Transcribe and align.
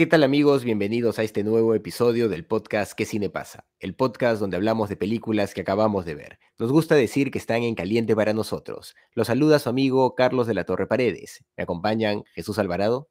¿Qué 0.00 0.06
tal 0.06 0.22
amigos? 0.22 0.64
Bienvenidos 0.64 1.18
a 1.18 1.24
este 1.24 1.44
nuevo 1.44 1.74
episodio 1.74 2.30
del 2.30 2.46
podcast 2.46 2.94
¿Qué 2.94 3.04
cine 3.04 3.28
pasa? 3.28 3.66
El 3.80 3.94
podcast 3.94 4.40
donde 4.40 4.56
hablamos 4.56 4.88
de 4.88 4.96
películas 4.96 5.52
que 5.52 5.60
acabamos 5.60 6.06
de 6.06 6.14
ver. 6.14 6.38
Nos 6.58 6.72
gusta 6.72 6.94
decir 6.94 7.30
que 7.30 7.36
están 7.36 7.64
en 7.64 7.74
caliente 7.74 8.16
para 8.16 8.32
nosotros. 8.32 8.96
Los 9.12 9.26
saluda 9.26 9.58
su 9.58 9.68
amigo 9.68 10.14
Carlos 10.14 10.46
de 10.46 10.54
la 10.54 10.64
Torre 10.64 10.86
Paredes. 10.86 11.44
Me 11.54 11.64
acompañan 11.64 12.24
Jesús 12.32 12.58
Alvarado. 12.58 13.10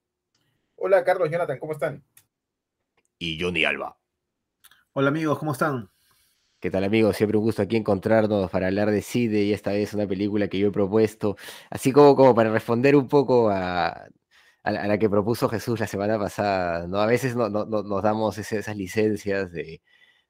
Hola 0.77 1.03
Carlos, 1.03 1.29
Jonathan, 1.29 1.59
¿cómo 1.59 1.73
están? 1.73 2.03
Y 3.19 3.39
Johnny 3.39 3.65
Alba. 3.65 3.99
Hola 4.93 5.09
amigos, 5.09 5.37
¿cómo 5.37 5.51
están? 5.51 5.91
¿Qué 6.59 6.71
tal 6.71 6.83
amigos? 6.83 7.17
Siempre 7.17 7.37
un 7.37 7.43
gusto 7.43 7.61
aquí 7.61 7.75
encontrarnos 7.75 8.49
para 8.49 8.65
hablar 8.65 8.89
de 8.89 9.03
Cide 9.03 9.43
y 9.43 9.53
esta 9.53 9.73
vez 9.73 9.93
una 9.93 10.07
película 10.07 10.47
que 10.47 10.57
yo 10.57 10.69
he 10.69 10.71
propuesto, 10.71 11.37
así 11.69 11.91
como, 11.91 12.15
como 12.15 12.33
para 12.33 12.49
responder 12.49 12.95
un 12.95 13.07
poco 13.07 13.51
a, 13.51 14.09
a 14.77 14.87
la, 14.87 14.97
que 14.99 15.09
propuso 15.09 15.49
Jesús 15.49 15.79
la 15.79 15.87
semana 15.87 16.17
pasada, 16.19 16.87
¿no? 16.87 16.99
A 16.99 17.05
veces 17.05 17.35
no, 17.35 17.49
no, 17.49 17.65
nos 17.65 18.03
damos 18.03 18.37
esas 18.37 18.75
licencias 18.75 19.51
de, 19.51 19.81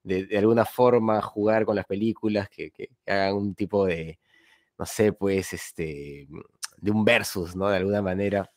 de, 0.03 0.37
alguna 0.37 0.65
forma 0.65 1.21
jugar 1.21 1.65
con 1.65 1.75
las 1.75 1.85
películas 1.85 2.49
que, 2.49 2.71
que, 2.71 2.89
hagan 3.07 3.35
un 3.35 3.55
tipo 3.55 3.85
de, 3.85 4.19
no 4.77 4.85
sé, 4.85 5.13
pues, 5.13 5.53
este, 5.53 6.27
de 6.77 6.91
un 6.91 7.05
versus, 7.05 7.55
¿no? 7.55 7.69
De 7.69 7.77
alguna 7.77 8.01
manera. 8.01 8.51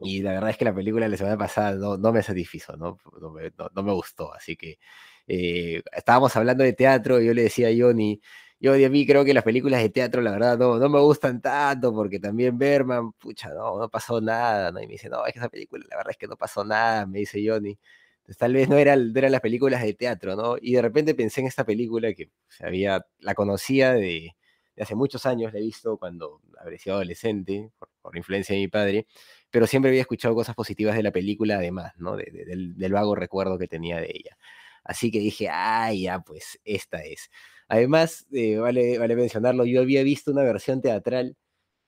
Y 0.00 0.22
la 0.22 0.32
verdad 0.32 0.50
es 0.50 0.58
que 0.58 0.64
la 0.66 0.74
película 0.74 1.06
de 1.06 1.10
la 1.12 1.16
semana 1.16 1.38
pasada 1.38 1.72
no, 1.72 1.96
no 1.96 2.12
me 2.12 2.22
satisfizo, 2.22 2.76
¿no? 2.76 2.98
No 3.20 3.30
me, 3.30 3.52
no 3.74 3.82
me, 3.82 3.92
gustó. 3.92 4.32
Así 4.34 4.56
que 4.56 4.78
eh, 5.26 5.82
estábamos 5.92 6.36
hablando 6.36 6.64
de 6.64 6.74
teatro 6.74 7.20
y 7.20 7.26
yo 7.26 7.34
le 7.34 7.42
decía 7.44 7.68
a 7.68 7.72
Johnny, 7.76 8.20
yo 8.58 8.72
a 8.74 8.88
mí 8.88 9.06
creo 9.06 9.24
que 9.24 9.34
las 9.34 9.44
películas 9.44 9.82
de 9.82 9.90
teatro, 9.90 10.22
la 10.22 10.30
verdad, 10.32 10.58
no, 10.58 10.78
no 10.78 10.88
me 10.88 11.00
gustan 11.00 11.40
tanto, 11.42 11.92
porque 11.94 12.18
también 12.18 12.56
Berman, 12.58 13.12
pucha, 13.12 13.50
no, 13.50 13.78
no 13.78 13.88
pasó 13.90 14.20
nada, 14.20 14.72
¿no? 14.72 14.80
Y 14.80 14.86
me 14.86 14.94
dice, 14.94 15.08
no, 15.10 15.26
es 15.26 15.32
que 15.34 15.38
esa 15.38 15.48
película, 15.48 15.84
la 15.90 15.96
verdad 15.98 16.12
es 16.12 16.16
que 16.16 16.26
no 16.26 16.36
pasó 16.36 16.64
nada, 16.64 17.06
me 17.06 17.20
dice 17.20 17.42
Johnny. 17.46 17.78
Entonces, 18.18 18.38
tal 18.38 18.54
vez 18.54 18.68
no, 18.68 18.76
era, 18.78 18.94
eran 18.94 19.32
las 19.32 19.40
películas 19.40 19.82
de 19.82 19.94
teatro, 19.94 20.36
¿no? 20.36 20.56
Y 20.60 20.72
de 20.74 20.82
repente 20.82 21.14
pensé 21.14 21.42
en 21.42 21.48
esta 21.48 21.64
película 21.64 22.12
que 22.14 22.30
había, 22.60 23.06
la 23.20 23.34
conocía 23.34 23.92
de, 23.92 24.34
de 24.74 24.82
hace 24.82 24.94
muchos 24.94 25.26
años, 25.26 25.52
la 25.52 25.58
he 25.58 25.62
visto 25.62 25.98
cuando 25.98 26.40
habría 26.58 26.78
sido 26.78 26.96
adolescente, 26.96 27.70
por, 27.78 27.90
por, 28.02 28.16
influencia 28.16 28.54
de 28.54 28.60
mi 28.62 28.68
padre, 28.68 29.06
pero 29.50 29.66
siempre 29.66 29.90
había 29.90 30.00
escuchado 30.02 30.34
cosas 30.34 30.54
positivas 30.54 30.96
de 30.96 31.02
la 31.02 31.12
película 31.12 31.56
además, 31.56 31.92
¿no? 31.98 32.16
De, 32.16 32.24
de, 32.32 32.44
del, 32.46 32.76
del 32.76 32.92
vago 32.92 33.14
recuerdo 33.14 33.58
que 33.58 33.68
tenía 33.68 33.98
de 33.98 34.10
ella. 34.14 34.36
Así 34.84 35.10
que 35.10 35.18
dije, 35.18 35.48
ah, 35.50 35.92
ya, 35.92 36.20
pues 36.20 36.58
esta 36.64 37.02
es. 37.02 37.30
Además, 37.68 38.26
eh, 38.32 38.58
vale, 38.58 38.98
vale 38.98 39.16
mencionarlo, 39.16 39.64
yo 39.64 39.80
había 39.80 40.02
visto 40.04 40.30
una 40.30 40.42
versión 40.44 40.80
teatral 40.80 41.36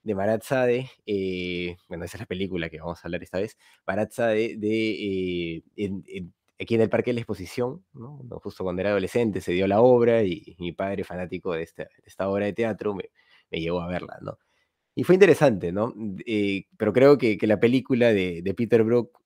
de 0.03 0.15
Marat 0.15 0.43
Sade, 0.43 0.89
eh, 1.05 1.77
bueno, 1.87 2.05
esa 2.05 2.17
es 2.17 2.21
la 2.21 2.25
película 2.27 2.69
que 2.69 2.79
vamos 2.79 2.99
a 2.99 3.07
hablar 3.07 3.23
esta 3.23 3.39
vez, 3.39 3.57
Marat 3.87 4.11
Sade, 4.11 4.55
de, 4.57 5.61
eh, 5.77 6.25
aquí 6.59 6.75
en 6.75 6.81
el 6.81 6.89
Parque 6.89 7.11
de 7.11 7.15
la 7.15 7.21
Exposición, 7.21 7.85
¿no? 7.93 8.19
justo 8.43 8.63
cuando 8.63 8.81
era 8.81 8.91
adolescente 8.91 9.41
se 9.41 9.53
dio 9.53 9.67
la 9.67 9.81
obra 9.81 10.23
y, 10.23 10.55
mi 10.59 10.73
padre, 10.73 11.03
fanático 11.05 11.53
de 11.53 11.63
esta, 11.63 12.29
obra 12.29 12.45
de 12.45 12.53
teatro, 12.53 12.93
me, 12.95 13.09
llevó 13.51 13.81
a 13.81 13.87
verla, 13.87 14.19
¿no? 14.21 14.37
Y 14.95 15.03
fue 15.03 15.15
interesante, 15.15 15.71
¿no? 15.71 15.93
Pero 16.77 16.93
creo 16.93 17.17
que, 17.17 17.37
la 17.43 17.59
película 17.59 18.13
de, 18.13 18.53
Peter 18.57 18.83
Brook 18.83 19.17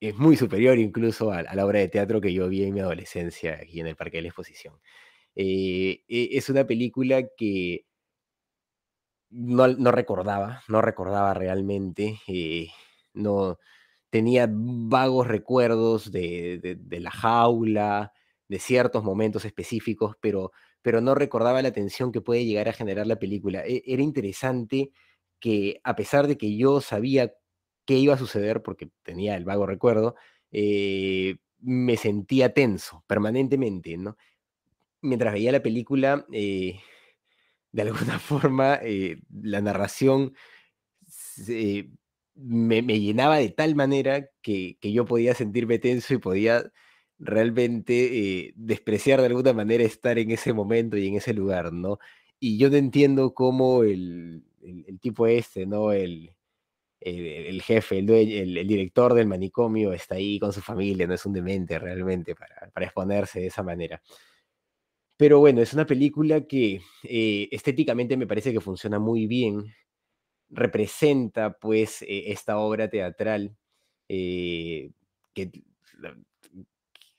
es 0.00 0.16
muy 0.16 0.36
superior 0.36 0.78
incluso 0.78 1.32
a, 1.32 1.42
la 1.42 1.64
obra 1.66 1.80
de 1.80 1.88
teatro 1.88 2.20
que 2.20 2.32
yo 2.32 2.48
vi 2.48 2.64
en 2.64 2.74
mi 2.74 2.80
adolescencia 2.80 3.58
aquí 3.62 3.80
en 3.80 3.86
el 3.86 3.96
Parque 3.96 4.18
de 4.18 4.22
la 4.22 4.28
Exposición. 4.28 4.74
Eh, 5.34 6.02
es 6.08 6.48
una 6.48 6.66
película 6.66 7.22
que 7.36 7.86
no, 9.30 9.68
no, 9.68 9.92
recordaba, 9.92 10.62
no 10.68 10.82
recordaba 10.82 11.34
realmente, 11.34 12.20
eh, 12.26 12.68
no 13.14 13.58
tenía 14.10 14.48
vagos 14.50 15.26
recuerdos 15.26 16.10
de, 16.12 16.58
de, 16.62 16.76
de, 16.76 17.00
la 17.00 17.10
jaula, 17.10 18.12
de 18.48 18.58
ciertos 18.58 19.04
momentos 19.04 19.44
específicos, 19.44 20.16
pero, 20.20 20.52
pero 20.82 21.00
no 21.00 21.14
recordaba 21.14 21.62
la 21.62 21.72
tensión 21.72 22.12
que 22.12 22.20
puede 22.20 22.44
llegar 22.44 22.68
a 22.68 22.72
generar 22.72 23.06
la 23.06 23.18
película. 23.18 23.62
E, 23.66 23.82
era 23.86 24.02
interesante 24.02 24.90
que 25.40 25.80
a 25.84 25.96
pesar 25.96 26.26
de 26.28 26.38
que 26.38 26.56
yo 26.56 26.80
sabía 26.80 27.32
qué 27.86 27.94
iba 27.94 28.14
a 28.14 28.18
suceder, 28.18 28.62
porque 28.62 28.90
tenía 29.02 29.36
el 29.36 29.44
vago 29.44 29.66
recuerdo, 29.66 30.16
eh, 30.50 31.36
me 31.60 31.96
sentía 31.96 32.52
tenso 32.52 33.04
permanentemente, 33.06 33.96
¿no? 33.96 34.16
Mientras 35.02 35.32
veía 35.34 35.52
la 35.52 35.62
película, 35.62 36.26
eh, 36.32 36.80
de 37.72 37.82
alguna 37.82 38.18
forma, 38.18 38.80
eh, 38.82 39.20
la 39.30 39.60
narración 39.60 40.34
me, 42.34 42.82
llenaba 42.82 43.38
de 43.38 43.50
tal 43.50 43.74
manera 43.74 44.28
que, 44.42 44.78
que, 44.80 44.92
yo 44.92 45.06
podía 45.06 45.34
sentirme 45.34 45.78
tenso 45.78 46.14
y 46.14 46.18
podía 46.18 46.70
realmente 47.18 48.52
despreciar 48.56 49.20
de 49.20 49.26
alguna 49.26 49.52
manera 49.54 49.84
estar 49.84 50.18
en 50.18 50.30
ese 50.30 50.52
momento 50.52 50.96
y 50.98 51.06
en 51.08 51.14
ese 51.16 51.32
lugar, 51.34 51.72
¿no? 51.72 51.98
Y 52.40 52.58
yo 52.58 52.68
no 52.70 52.76
entiendo 52.76 53.32
cómo 53.34 53.84
el, 53.84 54.44
el, 54.62 54.84
el 54.88 55.00
tipo 55.00 55.26
este, 55.26 55.66
¿no? 55.66 55.92
El, 55.92 56.36
el, 57.00 57.26
el, 57.26 57.62
jefe, 57.62 57.98
el, 57.98 58.10
el, 58.10 58.56
el, 58.58 58.66
director 58.66 59.14
del 59.14 59.26
manicomio 59.26 59.92
está 59.92 60.16
ahí 60.16 60.38
con 60.38 60.52
su 60.52 60.60
familia, 60.60 61.06
no 61.06 61.14
es 61.14 61.26
un 61.26 61.32
demente 61.32 61.78
realmente 61.78 62.34
para, 62.34 62.70
exponerse 62.84 63.40
de 63.40 63.46
esa 63.46 63.62
manera. 63.62 64.00
Pero 65.16 65.38
bueno, 65.40 65.62
es 65.62 65.72
una 65.72 65.86
película 65.86 66.42
que 66.46 66.80
eh, 67.02 67.48
estéticamente 67.50 68.16
me 68.16 68.26
parece 68.26 68.52
que 68.52 68.60
funciona 68.60 68.98
muy 68.98 69.26
bien, 69.26 69.74
representa 70.50 71.58
pues 71.58 72.02
eh, 72.02 72.32
esta 72.32 72.58
obra 72.58 72.88
teatral 72.88 73.56
eh, 74.08 74.90
que, 75.34 75.50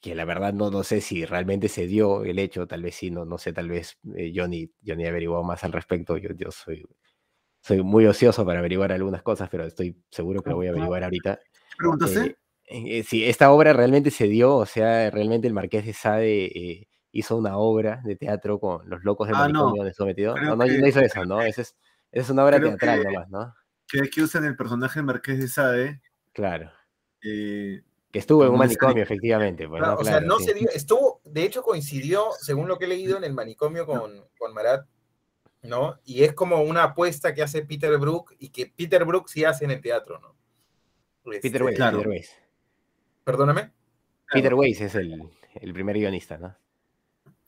que, 0.01 0.15
la 0.15 0.25
verdad 0.25 0.53
no, 0.53 0.71
no 0.71 0.83
sé 0.83 1.01
si 1.01 1.25
realmente 1.25 1.69
se 1.69 1.87
dio 1.87 2.23
el 2.23 2.39
hecho, 2.39 2.67
tal 2.67 2.83
vez 2.83 2.95
sí, 2.95 3.11
no, 3.11 3.25
no 3.25 3.37
sé, 3.37 3.53
tal 3.53 3.69
vez 3.69 3.97
eh, 4.15 4.31
Johnny, 4.35 4.71
Johnny 4.85 5.05
averiguó 5.05 5.43
más 5.43 5.63
al 5.63 5.73
respecto, 5.73 6.17
yo, 6.17 6.29
yo 6.35 6.51
soy 6.51 6.85
soy 7.61 7.83
muy 7.83 8.05
ocioso 8.05 8.45
para 8.45 8.59
averiguar 8.59 8.91
algunas 8.91 9.21
cosas, 9.21 9.49
pero 9.49 9.65
estoy 9.65 10.01
seguro 10.09 10.41
que 10.41 10.49
lo 10.49 10.57
voy 10.57 10.67
a 10.67 10.71
averiguar 10.71 11.03
ahorita. 11.03 11.39
¿Preguntaste? 11.77 12.37
Eh, 12.69 12.99
eh, 12.99 13.03
si 13.03 13.25
esta 13.25 13.51
obra 13.51 13.73
realmente 13.73 14.11
se 14.11 14.27
dio, 14.27 14.55
o 14.55 14.65
sea, 14.65 15.09
realmente 15.09 15.47
el 15.47 15.53
Marqués 15.53 15.85
de 15.85 15.93
Sade 15.93 16.45
eh, 16.45 16.87
hizo 17.11 17.37
una 17.37 17.57
obra 17.57 18.01
de 18.03 18.15
teatro 18.15 18.59
con 18.59 18.89
los 18.89 19.03
locos 19.03 19.27
del 19.27 19.37
ah, 19.37 19.39
manicomio 19.39 19.83
no. 19.83 19.85
de 19.85 19.93
sometido. 19.93 20.35
No, 20.35 20.55
no, 20.55 20.65
no, 20.65 20.87
hizo 20.87 20.99
eso, 20.99 21.25
¿no? 21.25 21.41
Esa 21.41 21.61
es, 21.61 21.75
es, 22.11 22.29
una 22.29 22.45
obra 22.45 22.59
teatral 22.59 22.99
que, 22.99 23.05
nomás, 23.05 23.29
¿no? 23.29 23.53
Que, 23.87 24.09
que 24.09 24.21
usan 24.21 24.45
el 24.45 24.55
personaje 24.55 24.99
del 24.99 25.05
Marqués 25.05 25.39
de 25.39 25.47
Sade. 25.47 26.01
Claro. 26.33 26.71
Eh, 27.23 27.81
que 28.11 28.19
estuvo 28.19 28.45
en 28.45 28.51
un 28.51 28.59
manicomio, 28.59 29.03
efectivamente. 29.03 29.67
Pues, 29.67 29.81
¿no? 29.81 29.93
O 29.93 29.97
claro, 29.97 30.19
sea, 30.19 30.27
no 30.27 30.39
sí. 30.39 30.45
se 30.45 30.53
dio, 30.53 30.69
estuvo, 30.73 31.21
de 31.25 31.43
hecho 31.43 31.63
coincidió, 31.63 32.27
según 32.39 32.67
lo 32.67 32.77
que 32.77 32.85
he 32.85 32.89
leído, 32.89 33.17
en 33.17 33.23
el 33.23 33.33
manicomio 33.33 33.85
con, 33.85 34.11
con 34.37 34.53
Marat 34.53 34.85
¿no? 35.63 35.99
Y 36.05 36.23
es 36.23 36.33
como 36.33 36.61
una 36.61 36.83
apuesta 36.83 37.33
que 37.33 37.41
hace 37.41 37.63
Peter 37.63 37.97
Brook 37.97 38.35
y 38.39 38.49
que 38.49 38.67
Peter 38.67 39.03
Brook 39.05 39.29
sí 39.29 39.43
hace 39.43 39.65
en 39.65 39.71
el 39.71 39.81
teatro, 39.81 40.19
¿no? 40.19 40.35
Este, 41.31 41.49
Peter 41.49 41.63
Weiss, 41.63 41.75
claro. 41.75 41.97
Peter 41.97 42.09
Weiss. 42.09 42.31
Perdóname. 43.23 43.71
Peter 44.31 44.53
Weiss 44.53 44.81
es 44.81 44.95
el, 44.95 45.21
el 45.55 45.73
primer 45.73 45.97
guionista, 45.97 46.37
¿no? 46.37 46.55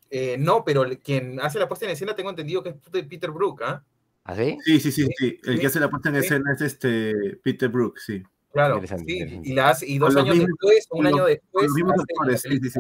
Eh, 0.10 0.38
no, 0.40 0.64
pero 0.66 0.86
quien 1.04 1.40
hace 1.40 1.60
la 1.60 1.68
puesta 1.68 1.86
en 1.86 1.92
escena 1.92 2.16
tengo 2.16 2.30
entendido 2.30 2.64
que 2.64 2.70
es 2.70 3.06
Peter 3.06 3.32
Brook, 3.32 3.62
¿ah? 3.64 3.86
¿Ah, 4.24 4.36
sí? 4.36 4.58
Sí, 4.64 4.80
sí, 4.80 4.92
sí, 4.92 5.08
sí. 5.18 5.40
El 5.44 5.60
que 5.60 5.68
hace 5.68 5.80
la 5.80 5.90
puesta 5.90 6.10
en 6.10 6.16
escena 6.16 6.54
es 6.54 6.62
este 6.62 7.38
Peter 7.44 7.70
Brook, 7.70 7.98
sí. 8.00 8.24
Claro, 8.52 8.76
interesante, 8.76 9.06
sí. 9.06 9.20
Interesante. 9.20 9.50
Y, 9.50 9.54
la 9.54 9.70
hace, 9.70 9.88
y 9.88 9.98
dos 9.98 10.16
años 10.16 10.36
mismos, 10.36 10.58
después, 10.60 10.88
un 10.92 11.08
año 11.08 11.26
después. 11.26 11.66
Los 11.66 11.74
mismos 11.74 11.96
actores, 12.00 12.42
sí, 12.42 12.60
sí, 12.60 12.70
sí. 12.70 12.80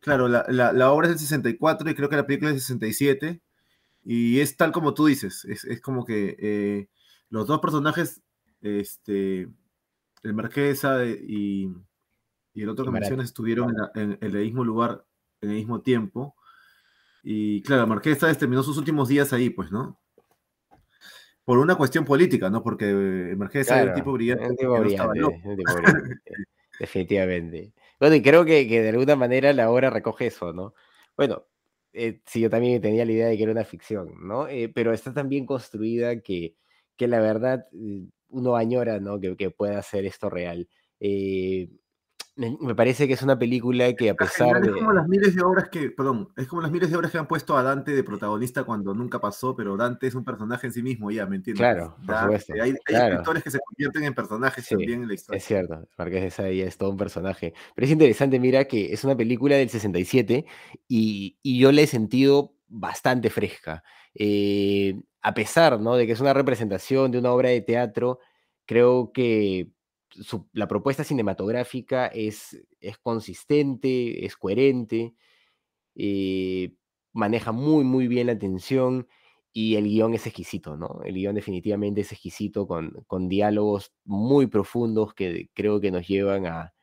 Claro, 0.00 0.28
la, 0.28 0.46
la, 0.48 0.72
la, 0.72 0.92
obra 0.92 1.08
es 1.08 1.14
del 1.14 1.18
64 1.18 1.90
y 1.90 1.94
creo 1.94 2.08
que 2.08 2.16
la 2.16 2.26
película 2.26 2.50
es 2.50 2.56
del 2.56 2.60
67. 2.62 3.40
Y 4.10 4.40
es 4.40 4.56
tal 4.56 4.72
como 4.72 4.94
tú 4.94 5.04
dices, 5.04 5.44
es, 5.44 5.64
es 5.64 5.82
como 5.82 6.06
que 6.06 6.34
eh, 6.38 6.88
los 7.28 7.46
dos 7.46 7.60
personajes, 7.60 8.22
este, 8.62 9.48
el 10.22 10.34
Marquesa 10.34 11.04
y, 11.04 11.70
y 12.54 12.62
el 12.62 12.70
otro 12.70 12.86
que 12.86 12.90
mencionas 12.90 13.26
estuvieron 13.26 13.74
en, 13.94 14.02
en, 14.02 14.18
en, 14.22 14.36
el 14.36 14.44
mismo 14.44 14.64
lugar, 14.64 15.04
en 15.42 15.50
el 15.50 15.56
mismo 15.56 15.82
tiempo. 15.82 16.34
Y 17.22 17.60
claro, 17.62 17.86
Marquesa 17.86 18.32
terminó 18.34 18.62
sus 18.62 18.78
últimos 18.78 19.08
días 19.08 19.34
ahí, 19.34 19.50
pues, 19.50 19.70
¿no? 19.70 20.00
por 21.48 21.56
una 21.56 21.76
cuestión 21.76 22.04
política, 22.04 22.50
¿no? 22.50 22.62
Porque 22.62 23.34
Claro, 23.66 23.88
el 23.88 23.94
tipo 23.94 24.12
brillante. 24.12 24.50
un 24.50 24.56
tipo 24.56 24.74
que 24.74 24.80
no 24.80 24.86
estaba 24.86 25.12
brillante, 25.12 25.48
un 25.48 25.56
tipo 25.56 25.74
brillante, 25.76 26.20
definitivamente. 26.80 27.72
Bueno, 27.98 28.16
y 28.16 28.22
creo 28.22 28.44
que, 28.44 28.68
que 28.68 28.82
de 28.82 28.90
alguna 28.90 29.16
manera 29.16 29.54
la 29.54 29.70
obra 29.70 29.88
recoge 29.88 30.26
eso, 30.26 30.52
¿no? 30.52 30.74
Bueno, 31.16 31.46
eh, 31.92 32.20
sí, 32.26 32.40
yo 32.40 32.50
también 32.50 32.80
tenía 32.80 33.04
la 33.04 33.12
idea 33.12 33.26
de 33.28 33.36
que 33.36 33.42
era 33.42 33.52
una 33.52 33.64
ficción, 33.64 34.14
¿no? 34.26 34.48
Eh, 34.48 34.68
pero 34.74 34.92
está 34.92 35.12
tan 35.12 35.28
bien 35.28 35.46
construida 35.46 36.20
que, 36.20 36.56
que 36.96 37.08
la 37.08 37.20
verdad 37.20 37.66
eh, 37.72 38.06
uno 38.28 38.56
añora, 38.56 39.00
¿no? 39.00 39.20
Que, 39.20 39.36
que 39.36 39.50
pueda 39.50 39.82
ser 39.82 40.04
esto 40.06 40.30
real. 40.30 40.68
Eh, 41.00 41.68
me, 42.38 42.74
parece 42.74 43.08
que 43.08 43.14
es 43.14 43.22
una 43.22 43.38
película 43.38 43.92
que 43.94 44.10
a 44.10 44.14
pesar 44.14 44.60
de... 44.60 44.68
Es 44.68 44.74
como 44.76 44.92
las 44.92 45.08
miles 45.08 45.34
de 45.34 45.42
obras 45.42 45.68
que, 45.68 45.90
perdón, 45.90 46.28
es 46.36 46.46
como 46.46 46.62
las 46.62 46.70
miles 46.70 46.88
de 46.90 46.96
obras 46.96 47.10
que 47.10 47.18
han 47.18 47.26
puesto 47.26 47.56
a 47.56 47.62
Dante 47.62 47.92
de 47.92 48.04
protagonista 48.04 48.62
cuando 48.62 48.94
nunca 48.94 49.20
pasó, 49.20 49.56
pero 49.56 49.76
Dante 49.76 50.06
es 50.06 50.14
un 50.14 50.24
personaje 50.24 50.68
en 50.68 50.72
sí 50.72 50.82
mismo, 50.82 51.10
ya, 51.10 51.26
¿me 51.26 51.36
entiendes? 51.36 51.60
Claro, 51.60 51.96
por 51.96 52.06
Dante, 52.06 52.38
supuesto, 52.38 52.52
Hay, 52.54 52.70
hay 52.70 52.76
claro. 52.84 53.14
escritores 53.14 53.42
que 53.42 53.50
se 53.50 53.58
convierten 53.58 54.04
en 54.04 54.14
personajes 54.14 54.64
Sí, 54.64 54.74
también 54.74 55.02
en 55.02 55.08
la 55.08 55.14
historia. 55.14 55.38
Es 55.38 55.44
cierto, 55.44 55.88
Marqués 55.98 56.22
de 56.22 56.30
Sade 56.30 56.56
ya 56.56 56.64
es 56.64 56.78
todo 56.78 56.90
un 56.90 56.96
personaje. 56.96 57.54
Pero 57.74 57.84
es 57.84 57.90
interesante, 57.90 58.38
mira, 58.38 58.66
que 58.66 58.92
es 58.92 59.02
una 59.02 59.16
película 59.16 59.56
del 59.56 59.68
67 59.68 60.46
y, 60.86 61.38
y 61.42 61.58
yo 61.58 61.72
la 61.72 61.80
he 61.82 61.86
sentido 61.86 62.54
bastante 62.68 63.30
fresca. 63.30 63.82
Eh, 64.14 65.00
a 65.22 65.34
pesar, 65.34 65.80
¿no? 65.80 65.96
de 65.96 66.06
que 66.06 66.12
es 66.12 66.20
una 66.20 66.34
representación 66.34 67.10
de 67.10 67.18
una 67.18 67.32
obra 67.32 67.48
de 67.48 67.60
teatro, 67.60 68.20
creo 68.64 69.12
que 69.12 69.72
su- 70.22 70.48
la 70.52 70.68
propuesta 70.68 71.04
cinematográfica 71.04 72.06
es, 72.08 72.60
es 72.80 72.98
consistente, 72.98 74.24
es 74.26 74.36
coherente, 74.36 75.14
eh, 75.96 76.74
maneja 77.12 77.52
muy, 77.52 77.84
muy 77.84 78.08
bien 78.08 78.28
la 78.28 78.38
tensión 78.38 79.08
y 79.52 79.76
el 79.76 79.84
guion 79.84 80.14
es 80.14 80.26
exquisito, 80.26 80.76
¿no? 80.76 81.00
El 81.04 81.14
guion 81.14 81.34
definitivamente 81.34 82.02
es 82.02 82.12
exquisito 82.12 82.66
con, 82.68 82.92
con 83.06 83.28
diálogos 83.28 83.92
muy 84.04 84.46
profundos 84.46 85.14
que 85.14 85.50
creo 85.54 85.80
que 85.80 85.90
nos 85.90 86.06
llevan 86.08 86.46
a, 86.46 86.74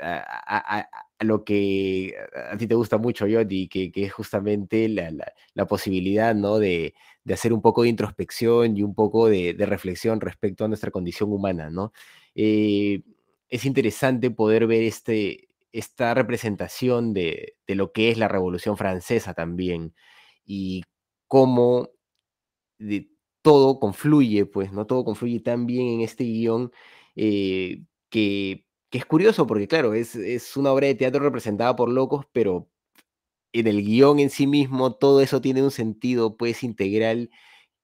a, 0.00 0.88
lo 1.20 1.44
que 1.44 2.14
a 2.52 2.56
ti 2.56 2.66
te 2.66 2.74
gusta 2.74 2.98
mucho, 2.98 3.26
Yoti, 3.26 3.68
que, 3.68 3.90
que 3.92 4.04
es 4.04 4.12
justamente 4.12 4.88
la, 4.88 5.10
la- 5.10 5.32
la 5.54 5.66
posibilidad, 5.66 6.34
¿no? 6.34 6.58
De, 6.58 6.94
de 7.24 7.34
hacer 7.34 7.52
un 7.52 7.62
poco 7.62 7.82
de 7.82 7.88
introspección 7.90 8.76
y 8.76 8.82
un 8.82 8.94
poco 8.94 9.28
de, 9.28 9.54
de 9.54 9.66
reflexión 9.66 10.20
respecto 10.20 10.64
a 10.64 10.68
nuestra 10.68 10.90
condición 10.90 11.32
humana, 11.32 11.70
¿no? 11.70 11.92
Eh, 12.34 13.02
es 13.48 13.64
interesante 13.64 14.30
poder 14.30 14.66
ver 14.66 14.82
este, 14.82 15.48
esta 15.72 16.14
representación 16.14 17.12
de, 17.14 17.56
de 17.66 17.74
lo 17.74 17.92
que 17.92 18.10
es 18.10 18.18
la 18.18 18.28
Revolución 18.28 18.76
Francesa 18.76 19.34
también 19.34 19.94
y 20.44 20.82
cómo 21.28 21.90
de- 22.78 23.08
todo 23.42 23.78
confluye, 23.80 24.46
pues, 24.46 24.72
¿no? 24.72 24.86
Todo 24.86 25.04
confluye 25.04 25.40
tan 25.40 25.66
bien 25.66 25.86
en 25.88 26.00
este 26.02 26.24
guion 26.24 26.72
eh, 27.16 27.82
que, 28.10 28.64
que 28.90 28.98
es 28.98 29.04
curioso 29.06 29.46
porque, 29.46 29.68
claro, 29.68 29.94
es, 29.94 30.16
es 30.16 30.56
una 30.56 30.72
obra 30.72 30.86
de 30.88 30.94
teatro 30.94 31.20
representada 31.22 31.76
por 31.76 31.90
locos, 31.90 32.26
pero 32.32 32.68
en 33.52 33.66
el 33.68 33.82
guion 33.84 34.18
en 34.20 34.30
sí 34.30 34.46
mismo 34.46 34.94
todo 34.96 35.20
eso 35.20 35.40
tiene 35.40 35.62
un 35.62 35.70
sentido, 35.70 36.36
pues, 36.36 36.62
integral 36.64 37.30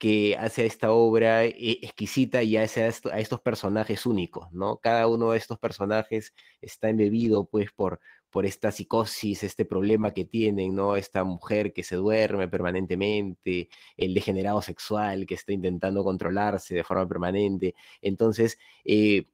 que 0.00 0.36
hace 0.38 0.62
a 0.64 0.66
esta 0.66 0.92
obra 0.92 1.44
eh, 1.46 1.54
exquisita 1.82 2.42
y 2.42 2.56
hace 2.58 2.84
a, 2.84 2.88
esto- 2.88 3.10
a 3.12 3.20
estos 3.20 3.40
personajes 3.42 4.06
únicos, 4.06 4.50
¿no? 4.52 4.78
Cada 4.78 5.06
uno 5.08 5.32
de 5.32 5.38
estos 5.38 5.58
personajes 5.60 6.34
está 6.62 6.90
embebido, 6.90 7.46
pues, 7.46 7.70
por, 7.72 8.00
por 8.30 8.46
esta 8.46 8.72
psicosis, 8.72 9.42
este 9.44 9.64
problema 9.66 10.12
que 10.14 10.24
tienen, 10.24 10.74
¿no? 10.74 10.96
Esta 10.96 11.24
mujer 11.24 11.72
que 11.74 11.84
se 11.84 11.96
duerme 11.96 12.48
permanentemente, 12.48 13.68
el 13.96 14.14
degenerado 14.14 14.62
sexual 14.62 15.26
que 15.26 15.34
está 15.34 15.52
intentando 15.52 16.04
controlarse 16.04 16.74
de 16.76 16.84
forma 16.84 17.06
permanente. 17.08 17.74
Entonces, 18.02 18.58
eh, 18.84 19.26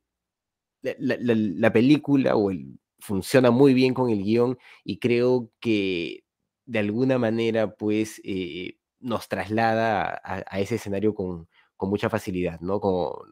la 0.99 1.73
película 1.73 2.37
o 2.37 2.51
el- 2.51 2.79
funciona 2.99 3.51
muy 3.51 3.75
bien 3.75 3.95
con 3.95 4.11
el 4.11 4.23
guion 4.23 4.59
y 4.85 4.99
creo 4.99 5.51
que 5.61 6.25
de 6.65 6.79
alguna 6.81 7.19
manera, 7.19 7.77
pues, 7.77 8.21
eh, 8.25 8.76
nos 9.01 9.29
traslada 9.29 10.21
a, 10.25 10.61
ese 10.61 10.77
escenario 10.77 11.15
con, 11.15 11.49
mucha 11.81 12.11
facilidad, 12.11 12.61
¿no? 12.61 12.81
Como, 12.81 13.23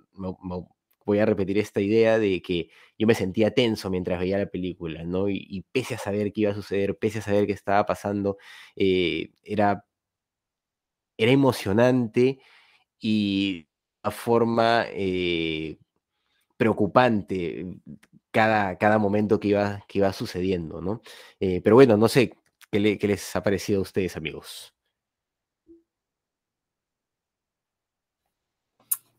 voy 1.06 1.19
a 1.19 1.26
repetir 1.26 1.58
esta 1.58 1.81
idea 1.81 2.19
de 2.19 2.40
que 2.43 2.70
yo 2.99 3.06
me 3.06 3.14
sentía 3.14 3.52
tenso 3.52 3.90
mientras 3.90 4.19
veía 4.20 4.38
la 4.38 4.46
película, 4.46 5.05
¿no? 5.05 5.28
Y, 5.28 5.64
pese 5.72 5.94
a 5.94 5.99
saber 5.99 6.32
qué 6.32 6.43
iba 6.43 6.52
a 6.52 6.55
suceder, 6.55 6.96
pese 6.99 7.19
a 7.19 7.22
saber 7.22 7.46
qué 7.46 7.52
estaba 7.52 7.84
pasando, 7.87 8.38
eh, 8.76 9.31
era, 9.44 9.84
emocionante 11.19 12.38
y 13.00 13.69
a 14.02 14.10
forma 14.10 14.87
eh, 14.90 15.78
preocupante 16.56 17.67
cada, 18.32 18.78
cada 18.78 18.99
momento 18.99 19.40
que 19.40 19.49
iba, 19.49 19.84
que 19.88 19.99
iba 20.00 20.12
sucediendo, 20.12 20.81
¿no? 20.82 21.02
Eh, 21.40 21.60
pero 21.62 21.76
bueno, 21.76 21.96
no 21.96 22.08
sé 22.08 22.34
qué, 22.70 22.81
le- 22.81 22.99
qué 22.99 23.08
les 23.08 23.37
ha 23.37 23.43
parecido 23.43 23.81
a 23.81 23.82
ustedes, 23.82 24.17
amigos. 24.17 24.73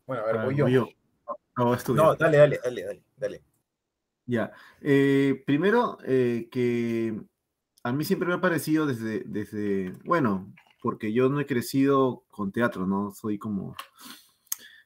Bueno, 0.06 0.22
a 0.22 0.26
ver, 0.26 0.36
Ah, 0.36 0.44
voy 0.44 0.54
yo. 0.56 0.64
voy 0.64 0.72
yo. 0.72 0.88
No. 1.58 1.74
No, 1.94 2.14
dale, 2.16 2.36
dale, 2.36 2.60
dale, 2.62 2.82
dale, 2.84 3.02
dale. 3.16 3.42
Ya. 4.26 4.52
Eh, 4.80 5.42
primero, 5.46 5.98
eh, 6.04 6.48
que 6.50 7.18
a 7.82 7.92
mí 7.92 8.04
siempre 8.04 8.28
me 8.28 8.34
ha 8.34 8.40
parecido 8.40 8.86
desde, 8.86 9.20
desde, 9.26 9.92
bueno, 10.04 10.52
porque 10.82 11.12
yo 11.12 11.28
no 11.28 11.40
he 11.40 11.46
crecido 11.46 12.24
con 12.28 12.52
teatro, 12.52 12.86
¿no? 12.86 13.10
Soy 13.12 13.38
como, 13.38 13.74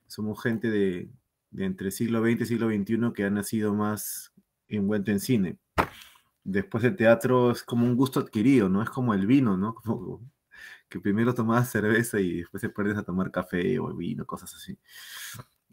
somos 0.06 0.40
gente 0.43 0.70
de, 0.70 1.11
de 1.50 1.64
entre 1.64 1.90
siglo 1.90 2.22
XX 2.22 2.43
y 2.43 2.46
siglo 2.46 2.69
XXI 2.69 3.12
que 3.14 3.25
ha 3.25 3.31
nacido 3.31 3.75
más 3.75 4.32
envuelto 4.69 5.11
en 5.11 5.20
cine. 5.20 5.58
Después 6.44 6.84
el 6.84 6.96
teatro 6.96 7.50
es 7.50 7.62
como 7.64 7.84
un 7.84 7.96
gusto 7.96 8.20
adquirido, 8.20 8.69
¿no? 8.69 8.82
Es 8.82 8.90
como 8.90 9.12
el 9.14 9.26
vino, 9.26 9.56
¿no? 9.56 9.75
Como 9.75 10.20
que 10.91 11.01
primero 11.01 11.35
tomabas 11.35 11.71
cerveza 11.71 12.21
y 12.21 12.39
después 12.39 12.61
te 12.61 12.69
pones 12.69 12.99
a 12.99 13.05
tomar 13.05 13.31
café 13.31 13.79
o 13.79 13.95
vino, 13.95 14.27
cosas 14.27 14.55
así. 14.55 14.77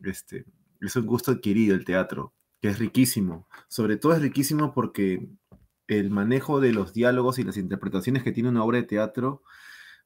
Este, 0.04 0.46
es 0.80 0.96
un 0.96 1.08
gusto 1.08 1.32
adquirido 1.32 1.76
el 1.76 1.84
teatro, 1.84 2.34
que 2.62 2.70
es 2.70 2.80
riquísimo. 2.80 3.48
Sobre 3.68 3.98
todo 3.98 4.14
es 4.14 4.22
riquísimo 4.22 4.74
porque 4.74 5.28
el 5.88 6.12
manejo 6.12 6.62
de 6.62 6.72
los 6.72 6.94
diálogos 6.94 7.40
y 7.40 7.44
las 7.44 7.58
interpretaciones 7.58 8.24
que 8.24 8.32
tiene 8.32 8.50
una 8.50 8.64
obra 8.64 8.78
de 8.78 8.84
teatro, 8.84 9.44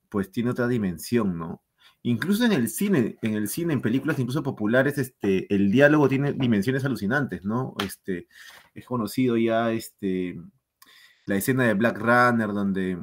pues 0.09 0.31
tiene 0.31 0.51
otra 0.51 0.67
dimensión, 0.67 1.37
¿no? 1.37 1.61
Incluso 2.03 2.45
en 2.45 2.53
el 2.53 2.69
cine, 2.69 3.17
en 3.21 3.35
el 3.35 3.47
cine, 3.47 3.73
en 3.73 3.81
películas 3.81 4.17
incluso 4.17 4.41
populares, 4.41 4.97
este, 4.97 5.53
el 5.53 5.71
diálogo 5.71 6.07
tiene 6.09 6.33
dimensiones 6.33 6.85
alucinantes, 6.85 7.43
¿no? 7.43 7.75
Este, 7.83 8.27
es 8.73 8.85
conocido 8.85 9.37
ya 9.37 9.71
este, 9.71 10.39
la 11.25 11.35
escena 11.35 11.65
de 11.65 11.73
Black 11.75 11.97
Runner, 11.99 12.53
donde, 12.53 12.97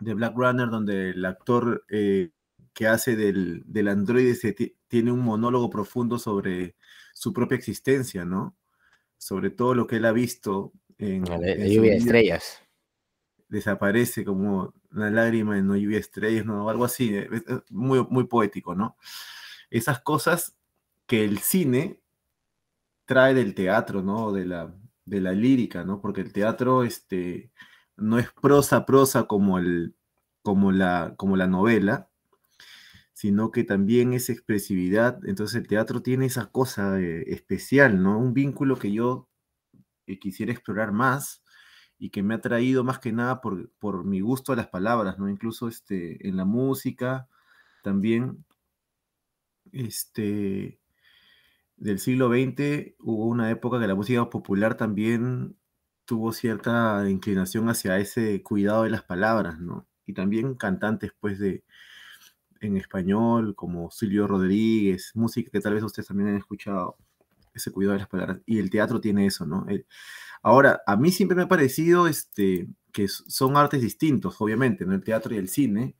de 0.00 0.14
Black 0.14 0.34
Runner, 0.36 0.68
donde 0.68 1.10
el 1.10 1.24
actor 1.24 1.84
eh, 1.90 2.30
que 2.74 2.86
hace 2.88 3.16
del, 3.16 3.62
del 3.66 3.88
androide 3.88 4.34
se 4.34 4.52
tiene 4.88 5.12
un 5.12 5.20
monólogo 5.20 5.70
profundo 5.70 6.18
sobre 6.18 6.76
su 7.14 7.32
propia 7.32 7.56
existencia, 7.56 8.24
¿no? 8.24 8.56
Sobre 9.18 9.50
todo 9.50 9.74
lo 9.74 9.86
que 9.86 9.96
él 9.96 10.06
ha 10.06 10.12
visto 10.12 10.72
en, 10.98 11.24
La, 11.24 11.38
la 11.38 11.52
en 11.52 11.68
lluvia 11.72 11.92
de 11.92 11.98
estrellas. 11.98 12.62
desaparece 13.48 14.24
como 14.24 14.74
una 14.92 15.10
lágrima 15.10 15.58
en 15.58 15.68
una 15.68 15.78
lluvia 15.78 15.96
de 15.96 16.00
estrellas, 16.02 16.46
¿no? 16.46 16.68
Algo 16.68 16.84
así, 16.84 17.14
eh, 17.16 17.28
es 17.32 17.44
muy, 17.70 18.04
muy 18.08 18.24
poético, 18.24 18.74
¿no? 18.74 18.96
Esas 19.70 20.00
cosas 20.00 20.56
que 21.06 21.24
el 21.24 21.38
cine 21.38 22.00
trae 23.06 23.34
del 23.34 23.54
teatro, 23.54 24.02
¿no? 24.02 24.32
De 24.32 24.46
la, 24.46 24.74
de 25.04 25.20
la 25.20 25.32
lírica, 25.32 25.84
¿no? 25.84 26.00
Porque 26.00 26.20
el 26.20 26.32
teatro 26.32 26.84
este, 26.84 27.50
no 28.00 28.18
es 28.18 28.32
prosa, 28.32 28.86
prosa 28.86 29.24
como, 29.24 29.58
el, 29.58 29.94
como, 30.42 30.72
la, 30.72 31.14
como 31.16 31.36
la 31.36 31.46
novela, 31.46 32.10
sino 33.12 33.50
que 33.50 33.64
también 33.64 34.12
es 34.14 34.30
expresividad. 34.30 35.20
Entonces 35.26 35.56
el 35.60 35.68
teatro 35.68 36.02
tiene 36.02 36.26
esa 36.26 36.46
cosa 36.46 37.00
eh, 37.00 37.24
especial, 37.28 38.02
¿no? 38.02 38.18
Un 38.18 38.34
vínculo 38.34 38.78
que 38.78 38.92
yo 38.92 39.28
eh, 40.06 40.18
quisiera 40.18 40.52
explorar 40.52 40.92
más 40.92 41.42
y 41.98 42.10
que 42.10 42.22
me 42.22 42.34
ha 42.34 42.40
traído 42.40 42.82
más 42.82 42.98
que 42.98 43.12
nada 43.12 43.42
por, 43.42 43.70
por 43.78 44.04
mi 44.04 44.20
gusto 44.20 44.52
a 44.52 44.56
las 44.56 44.68
palabras, 44.68 45.18
¿no? 45.18 45.28
Incluso 45.28 45.68
este, 45.68 46.26
en 46.26 46.36
la 46.36 46.46
música 46.46 47.28
también, 47.82 48.44
este, 49.72 50.80
del 51.76 51.98
siglo 51.98 52.28
XX 52.28 52.94
hubo 53.00 53.26
una 53.26 53.50
época 53.50 53.78
que 53.80 53.86
la 53.86 53.94
música 53.94 54.28
popular 54.30 54.76
también 54.76 55.56
tuvo 56.10 56.32
cierta 56.34 57.08
inclinación 57.10 57.70
hacia 57.70 57.98
ese 58.00 58.42
cuidado 58.44 58.84
de 58.84 58.90
las 58.90 59.04
palabras, 59.04 59.60
¿no? 59.60 59.88
Y 60.06 60.14
también 60.14 60.56
cantantes, 60.56 61.12
pues, 61.20 61.38
de, 61.40 61.64
en 62.60 62.76
español, 62.76 63.54
como 63.56 63.90
Silvio 63.90 64.26
Rodríguez, 64.26 65.12
música 65.14 65.50
que 65.50 65.60
tal 65.60 65.74
vez 65.74 65.82
ustedes 65.84 66.08
también 66.08 66.30
han 66.30 66.36
escuchado, 66.36 66.96
ese 67.54 67.72
cuidado 67.72 67.94
de 67.94 68.00
las 68.00 68.08
palabras. 68.08 68.40
Y 68.46 68.58
el 68.60 68.70
teatro 68.70 69.00
tiene 69.00 69.26
eso, 69.26 69.46
¿no? 69.46 69.66
El- 69.68 69.86
ahora, 70.42 70.82
a 70.86 70.96
mí 70.96 71.12
siempre 71.12 71.36
me 71.36 71.44
ha 71.44 71.48
parecido 71.48 72.08
este, 72.08 72.68
que 72.92 73.08
son 73.08 73.56
artes 73.56 73.82
distintos, 73.82 74.36
obviamente, 74.40 74.86
¿no? 74.86 74.94
El 74.94 75.04
teatro 75.04 75.34
y 75.34 75.38
el 75.38 75.48
cine. 75.48 75.96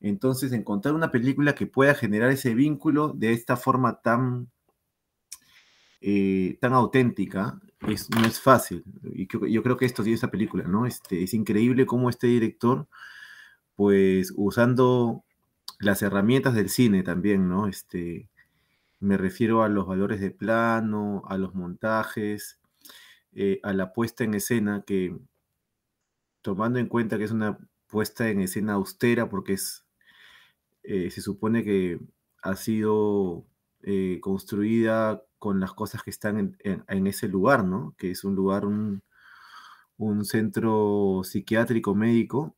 Entonces, 0.00 0.52
encontrar 0.52 0.94
una 0.94 1.10
película 1.12 1.54
que 1.56 1.66
pueda 1.68 1.94
generar 1.94 2.30
ese 2.32 2.54
vínculo 2.54 3.10
de 3.16 3.32
esta 3.34 3.56
forma 3.56 4.00
tan, 4.02 4.50
eh, 6.00 6.58
tan 6.60 6.72
auténtica 6.72 7.60
es, 7.88 8.10
no 8.10 8.26
es 8.26 8.40
fácil. 8.40 8.84
Y 9.14 9.26
yo 9.52 9.62
creo 9.62 9.76
que 9.76 9.86
esto 9.86 10.02
tiene 10.02 10.16
esa 10.16 10.30
película, 10.30 10.64
¿no? 10.64 10.86
Este, 10.86 11.22
es 11.22 11.34
increíble 11.34 11.86
cómo 11.86 12.10
este 12.10 12.26
director, 12.26 12.86
pues 13.76 14.32
usando 14.36 15.24
las 15.80 16.02
herramientas 16.02 16.54
del 16.54 16.68
cine 16.68 17.02
también, 17.02 17.48
¿no? 17.48 17.66
Este, 17.66 18.28
me 19.00 19.16
refiero 19.16 19.62
a 19.62 19.68
los 19.68 19.86
valores 19.86 20.20
de 20.20 20.30
plano, 20.30 21.24
a 21.26 21.36
los 21.38 21.54
montajes, 21.54 22.60
eh, 23.34 23.60
a 23.62 23.72
la 23.72 23.92
puesta 23.92 24.24
en 24.24 24.34
escena, 24.34 24.84
que 24.86 25.16
tomando 26.42 26.78
en 26.78 26.86
cuenta 26.86 27.18
que 27.18 27.24
es 27.24 27.32
una 27.32 27.58
puesta 27.88 28.28
en 28.28 28.40
escena 28.40 28.74
austera, 28.74 29.28
porque 29.28 29.54
es, 29.54 29.84
eh, 30.84 31.10
se 31.10 31.20
supone 31.20 31.64
que 31.64 32.00
ha 32.42 32.56
sido 32.56 33.44
eh, 33.82 34.18
construida 34.20 35.24
con 35.42 35.58
las 35.58 35.72
cosas 35.72 36.04
que 36.04 36.10
están 36.10 36.56
en, 36.60 37.06
ese 37.08 37.26
lugar, 37.26 37.64
¿no? 37.64 37.96
Que 37.98 38.12
es 38.12 38.22
un 38.22 38.36
lugar, 38.36 38.64
un, 38.64 39.02
centro 40.22 41.22
psiquiátrico 41.24 41.96
médico. 41.96 42.54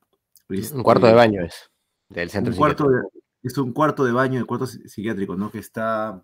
un 0.50 0.82
cuarto 0.82 1.06
de 1.06 1.12
este, 1.12 1.16
baño 1.16 1.42
es, 1.42 1.70
del 2.10 2.28
centro 2.28 2.52
un 2.52 2.58
cuarto 2.58 2.86
es 3.42 3.56
un 3.56 3.72
cuarto 3.72 4.04
de 4.04 4.12
baño 4.12 4.34
del 4.34 4.44
cuarto 4.44 4.66
psiquiátrico, 4.66 5.34
¿no? 5.34 5.50
Que 5.50 5.60
está 5.60 6.22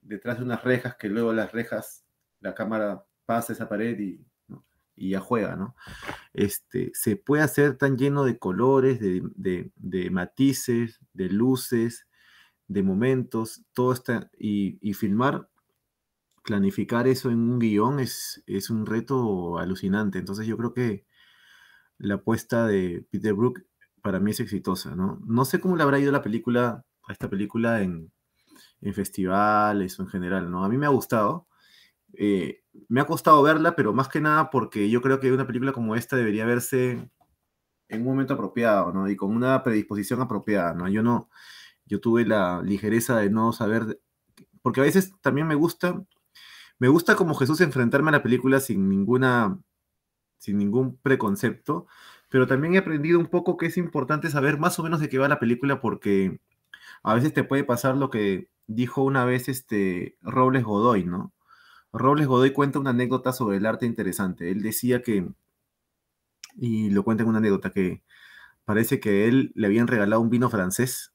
detrás 0.00 0.38
de 0.38 0.44
unas 0.44 0.62
rejas, 0.62 0.94
que 0.94 1.08
luego 1.08 1.32
las 1.32 1.50
rejas, 1.50 2.04
la 2.38 2.54
cámara 2.54 3.04
pasa 3.26 3.52
esa 3.52 3.68
pared 3.68 3.98
y, 3.98 4.24
y 4.94 5.10
ya 5.10 5.18
juega, 5.18 5.56
¿no? 5.56 5.74
Este, 6.34 6.92
se 6.94 7.16
puede 7.16 7.42
hacer 7.42 7.78
tan 7.78 7.98
lleno 7.98 8.22
de 8.22 8.38
colores, 8.38 9.00
de, 9.00 9.72
de 9.74 10.10
matices, 10.10 11.00
de 11.14 11.30
luces, 11.30 12.06
de 12.68 12.84
momentos, 12.84 13.64
todo 13.72 13.92
está, 13.92 14.30
y, 14.38 14.78
y, 14.80 14.94
filmar 14.94 15.48
planificar 16.44 17.08
eso 17.08 17.30
en 17.30 17.38
un 17.38 17.58
guion 17.58 17.98
es, 18.00 18.44
es 18.46 18.70
un 18.70 18.86
reto 18.86 19.58
alucinante. 19.58 20.18
Entonces 20.18 20.46
yo 20.46 20.56
creo 20.56 20.74
que 20.74 21.06
la 21.98 22.14
apuesta 22.16 22.66
de 22.66 23.06
Peter 23.10 23.34
Brook 23.34 23.64
para 24.02 24.20
mí 24.20 24.32
es 24.32 24.40
exitosa, 24.40 24.94
¿no? 24.94 25.20
No 25.26 25.44
sé 25.46 25.60
cómo 25.60 25.76
le 25.76 25.82
habrá 25.82 25.98
ido 25.98 26.12
la 26.12 26.22
película, 26.22 26.84
a 27.08 27.12
esta 27.12 27.28
película 27.28 27.82
en, 27.82 28.12
festivales 28.92 29.98
o 29.98 30.02
en 30.02 30.08
general, 30.08 30.50
¿no? 30.50 30.62
A 30.64 30.68
mí 30.68 30.76
me 30.76 30.84
ha 30.84 30.90
gustado. 30.90 31.48
Eh, 32.12 32.62
me 32.88 33.00
ha 33.00 33.06
costado 33.06 33.42
verla, 33.42 33.74
pero 33.76 33.94
más 33.94 34.08
que 34.08 34.20
nada 34.20 34.50
porque 34.50 34.90
yo 34.90 35.00
creo 35.00 35.20
que 35.20 35.32
una 35.32 35.46
película 35.46 35.72
como 35.72 35.96
esta 35.96 36.16
debería 36.16 36.44
verse 36.44 37.10
en 37.88 38.00
un 38.00 38.06
momento 38.06 38.34
apropiado, 38.34 38.92
¿no? 38.92 39.08
Y 39.08 39.16
con 39.16 39.34
una 39.34 39.62
predisposición 39.62 40.20
apropiada, 40.20 40.74
¿no? 40.74 40.88
Yo 40.88 41.02
no, 41.02 41.30
yo 41.86 42.00
tuve 42.00 42.26
la 42.26 42.62
ligereza 42.62 43.18
de 43.18 43.30
no 43.30 43.52
saber, 43.52 44.00
porque 44.62 44.80
a 44.80 44.84
veces 44.84 45.14
también 45.22 45.46
me 45.46 45.54
gusta 45.54 46.04
me 46.78 46.88
gusta 46.88 47.16
como 47.16 47.34
Jesús 47.34 47.60
enfrentarme 47.60 48.10
a 48.10 48.12
la 48.12 48.22
película 48.22 48.60
sin 48.60 48.88
ninguna, 48.88 49.58
sin 50.38 50.58
ningún 50.58 50.96
preconcepto, 50.98 51.86
pero 52.28 52.46
también 52.46 52.74
he 52.74 52.78
aprendido 52.78 53.18
un 53.18 53.26
poco 53.28 53.56
que 53.56 53.66
es 53.66 53.76
importante 53.76 54.30
saber 54.30 54.58
más 54.58 54.78
o 54.78 54.82
menos 54.82 55.00
de 55.00 55.08
qué 55.08 55.18
va 55.18 55.28
la 55.28 55.40
película 55.40 55.80
porque 55.80 56.40
a 57.02 57.14
veces 57.14 57.34
te 57.34 57.44
puede 57.44 57.64
pasar 57.64 57.96
lo 57.96 58.10
que 58.10 58.50
dijo 58.66 59.02
una 59.02 59.24
vez 59.24 59.48
este 59.48 60.16
Robles 60.22 60.64
Godoy, 60.64 61.04
¿no? 61.04 61.32
Robles 61.92 62.26
Godoy 62.26 62.52
cuenta 62.52 62.78
una 62.80 62.90
anécdota 62.90 63.32
sobre 63.32 63.58
el 63.58 63.66
arte 63.66 63.86
interesante. 63.86 64.50
Él 64.50 64.62
decía 64.62 65.02
que, 65.02 65.28
y 66.56 66.90
lo 66.90 67.04
cuenta 67.04 67.22
en 67.22 67.28
una 67.28 67.38
anécdota, 67.38 67.70
que 67.70 68.02
parece 68.64 69.00
que 69.00 69.28
él 69.28 69.52
le 69.54 69.66
habían 69.68 69.86
regalado 69.88 70.22
un 70.22 70.30
vino 70.30 70.50
francés 70.50 71.14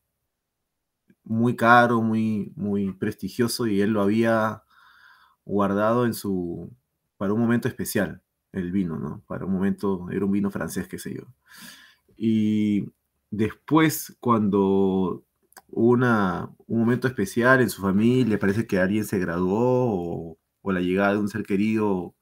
muy 1.24 1.56
caro, 1.56 2.02
muy, 2.02 2.54
muy 2.56 2.94
prestigioso, 2.94 3.68
y 3.68 3.82
él 3.82 3.92
lo 3.92 4.02
había 4.02 4.64
guardado 5.50 6.06
en 6.06 6.14
su, 6.14 6.72
para 7.18 7.34
un 7.34 7.40
momento 7.42 7.68
especial, 7.68 8.22
el 8.52 8.72
vino, 8.72 8.98
¿no? 9.00 9.24
Para 9.28 9.46
un 9.46 9.54
momento, 9.54 10.08
era 10.12 10.24
un 10.24 10.32
vino 10.32 10.52
francés, 10.52 10.88
qué 10.88 11.00
sé 11.00 11.16
yo. 11.16 11.24
Y 12.16 12.86
después, 13.32 14.16
cuando 14.20 15.26
una, 15.70 16.50
un 16.68 16.80
momento 16.80 17.08
especial 17.08 17.62
en 17.62 17.70
su 17.72 17.82
familia, 17.82 18.40
parece 18.40 18.68
que 18.68 18.80
alguien 18.80 19.06
se 19.06 19.20
graduó 19.20 20.38
o, 20.64 20.72
la 20.72 20.82
llegada 20.82 21.14
de 21.14 21.20
un 21.20 21.30
ser 21.30 21.42
querido, 21.44 22.16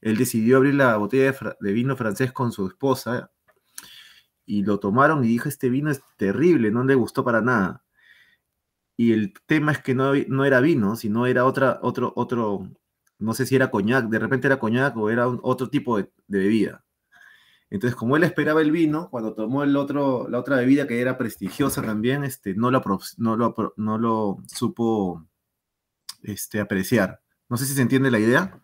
él 0.00 0.16
decidió 0.16 0.56
abrir 0.56 0.74
la 0.74 0.96
botella 0.96 1.32
de, 1.32 1.56
de, 1.60 1.72
vino 1.74 1.94
francés 1.96 2.32
con 2.32 2.50
su 2.50 2.66
esposa 2.66 3.30
y 4.46 4.64
lo 4.64 4.80
tomaron 4.80 5.22
y 5.22 5.28
dijo, 5.28 5.50
este 5.50 5.68
vino 5.68 5.90
es 5.90 6.00
terrible, 6.16 6.70
no 6.70 6.82
le 6.82 6.94
gustó 6.94 7.24
para 7.24 7.42
nada 7.42 7.84
y 9.00 9.14
el 9.14 9.32
tema 9.46 9.72
es 9.72 9.78
que 9.78 9.94
no, 9.94 10.12
no 10.28 10.44
era 10.44 10.60
vino, 10.60 10.94
sino 10.94 11.26
era 11.26 11.46
otra, 11.46 11.78
otro, 11.80 12.12
otro, 12.16 12.68
no 13.18 13.32
sé 13.32 13.46
si 13.46 13.56
era 13.56 13.70
coñac, 13.70 14.10
de 14.10 14.18
repente 14.18 14.46
era 14.46 14.58
coñac 14.58 14.94
o 14.98 15.08
era 15.08 15.26
otro 15.26 15.70
tipo 15.70 15.96
de, 15.96 16.10
bebida. 16.26 16.84
Entonces, 17.70 17.96
como 17.96 18.18
él 18.18 18.24
esperaba 18.24 18.60
el 18.60 18.70
vino, 18.70 19.08
cuando 19.08 19.32
tomó 19.32 19.62
el 19.62 19.74
otro, 19.76 20.28
la 20.28 20.38
otra 20.38 20.56
bebida 20.56 20.86
que 20.86 21.00
era 21.00 21.16
prestigiosa 21.16 21.80
también, 21.80 22.24
este, 22.24 22.52
no, 22.52 22.70
lo, 22.70 22.82
no, 23.16 23.36
lo, 23.36 23.72
no 23.78 23.96
lo 23.96 24.36
supo 24.46 25.24
este, 26.22 26.60
apreciar. 26.60 27.22
No 27.48 27.56
sé 27.56 27.64
si 27.64 27.72
se 27.72 27.80
entiende 27.80 28.10
la 28.10 28.18
idea. 28.18 28.60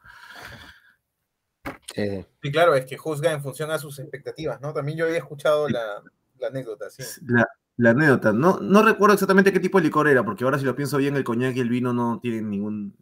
Sí, 1.95 2.53
claro, 2.53 2.75
es 2.75 2.85
que 2.85 2.99
juzga 2.99 3.33
en 3.33 3.43
función 3.43 3.71
a 3.71 3.79
sus 3.79 3.99
expectativas, 4.01 4.61
¿no? 4.61 4.75
También 4.75 4.99
yo 4.99 5.07
había 5.07 5.17
escuchado 5.17 5.67
la, 5.67 6.03
la 6.39 6.49
anécdota, 6.49 6.91
sí. 6.91 7.03
La, 7.27 7.47
la 7.77 7.91
anécdota. 7.91 8.33
No, 8.33 8.59
no 8.61 8.83
recuerdo 8.83 9.15
exactamente 9.15 9.53
qué 9.53 9.61
tipo 9.61 9.79
de 9.79 9.85
licor 9.85 10.09
era, 10.09 10.25
porque 10.25 10.45
ahora 10.45 10.59
si 10.59 10.65
lo 10.65 10.75
pienso 10.75 10.97
bien, 10.97 11.17
el 11.17 11.25
coñac 11.25 11.57
y 11.57 11.61
el 11.61 11.69
vino 11.69 11.93
no 11.93 12.19
tienen 12.21 12.51
ningún. 12.51 12.97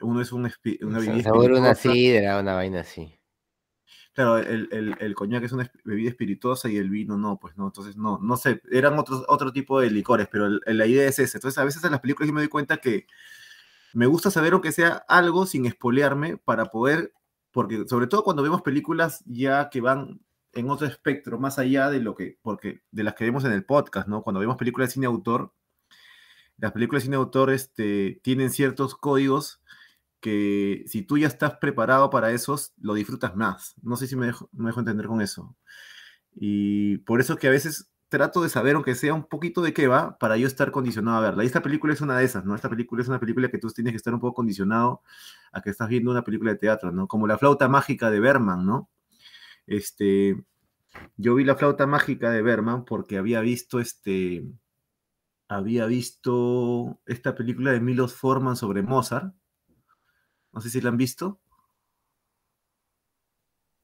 Uno 0.00 0.20
es 0.20 0.32
un, 0.32 0.50
una 0.82 0.98
bebida. 0.98 1.22
Seguro 1.22 1.58
una 1.58 1.74
sidra, 1.74 2.38
una 2.38 2.54
vaina 2.54 2.80
así. 2.80 3.14
Claro, 4.12 4.38
el, 4.38 4.68
el, 4.72 4.96
el, 4.98 5.14
coñac 5.14 5.44
es 5.44 5.52
una 5.52 5.70
bebida 5.84 6.10
espirituosa 6.10 6.68
y 6.68 6.76
el 6.76 6.90
vino 6.90 7.16
no, 7.16 7.38
pues 7.38 7.56
no. 7.56 7.66
Entonces, 7.66 7.96
no, 7.96 8.18
no 8.20 8.36
sé, 8.36 8.60
eran 8.70 8.98
otros, 8.98 9.24
otro 9.28 9.52
tipo 9.52 9.80
de 9.80 9.90
licores, 9.90 10.28
pero 10.30 10.48
la 10.48 10.86
idea 10.86 11.08
es 11.08 11.18
esa. 11.18 11.38
Entonces, 11.38 11.58
a 11.58 11.64
veces 11.64 11.84
en 11.84 11.92
las 11.92 12.00
películas 12.00 12.28
yo 12.28 12.34
me 12.34 12.40
doy 12.40 12.48
cuenta 12.48 12.78
que 12.78 13.06
me 13.92 14.06
gusta 14.06 14.30
saber 14.30 14.54
o 14.54 14.60
que 14.60 14.72
sea 14.72 15.04
algo 15.08 15.46
sin 15.46 15.66
espolearme 15.66 16.36
para 16.36 16.66
poder, 16.66 17.12
porque 17.50 17.84
sobre 17.88 18.06
todo 18.06 18.24
cuando 18.24 18.42
vemos 18.42 18.62
películas 18.62 19.22
ya 19.26 19.68
que 19.70 19.80
van 19.80 20.20
en 20.52 20.70
otro 20.70 20.86
espectro, 20.86 21.38
más 21.38 21.58
allá 21.58 21.90
de 21.90 22.00
lo 22.00 22.14
que, 22.14 22.38
porque 22.42 22.82
de 22.90 23.04
las 23.04 23.14
que 23.14 23.24
vemos 23.24 23.44
en 23.44 23.52
el 23.52 23.64
podcast, 23.64 24.08
¿no? 24.08 24.22
Cuando 24.22 24.40
vemos 24.40 24.56
películas 24.56 24.88
de 24.88 24.94
cine 24.94 25.06
autor, 25.06 25.52
las 26.58 26.72
películas 26.72 27.02
de 27.02 27.06
cine 27.06 27.16
autor 27.16 27.50
este, 27.50 28.20
tienen 28.22 28.50
ciertos 28.50 28.94
códigos 28.94 29.62
que 30.20 30.84
si 30.86 31.02
tú 31.02 31.18
ya 31.18 31.26
estás 31.28 31.54
preparado 31.58 32.10
para 32.10 32.32
esos, 32.32 32.74
lo 32.80 32.94
disfrutas 32.94 33.34
más. 33.36 33.74
No 33.82 33.96
sé 33.96 34.06
si 34.06 34.16
me 34.16 34.26
dejo, 34.26 34.50
me 34.52 34.66
dejo 34.66 34.80
entender 34.80 35.06
con 35.06 35.22
eso. 35.22 35.56
Y 36.34 36.98
por 36.98 37.20
eso 37.20 37.36
que 37.36 37.48
a 37.48 37.50
veces 37.50 37.90
trato 38.10 38.42
de 38.42 38.48
saber, 38.48 38.74
aunque 38.74 38.94
sea 38.94 39.14
un 39.14 39.24
poquito 39.24 39.62
de 39.62 39.72
qué 39.72 39.86
va, 39.86 40.18
para 40.18 40.36
yo 40.36 40.46
estar 40.46 40.70
condicionado 40.72 41.18
a 41.18 41.20
verla. 41.20 41.44
Y 41.44 41.46
esta 41.46 41.62
película 41.62 41.94
es 41.94 42.00
una 42.00 42.18
de 42.18 42.24
esas, 42.24 42.44
¿no? 42.44 42.54
Esta 42.54 42.68
película 42.68 43.02
es 43.02 43.08
una 43.08 43.20
película 43.20 43.48
que 43.50 43.58
tú 43.58 43.70
tienes 43.70 43.92
que 43.92 43.98
estar 43.98 44.12
un 44.12 44.20
poco 44.20 44.34
condicionado 44.34 45.02
a 45.52 45.62
que 45.62 45.70
estás 45.70 45.88
viendo 45.88 46.10
una 46.10 46.24
película 46.24 46.52
de 46.52 46.58
teatro, 46.58 46.92
¿no? 46.92 47.06
Como 47.08 47.26
la 47.26 47.38
flauta 47.38 47.68
mágica 47.68 48.10
de 48.10 48.20
Berman, 48.20 48.66
¿no? 48.66 48.90
Este, 49.70 50.36
yo 51.16 51.36
vi 51.36 51.44
la 51.44 51.54
flauta 51.54 51.86
mágica 51.86 52.32
de 52.32 52.42
Berman 52.42 52.84
porque 52.84 53.18
había 53.18 53.40
visto 53.40 53.78
este, 53.78 54.44
había 55.46 55.86
visto 55.86 57.00
esta 57.06 57.36
película 57.36 57.70
de 57.70 57.80
Milos 57.80 58.14
Forman 58.14 58.56
sobre 58.56 58.82
Mozart. 58.82 59.32
No 60.52 60.60
sé 60.60 60.70
si 60.70 60.80
la 60.80 60.88
han 60.88 60.96
visto. 60.96 61.40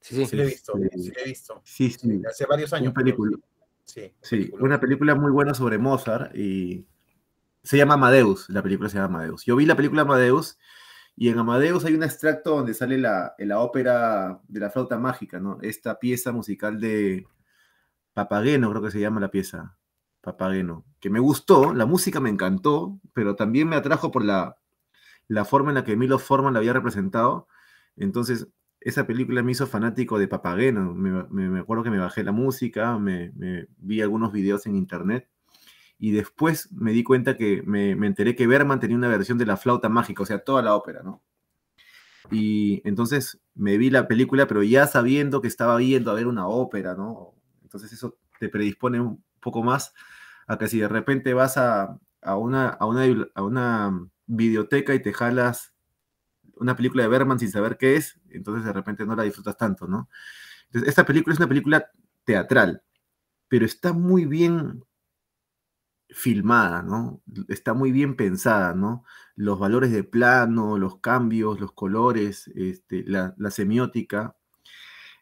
Sí, 0.01 0.15
sí, 0.15 0.25
sí, 0.25 0.35
la 0.35 0.43
he 0.43 0.47
visto. 0.47 0.73
Este, 0.77 0.99
sí, 0.99 1.11
la 1.15 1.21
he 1.21 1.25
visto. 1.25 1.61
Sí, 1.63 1.89
sí. 1.89 2.21
Hace 2.29 2.45
varios 2.45 2.73
años. 2.73 2.87
Una 2.87 2.93
película. 2.93 3.37
Sí, 3.85 4.13
sí 4.21 4.51
una 4.59 4.81
película 4.81 5.15
muy 5.15 5.31
buena 5.31 5.53
sobre 5.53 5.77
Mozart 5.77 6.35
y 6.35 6.85
se 7.63 7.77
llama 7.77 7.93
Amadeus. 7.93 8.49
La 8.49 8.61
película 8.61 8.89
se 8.89 8.97
llama 8.97 9.19
Amadeus. 9.19 9.45
Yo 9.45 9.55
vi 9.55 9.65
la 9.65 9.77
película 9.77 10.01
Amadeus 10.01 10.59
y 11.19 11.29
en 11.29 11.39
Amadeus 11.39 11.83
hay 11.83 11.95
un 11.95 12.03
extracto 12.03 12.55
donde 12.55 12.75
sale 12.75 12.99
la, 12.99 13.33
la 13.39 13.59
ópera 13.59 14.39
de 14.47 14.59
la 14.59 14.69
flauta 14.69 14.99
mágica, 14.99 15.39
¿no? 15.39 15.57
Esta 15.63 15.97
pieza 15.97 16.31
musical 16.31 16.79
de 16.79 17.25
Papageno, 18.13 18.69
creo 18.69 18.83
que 18.83 18.91
se 18.91 18.99
llama 18.99 19.19
la 19.19 19.31
pieza, 19.31 19.75
Papageno, 20.21 20.85
que 20.99 21.09
me 21.09 21.19
gustó, 21.19 21.73
la 21.73 21.87
música 21.87 22.19
me 22.19 22.29
encantó, 22.29 22.99
pero 23.13 23.35
también 23.35 23.67
me 23.67 23.75
atrajo 23.75 24.11
por 24.11 24.23
la, 24.23 24.57
la 25.27 25.43
forma 25.43 25.71
en 25.71 25.75
la 25.75 25.83
que 25.83 25.95
Milo 25.97 26.19
Forman 26.19 26.53
la 26.53 26.59
había 26.59 26.73
representado. 26.73 27.47
Entonces, 27.95 28.47
esa 28.79 29.07
película 29.07 29.41
me 29.41 29.53
hizo 29.53 29.65
fanático 29.65 30.19
de 30.19 30.27
Papageno. 30.27 30.93
Me, 30.93 31.59
acuerdo 31.59 31.83
que 31.83 31.89
me 31.89 31.97
bajé 31.97 32.23
la 32.23 32.31
música, 32.31 32.99
me, 32.99 33.31
me 33.31 33.67
vi 33.77 34.01
algunos 34.01 34.31
videos 34.31 34.67
en 34.67 34.75
internet 34.75 35.27
y 35.99 36.11
después 36.11 36.71
me 36.71 36.91
di 36.91 37.03
cuenta 37.03 37.37
que 37.37 37.63
me, 37.63 37.91
enteré 37.91 38.35
que 38.35 38.47
Berman 38.47 38.79
tenía 38.79 38.97
una 38.97 39.07
versión 39.07 39.37
de 39.37 39.45
la 39.45 39.57
flauta 39.57 39.89
mágica, 39.89 40.23
o 40.23 40.25
sea, 40.25 40.39
toda 40.39 40.61
la 40.61 40.75
ópera, 40.75 41.01
¿no? 41.03 41.23
Y 42.29 42.81
entonces 42.87 43.39
me 43.55 43.77
vi 43.77 43.89
la 43.89 44.07
película, 44.07 44.47
pero 44.47 44.61
ya 44.61 44.85
sabiendo 44.85 45.41
que 45.41 45.47
estaba 45.47 45.77
viendo 45.77 46.11
a 46.11 46.15
ver 46.15 46.27
una 46.27 46.47
ópera, 46.47 46.93
¿no? 46.93 47.33
Entonces 47.63 47.91
eso 47.93 48.17
te 48.39 48.49
predispone 48.49 48.99
un 48.99 49.23
poco 49.39 49.63
más, 49.63 49.93
a 50.45 50.57
que 50.57 50.67
si 50.67 50.79
de 50.79 50.87
repente 50.87 51.33
vas 51.33 51.57
a, 51.57 51.99
una, 52.21 52.69
a, 52.69 52.85
una, 52.85 53.05
a 53.33 53.41
una 53.41 54.07
videoteca 54.27 54.93
y 54.93 55.01
te 55.01 55.13
jalas 55.13 55.73
una 56.59 56.75
película 56.75 57.03
de 57.03 57.09
Berman 57.09 57.39
sin 57.39 57.51
saber 57.51 57.77
qué 57.77 57.95
es, 57.95 58.19
entonces 58.29 58.65
de 58.65 58.73
repente 58.73 59.05
no 59.05 59.15
la 59.15 59.23
disfrutas 59.23 59.57
tanto, 59.57 59.87
¿no? 59.87 60.09
Esta 60.71 61.05
película 61.05 61.33
es 61.33 61.39
una 61.39 61.47
película 61.47 61.89
teatral, 62.23 62.83
pero 63.47 63.65
está 63.65 63.93
muy 63.93 64.25
bien 64.25 64.83
filmada, 66.09 66.81
¿no? 66.83 67.21
Está 67.49 67.73
muy 67.73 67.91
bien 67.91 68.15
pensada, 68.15 68.73
¿no? 68.73 69.03
Los 69.35 69.59
valores 69.59 69.91
de 69.91 70.03
plano, 70.03 70.77
los 70.77 70.99
cambios, 70.99 71.59
los 71.59 71.71
colores, 71.73 72.49
este, 72.55 73.03
la, 73.05 73.33
semiótica, 73.51 74.35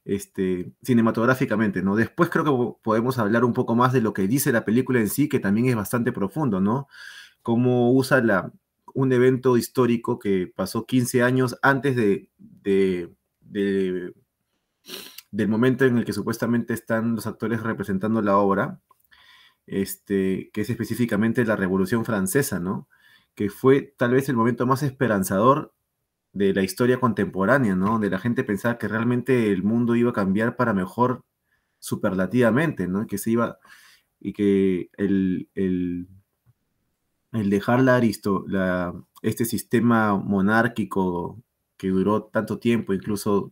este, 0.06 0.74
cinematográficamente, 0.84 1.82
¿no? 1.82 1.96
Después 1.96 2.30
creo 2.30 2.46
que 2.46 2.80
podemos 2.84 3.18
hablar 3.20 3.46
un 3.46 3.54
poco 3.54 3.76
más 3.76 3.94
de 3.94 4.02
lo 4.02 4.14
que 4.14 4.28
dice 4.28 4.52
la 4.52 4.66
película 4.66 5.00
en 5.00 5.10
sí, 5.10 5.30
que 5.30 5.40
también 5.40 5.68
es 5.68 5.76
bastante 5.76 6.12
profundo, 6.12 6.62
¿no? 6.62 6.88
Cómo 7.42 7.92
usa 7.92 8.22
la, 8.22 8.52
un 8.96 9.12
evento 9.12 9.58
histórico 9.58 10.20
que 10.20 10.52
pasó 10.56 10.86
15 10.86 11.24
años 11.24 11.58
antes 11.62 11.96
de, 11.96 12.30
del 15.32 15.48
momento 15.48 15.86
en 15.86 15.98
el 15.98 16.06
que 16.06 16.14
supuestamente 16.14 16.74
están 16.74 17.16
los 17.16 17.28
actores 17.28 17.62
representando 17.62 18.22
la 18.22 18.38
obra, 18.38 18.80
este, 19.68 20.50
que 20.54 20.62
es 20.62 20.70
específicamente 20.70 21.46
la 21.46 21.56
Revolución 21.56 22.06
Francesa, 22.06 22.60
¿no? 22.60 22.88
Que 23.36 23.50
fue 23.50 23.94
tal 23.98 24.12
vez 24.12 24.30
el 24.30 24.36
momento 24.36 24.66
más 24.66 24.84
esperanzador 24.84 25.74
de 26.34 26.54
la 26.54 26.64
historia 26.64 27.00
contemporánea, 27.00 27.76
¿no? 27.76 27.94
Donde 27.94 28.10
la 28.10 28.20
gente 28.20 28.44
pensaba 28.44 28.78
que 28.78 28.88
realmente 28.88 29.52
el 29.52 29.64
mundo 29.64 29.96
iba 29.96 30.12
a 30.12 30.14
cambiar 30.14 30.56
para 30.58 30.74
mejor 30.74 31.24
superlativamente, 31.80 32.88
¿no? 32.88 33.08
Que 33.08 33.18
se 33.18 33.32
iba 33.32 33.60
y 34.20 34.34
que 34.34 34.90
el, 34.98 35.50
el 37.36 37.50
dejar 37.50 37.82
la 37.82 37.96
aristo, 37.96 38.46
la, 38.48 38.94
este 39.22 39.46
sistema 39.46 40.16
monárquico 40.18 41.44
que 41.78 41.90
duró 41.90 42.24
tanto 42.24 42.60
tiempo, 42.60 42.94
incluso 42.94 43.52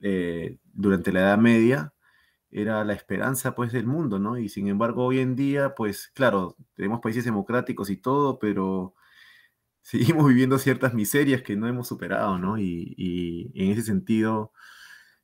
eh, 0.00 0.58
durante 0.72 1.12
la 1.12 1.20
Edad 1.20 1.38
Media, 1.38 1.92
era 2.52 2.84
la 2.84 2.94
esperanza 2.94 3.54
pues 3.54 3.72
del 3.72 3.86
mundo, 3.86 4.18
¿no? 4.18 4.38
Y 4.38 4.48
sin 4.48 4.68
embargo 4.68 5.04
hoy 5.06 5.20
en 5.20 5.36
día, 5.36 5.74
pues 5.74 6.08
claro, 6.14 6.56
tenemos 6.74 7.00
países 7.00 7.24
democráticos 7.24 7.90
y 7.90 7.96
todo, 7.96 8.38
pero 8.38 8.94
seguimos 9.82 10.28
viviendo 10.28 10.58
ciertas 10.58 10.94
miserias 10.94 11.42
que 11.42 11.56
no 11.56 11.66
hemos 11.68 11.88
superado, 11.88 12.38
¿no? 12.38 12.58
Y, 12.58 13.52
en 13.54 13.72
ese 13.72 13.82
sentido, 13.82 14.52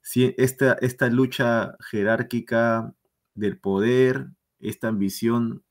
si 0.02 0.34
esta, 0.38 0.74
esta 0.80 1.08
lucha 1.08 1.76
jerárquica 1.90 2.94
del 3.34 3.58
poder, 3.58 4.28
esta 4.60 4.88
ambición 4.88 5.62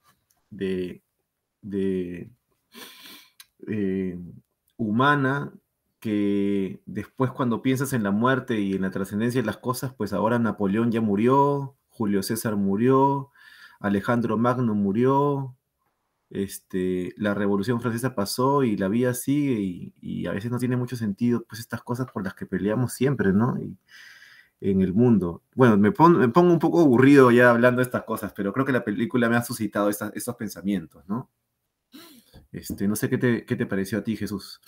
de 0.49 1.03
de, 1.61 2.29
eh, 3.67 4.17
humana 4.77 5.53
que 5.99 6.81
después 6.85 7.31
cuando 7.31 7.61
piensas 7.61 7.93
en 7.93 8.03
la 8.03 8.11
muerte 8.11 8.59
y 8.59 8.73
en 8.73 8.81
la 8.83 8.91
trascendencia 8.91 9.41
de 9.41 9.47
las 9.47 9.57
cosas, 9.57 9.93
pues 9.93 10.13
ahora 10.13 10.39
Napoleón 10.39 10.91
ya 10.91 11.01
murió, 11.01 11.75
Julio 11.89 12.23
César 12.23 12.55
murió, 12.55 13.31
Alejandro 13.79 14.37
Magno 14.37 14.75
murió, 14.75 15.55
este, 16.29 17.13
la 17.17 17.33
Revolución 17.33 17.81
Francesa 17.81 18.15
pasó 18.15 18.63
y 18.63 18.77
la 18.77 18.89
vida 18.89 19.13
sigue 19.13 19.93
y, 20.01 20.27
a 20.27 20.31
veces 20.31 20.51
no 20.51 20.59
tiene 20.59 20.77
mucho 20.77 20.95
sentido, 20.95 21.45
pues 21.47 21.61
estas 21.61 21.81
cosas 21.83 22.07
por 22.11 22.23
las 22.23 22.33
que 22.35 22.45
peleamos 22.45 22.93
siempre, 22.93 23.33
¿no? 23.33 23.57
Y, 23.59 23.77
en 24.59 24.81
el 24.81 24.93
mundo. 24.93 25.43
Bueno, 25.55 25.77
me, 25.77 25.91
pongo 25.91 26.51
un 26.51 26.59
poco 26.59 26.81
aburrido 26.81 27.29
ya 27.31 27.51
hablando 27.51 27.79
de 27.79 27.83
estas 27.83 28.03
cosas, 28.03 28.33
pero 28.35 28.53
creo 28.53 28.65
que 28.65 28.71
la 28.71 28.83
película 28.83 29.29
me 29.29 29.35
ha 29.35 29.43
suscitado 29.43 29.89
estos 29.89 30.35
pensamientos, 30.35 31.03
¿no? 31.07 31.29
Este, 32.51 32.87
no 32.87 32.95
sé 32.95 33.09
qué 33.09 33.17
te, 33.17 33.65
pareció 33.65 33.99
a 33.99 34.03
ti, 34.03 34.15
Jesús. 34.15 34.61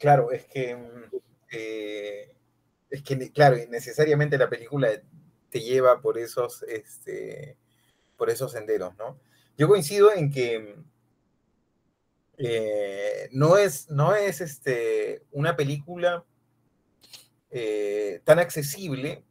Claro, 0.00 0.32
es 0.32 0.46
que, 0.46 0.78
eh, 1.52 2.34
es 2.88 3.02
que, 3.02 3.30
claro, 3.32 3.58
necesariamente 3.68 4.38
la 4.38 4.48
película 4.48 4.88
te 5.50 5.60
lleva 5.60 6.00
por 6.00 6.16
esos, 6.16 6.62
este, 6.62 7.58
por 8.16 8.30
esos 8.30 8.52
senderos, 8.52 8.96
¿no? 8.96 9.20
Yo 9.58 9.68
coincido 9.68 10.10
en 10.10 10.30
que 10.30 10.74
eh, 12.38 13.28
no 13.32 13.58
es, 13.58 13.90
no 13.90 14.14
es 14.14 14.40
este, 14.40 15.22
una 15.32 15.54
película 15.54 16.24
eh, 17.50 18.22
tan 18.24 18.38
accesible 18.38 19.22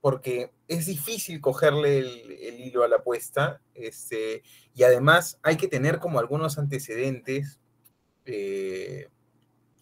porque 0.00 0.50
es 0.66 0.86
difícil 0.86 1.42
cogerle 1.42 1.98
el, 1.98 2.60
hilo 2.60 2.84
a 2.84 2.88
la 2.88 2.96
apuesta, 2.96 3.60
este, 3.74 4.42
y 4.72 4.82
además 4.84 5.38
hay 5.42 5.58
que 5.58 5.68
tener 5.68 5.98
como 5.98 6.20
algunos 6.20 6.56
antecedentes 6.56 7.60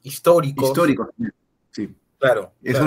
históricos. 0.04 0.68
Históricos, 0.68 1.08
sí. 1.72 1.92
Claro. 2.18 2.52
Eso 2.62 2.86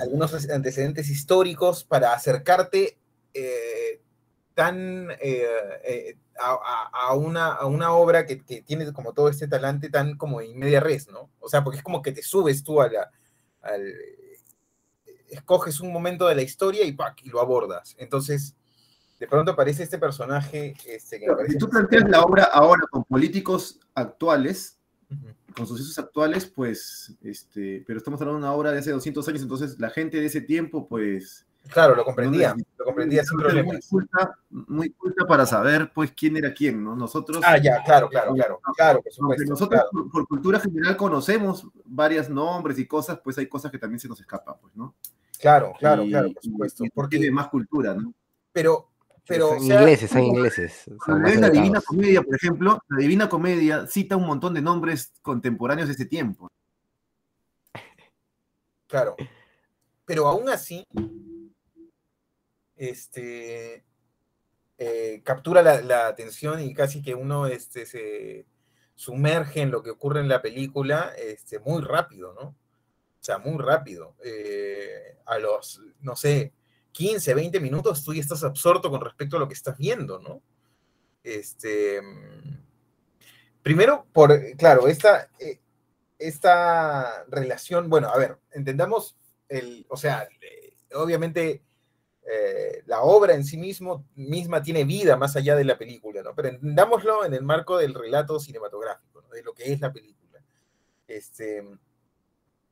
Algunos 0.00 0.48
antecedentes 0.48 1.10
históricos 1.10 1.84
para 1.84 2.14
acercarte 2.14 2.98
eh, 3.34 4.00
tan 4.54 5.08
eh, 5.20 6.16
a, 6.38 7.14
una, 7.14 7.48
a, 7.52 7.66
una, 7.66 7.92
obra 7.92 8.26
que, 8.26 8.36
tiene 8.36 8.92
como 8.92 9.12
todo 9.12 9.28
este 9.28 9.46
talante 9.46 9.90
tan 9.90 10.16
como 10.16 10.40
en 10.40 10.58
media 10.58 10.80
res, 10.80 11.08
¿no? 11.08 11.30
O 11.38 11.48
sea, 11.48 11.62
porque 11.62 11.78
es 11.78 11.84
como 11.84 12.02
que 12.02 12.12
te 12.12 12.22
subes 12.22 12.64
tú 12.64 12.80
a 12.80 12.88
la, 12.88 13.10
al, 13.60 13.94
escoges 15.28 15.80
un 15.80 15.92
momento 15.92 16.26
de 16.26 16.34
la 16.34 16.42
historia 16.42 16.84
y, 16.84 16.92
¡pac! 16.92 17.20
y 17.22 17.28
lo 17.28 17.40
abordas. 17.40 17.94
Entonces, 17.98 18.56
de 19.18 19.26
pronto 19.26 19.52
aparece 19.52 19.82
este 19.82 19.98
personaje. 19.98 20.74
Este, 20.86 21.20
si 21.48 21.58
tú 21.58 21.68
planteas 21.68 22.08
la 22.08 22.22
obra 22.22 22.44
ahora 22.44 22.82
con 22.90 23.04
políticos 23.04 23.80
actuales, 23.94 24.78
con 25.54 25.66
sucesos 25.66 25.98
actuales, 25.98 26.46
pues, 26.46 27.16
este, 27.22 27.82
pero 27.86 27.98
estamos 27.98 28.20
hablando 28.20 28.40
de 28.40 28.46
una 28.46 28.54
obra 28.54 28.72
de 28.72 28.78
hace 28.78 28.90
200 28.90 29.26
años, 29.28 29.42
entonces 29.42 29.78
la 29.78 29.90
gente 29.90 30.20
de 30.20 30.26
ese 30.26 30.40
tiempo, 30.40 30.86
pues... 30.88 31.46
Claro, 31.70 31.94
lo 31.94 32.04
comprendía, 32.04 32.54
lo 32.76 32.84
comprendía 32.84 33.24
sin 33.24 33.38
problemas. 33.38 33.88
Muy 34.50 34.90
culta, 34.90 35.26
para 35.26 35.46
saber, 35.46 35.90
pues, 35.94 36.12
quién 36.12 36.36
era 36.36 36.52
quién, 36.52 36.84
¿no? 36.84 36.94
Nosotros... 36.94 37.42
Ah, 37.42 37.56
ya, 37.56 37.82
claro, 37.82 38.08
claro, 38.08 38.34
claro, 38.34 38.60
claro, 38.76 39.02
por 39.02 39.12
supuesto. 39.12 39.48
Nosotros, 39.48 39.82
Por, 40.12 40.26
cultura 40.26 40.60
general, 40.60 40.96
conocemos 40.96 41.66
varios 41.86 42.28
nombres 42.28 42.78
y 42.78 42.86
cosas, 42.86 43.18
pues 43.24 43.38
hay 43.38 43.46
cosas 43.46 43.70
que 43.70 43.78
también 43.78 43.98
se 43.98 44.08
nos 44.08 44.20
escapan, 44.20 44.56
pues, 44.60 44.76
¿no? 44.76 44.94
Claro, 45.40 45.72
claro, 45.78 46.04
claro, 46.04 46.32
por 46.32 46.42
supuesto. 46.42 46.84
porque 46.94 47.16
tiene 47.16 47.32
más 47.32 47.48
cultura, 47.48 47.94
¿no? 47.94 48.12
Pero, 48.52 48.90
pero. 49.26 49.48
Son 49.48 49.62
ingleses, 49.62 50.10
son 50.10 50.22
ingleses. 50.22 50.84
la 51.06 51.50
Divina 51.50 51.80
Comedia, 51.80 52.22
por 52.22 52.36
ejemplo, 52.36 52.82
la 52.88 52.98
Divina 52.98 53.28
Comedia 53.28 53.86
cita 53.86 54.16
un 54.16 54.26
montón 54.26 54.54
de 54.54 54.62
nombres 54.62 55.12
contemporáneos 55.22 55.88
de 55.88 55.94
ese 55.94 56.06
tiempo. 56.06 56.50
Claro. 58.86 59.16
Pero 60.04 60.28
aún 60.28 60.48
así, 60.48 60.86
este. 62.76 63.84
Eh, 64.76 65.22
captura 65.24 65.62
la, 65.62 66.08
atención 66.08 66.60
y 66.60 66.74
casi 66.74 67.00
que 67.00 67.14
uno 67.14 67.46
este, 67.46 67.86
se 67.86 68.44
sumerge 68.96 69.62
en 69.62 69.70
lo 69.70 69.84
que 69.84 69.90
ocurre 69.90 70.20
en 70.20 70.28
la 70.28 70.42
película 70.42 71.12
este, 71.16 71.60
muy 71.60 71.80
rápido, 71.80 72.34
¿no? 72.34 72.48
O 72.48 72.56
sea, 73.20 73.38
muy 73.38 73.62
rápido. 73.62 74.16
Eh, 74.24 75.16
a 75.26 75.38
los, 75.38 75.80
no 76.00 76.16
sé, 76.16 76.52
15, 76.94 77.34
20 77.34 77.60
minutos 77.60 78.04
tú 78.04 78.14
ya 78.14 78.20
estás 78.20 78.44
absorto 78.44 78.88
con 78.88 79.00
respecto 79.00 79.36
a 79.36 79.40
lo 79.40 79.48
que 79.48 79.54
estás 79.54 79.76
viendo, 79.76 80.20
¿no? 80.20 80.40
Este, 81.24 82.00
primero, 83.62 84.06
por, 84.12 84.38
claro, 84.56 84.86
esta, 84.86 85.28
eh, 85.40 85.60
esta 86.18 87.24
relación, 87.28 87.90
bueno, 87.90 88.08
a 88.08 88.16
ver, 88.16 88.38
entendamos 88.52 89.16
el, 89.48 89.84
o 89.88 89.96
sea, 89.96 90.28
eh, 90.40 90.74
obviamente 90.94 91.62
la 92.86 93.02
obra 93.02 93.34
en 93.34 93.44
sí 93.44 93.56
mismo, 93.56 94.06
misma 94.14 94.62
tiene 94.62 94.84
vida 94.84 95.16
más 95.16 95.36
allá 95.36 95.56
de 95.56 95.64
la 95.64 95.76
película, 95.76 96.22
¿no? 96.22 96.34
Pero 96.34 96.48
entendámoslo 96.48 97.24
en 97.24 97.34
el 97.34 97.42
marco 97.42 97.76
del 97.76 97.94
relato 97.94 98.40
cinematográfico, 98.40 99.22
¿no? 99.22 99.28
de 99.28 99.42
lo 99.42 99.52
que 99.52 99.72
es 99.72 99.80
la 99.80 99.92
película. 99.92 100.42
Este, 101.06 101.62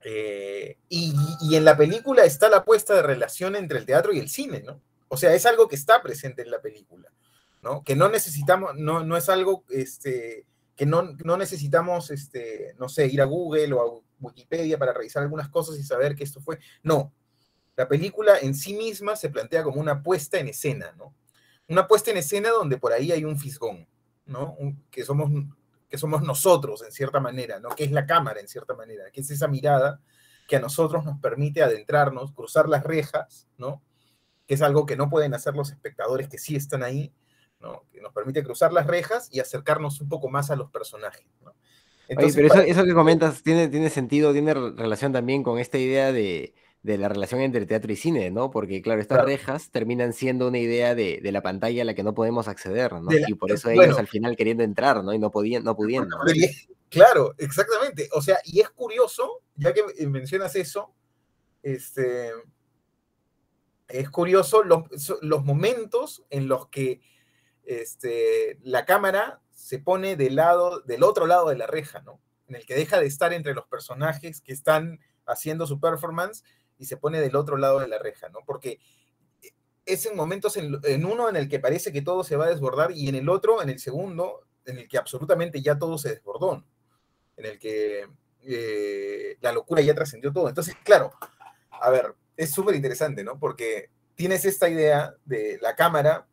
eh, 0.05 0.79
y, 0.89 1.15
en 1.55 1.65
la 1.65 1.77
película 1.77 2.25
está 2.25 2.49
la 2.49 2.65
puesta 2.65 2.95
de 2.95 3.03
relación 3.03 3.57
entre 3.57 3.79
el 3.79 3.87
teatro 3.87 4.13
y 4.13 4.19
el 4.19 4.29
cine, 4.29 4.63
¿no? 4.63 4.81
O 5.09 5.17
sea, 5.17 5.35
es 5.35 5.47
algo 5.47 5.69
que 5.69 5.77
está 5.77 6.03
presente 6.03 6.43
en 6.43 6.51
la 6.51 6.61
película, 6.61 7.13
¿no? 7.63 7.85
Que 7.85 7.95
no 7.95 8.09
necesitamos, 8.09 8.75
no, 8.77 9.05
no 9.05 9.17
es 9.17 9.29
algo, 9.29 9.65
este, 9.69 10.47
que 10.75 10.87
no, 10.87 11.03
no 11.25 11.37
necesitamos, 11.37 12.11
este, 12.11 12.75
no 12.79 12.89
sé, 12.89 13.07
ir 13.07 13.21
a 13.21 13.27
Google 13.27 13.73
o 13.75 13.81
a 13.81 14.03
Wikipedia 14.21 14.79
para 14.79 14.93
revisar 14.93 15.23
algunas 15.23 15.49
cosas 15.49 15.79
y 15.79 15.83
saber 15.83 16.15
que 16.15 16.25
esto 16.25 16.41
fue. 16.41 16.59
No, 16.83 17.13
la 17.77 17.89
película 17.89 18.39
en 18.39 18.55
sí 18.55 18.75
misma 18.75 19.17
se 19.17 19.31
plantea 19.31 19.63
como 19.63 19.81
una 19.81 20.03
puesta 20.03 20.39
en 20.39 20.49
escena, 20.49 20.93
¿no? 20.97 21.15
Una 21.69 21.87
puesta 21.87 22.11
en 22.11 22.17
escena 22.17 22.51
donde 22.51 22.79
por 22.79 22.93
ahí 22.93 23.13
hay 23.13 23.25
un 23.25 23.39
fisgón, 23.39 23.87
¿no? 24.27 24.57
que 24.91 25.05
somos 25.05 25.31
que 25.93 25.99
somos 25.99 26.23
nosotros 26.23 26.83
en 26.83 26.91
cierta 26.91 27.21
manera, 27.21 27.61
¿no? 27.61 27.69
Que 27.69 27.85
es 27.85 27.93
la 27.93 28.07
cámara 28.07 28.41
en 28.41 28.49
cierta 28.49 28.73
manera, 28.73 29.11
que 29.13 29.21
es 29.21 29.31
esa 29.31 29.47
mirada 29.47 30.01
que 30.49 30.57
a 30.57 30.59
nosotros 30.61 31.05
nos 31.05 31.21
permite 31.21 31.63
adentrarnos, 31.63 32.33
cruzar 32.33 32.67
las 32.67 32.83
rejas, 32.83 33.47
¿no? 33.59 33.83
que 34.47 34.55
es 34.55 34.63
algo 34.63 34.87
que 34.87 34.97
no 34.97 35.11
pueden 35.11 35.35
hacer 35.35 35.55
los 35.55 35.71
espectadores 35.71 36.31
que 36.31 36.39
sí 36.39 36.57
están 36.57 36.83
ahí, 36.83 37.13
¿no? 37.61 37.85
que 37.93 38.01
nos 38.01 38.15
permite 38.15 38.43
cruzar 38.43 38.73
las 38.73 38.87
rejas 38.87 39.29
y 39.31 39.41
acercarnos 39.41 40.01
un 40.01 40.09
poco 40.09 40.31
más 40.31 40.51
a 40.51 40.57
los 40.57 40.71
personajes. 40.71 41.27
¿no? 41.45 41.55
Oye, 42.17 42.33
pero 42.35 42.47
eso, 42.47 42.61
eso, 42.61 42.85
que 42.85 42.95
comentas 42.95 43.43
tiene, 43.43 43.69
tiene 43.69 43.91
sentido, 43.91 44.33
tiene 44.33 44.55
relación 44.55 45.13
también 45.13 45.43
con 45.43 45.59
esta 45.59 45.77
idea 45.77 46.11
de, 46.11 46.55
de 46.83 46.99
la 46.99 47.09
relación 47.09 47.41
entre 47.41 47.65
teatro 47.65 47.93
y 47.93 47.97
cine, 47.97 48.31
¿no? 48.31 48.51
Porque, 48.51 48.83
claro, 48.83 49.01
estas 49.01 49.25
rejas 49.25 49.71
terminan 49.71 50.13
siendo 50.13 50.49
una 50.49 50.59
idea 50.59 50.95
de, 50.95 51.21
de, 51.23 51.33
la 51.33 51.41
pantalla 51.41 51.83
a 51.83 51.85
la 51.85 51.95
que 51.95 52.03
no 52.03 52.13
podemos 52.13 52.49
acceder, 52.49 52.93
¿no? 52.93 53.09
y 53.13 53.35
por 53.35 53.53
eso 53.53 53.71
ellos 53.71 53.99
al 53.99 54.09
final 54.09 54.37
queriendo 54.37 54.65
entrar, 54.65 55.05
¿no? 55.05 55.13
Y 55.13 55.19
no, 55.19 55.31
podían, 55.31 55.63
no 55.63 55.77
pudiendo. 55.77 56.17
Claro, 56.89 57.35
exactamente. 57.39 58.09
O 58.13 58.21
sea, 58.21 58.39
y 58.45 58.61
es 58.61 58.69
curioso, 58.71 59.43
ya 59.55 59.73
que 59.73 59.83
mencionas 60.09 60.57
eso, 60.57 60.93
este, 61.63 62.33
es 63.89 64.11
curioso 64.11 64.65
los, 64.65 64.83
los 65.23 65.45
momentos 65.45 66.25
en 66.31 66.49
los 66.49 66.69
que 66.69 67.01
este, 67.65 68.59
la 68.63 68.85
cámara 68.85 69.41
se 69.51 69.79
pone 69.79 70.17
del 70.17 70.35
lado, 70.35 70.81
del 70.81 71.05
otro 71.05 71.27
lado 71.27 71.49
de 71.49 71.57
la 71.57 71.67
reja, 71.67 72.03
¿no? 72.03 72.21
En 72.49 72.57
el 72.57 72.67
que 72.67 72.75
deja 72.75 72.99
de 72.99 73.07
estar 73.07 73.33
entre 73.33 73.55
los 73.55 73.67
personajes 73.69 74.41
que 74.41 74.53
están 74.53 74.99
haciendo 75.25 75.67
su 75.67 75.79
performance 75.79 76.43
y 76.83 76.85
se 76.85 76.97
pone 76.97 77.21
del 77.21 77.37
otro 77.37 77.57
lado 77.57 77.79
de 77.79 77.87
la 77.87 77.99
reja, 77.99 78.29
¿no? 78.29 78.41
Porque 78.45 78.81
es 79.87 80.05
en 80.05 80.17
momentos, 80.17 80.57
en, 80.57 81.07
uno 81.07 81.29
en 81.29 81.37
el 81.37 81.49
que 81.49 81.61
parece 81.61 81.93
que 81.93 82.03
todo 82.03 82.25
se 82.25 82.35
va 82.35 82.47
a 82.47 82.51
desbordar 82.51 82.91
y 82.91 83.09
en 83.09 83.15
el 83.15 83.29
otro, 83.29 83.63
en 83.63 83.71
el 83.71 83.79
segundo, 83.79 84.49
en 84.65 84.79
el 84.79 84.89
que 84.89 84.99
absolutamente 84.99 85.63
ya 85.63 85.79
todo 85.79 85.97
se 85.97 86.11
desbordó, 86.11 86.65
en 87.37 87.47
el 87.47 87.59
que 87.61 88.09
eh, 88.43 89.37
la 89.41 89.53
locura 89.53 89.81
ya 89.81 89.95
trascendió 89.95 90.33
todo. 90.33 90.49
Entonces, 90.49 90.75
claro, 90.83 91.13
a 91.71 91.89
ver, 91.91 92.17
es 92.37 92.51
súper 92.51 92.75
interesante, 92.75 93.23
¿no? 93.23 93.39
Porque 93.39 93.91
tienes 94.17 94.45
esta 94.45 94.69
idea 94.69 95.15
de 95.25 95.59
la 95.63 95.77
cámara 95.77 96.27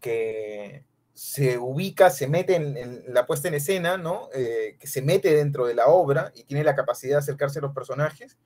que 0.00 0.86
se 1.12 1.58
ubica, 1.58 2.08
se 2.08 2.28
mete 2.28 2.54
en, 2.54 3.04
la 3.12 3.26
puesta 3.26 3.48
en 3.48 3.54
escena, 3.54 3.98
¿no? 3.98 4.30
Eh, 4.32 4.78
que 4.80 4.86
se 4.86 5.02
mete 5.02 5.34
dentro 5.34 5.66
de 5.66 5.74
la 5.74 5.88
obra 5.88 6.32
y 6.34 6.44
tiene 6.44 6.64
la 6.64 6.74
capacidad 6.74 7.16
de 7.16 7.18
acercarse 7.18 7.58
a 7.58 7.62
los 7.62 7.74
personajes 7.74 8.38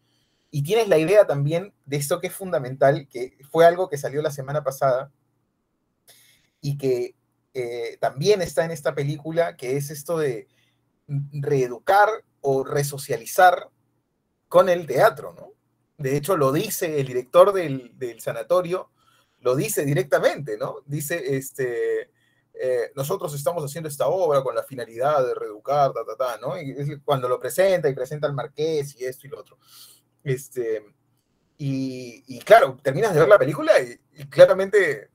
y 0.54 0.62
tienes 0.62 0.86
la 0.86 0.98
idea 0.98 1.26
también 1.26 1.72
de 1.86 1.96
esto 1.96 2.20
que 2.20 2.26
es 2.26 2.34
fundamental, 2.34 3.08
que 3.08 3.38
fue 3.50 3.64
algo 3.66 3.88
que 3.88 3.96
salió 3.96 4.20
la 4.20 4.30
semana 4.30 4.62
pasada 4.62 5.10
y 6.60 6.76
que 6.76 7.16
eh, 7.54 7.96
también 7.98 8.42
está 8.42 8.62
en 8.66 8.70
esta 8.70 8.94
película, 8.94 9.56
que 9.56 9.78
es 9.78 9.90
esto 9.90 10.18
de 10.18 10.46
reeducar 11.08 12.08
o 12.42 12.64
resocializar 12.64 13.70
con 14.46 14.68
el 14.68 14.86
teatro, 14.86 15.32
¿no? 15.32 15.54
De 15.96 16.18
hecho, 16.18 16.36
lo 16.36 16.52
dice 16.52 17.00
el 17.00 17.06
director 17.06 17.54
del, 17.54 18.20
sanatorio, 18.20 18.90
lo 19.40 19.56
dice 19.56 19.86
directamente, 19.86 20.58
¿no? 20.58 20.80
Dice, 20.84 21.34
este, 21.34 22.10
eh, 22.52 22.92
nosotros 22.94 23.34
estamos 23.34 23.64
haciendo 23.64 23.88
esta 23.88 24.06
obra 24.08 24.42
con 24.42 24.54
la 24.54 24.64
finalidad 24.64 25.26
de 25.26 25.34
reeducar, 25.34 25.92
ta, 25.94 26.04
ta, 26.04 26.16
ta, 26.16 26.38
¿no? 26.38 26.60
Y 26.60 27.00
cuando 27.00 27.26
lo 27.26 27.40
presenta 27.40 27.88
y 27.88 27.94
presenta 27.94 28.26
al 28.26 28.34
marqués 28.34 28.94
y 29.00 29.06
esto 29.06 29.26
y 29.26 29.30
lo 29.30 29.40
otro. 29.40 29.56
Este, 30.24 30.84
y, 31.58 32.40
claro, 32.40 32.78
terminas 32.82 33.14
de 33.14 33.20
ver 33.20 33.28
la 33.28 33.38
película 33.38 33.72
y, 33.80 34.24
claramente 34.26 35.10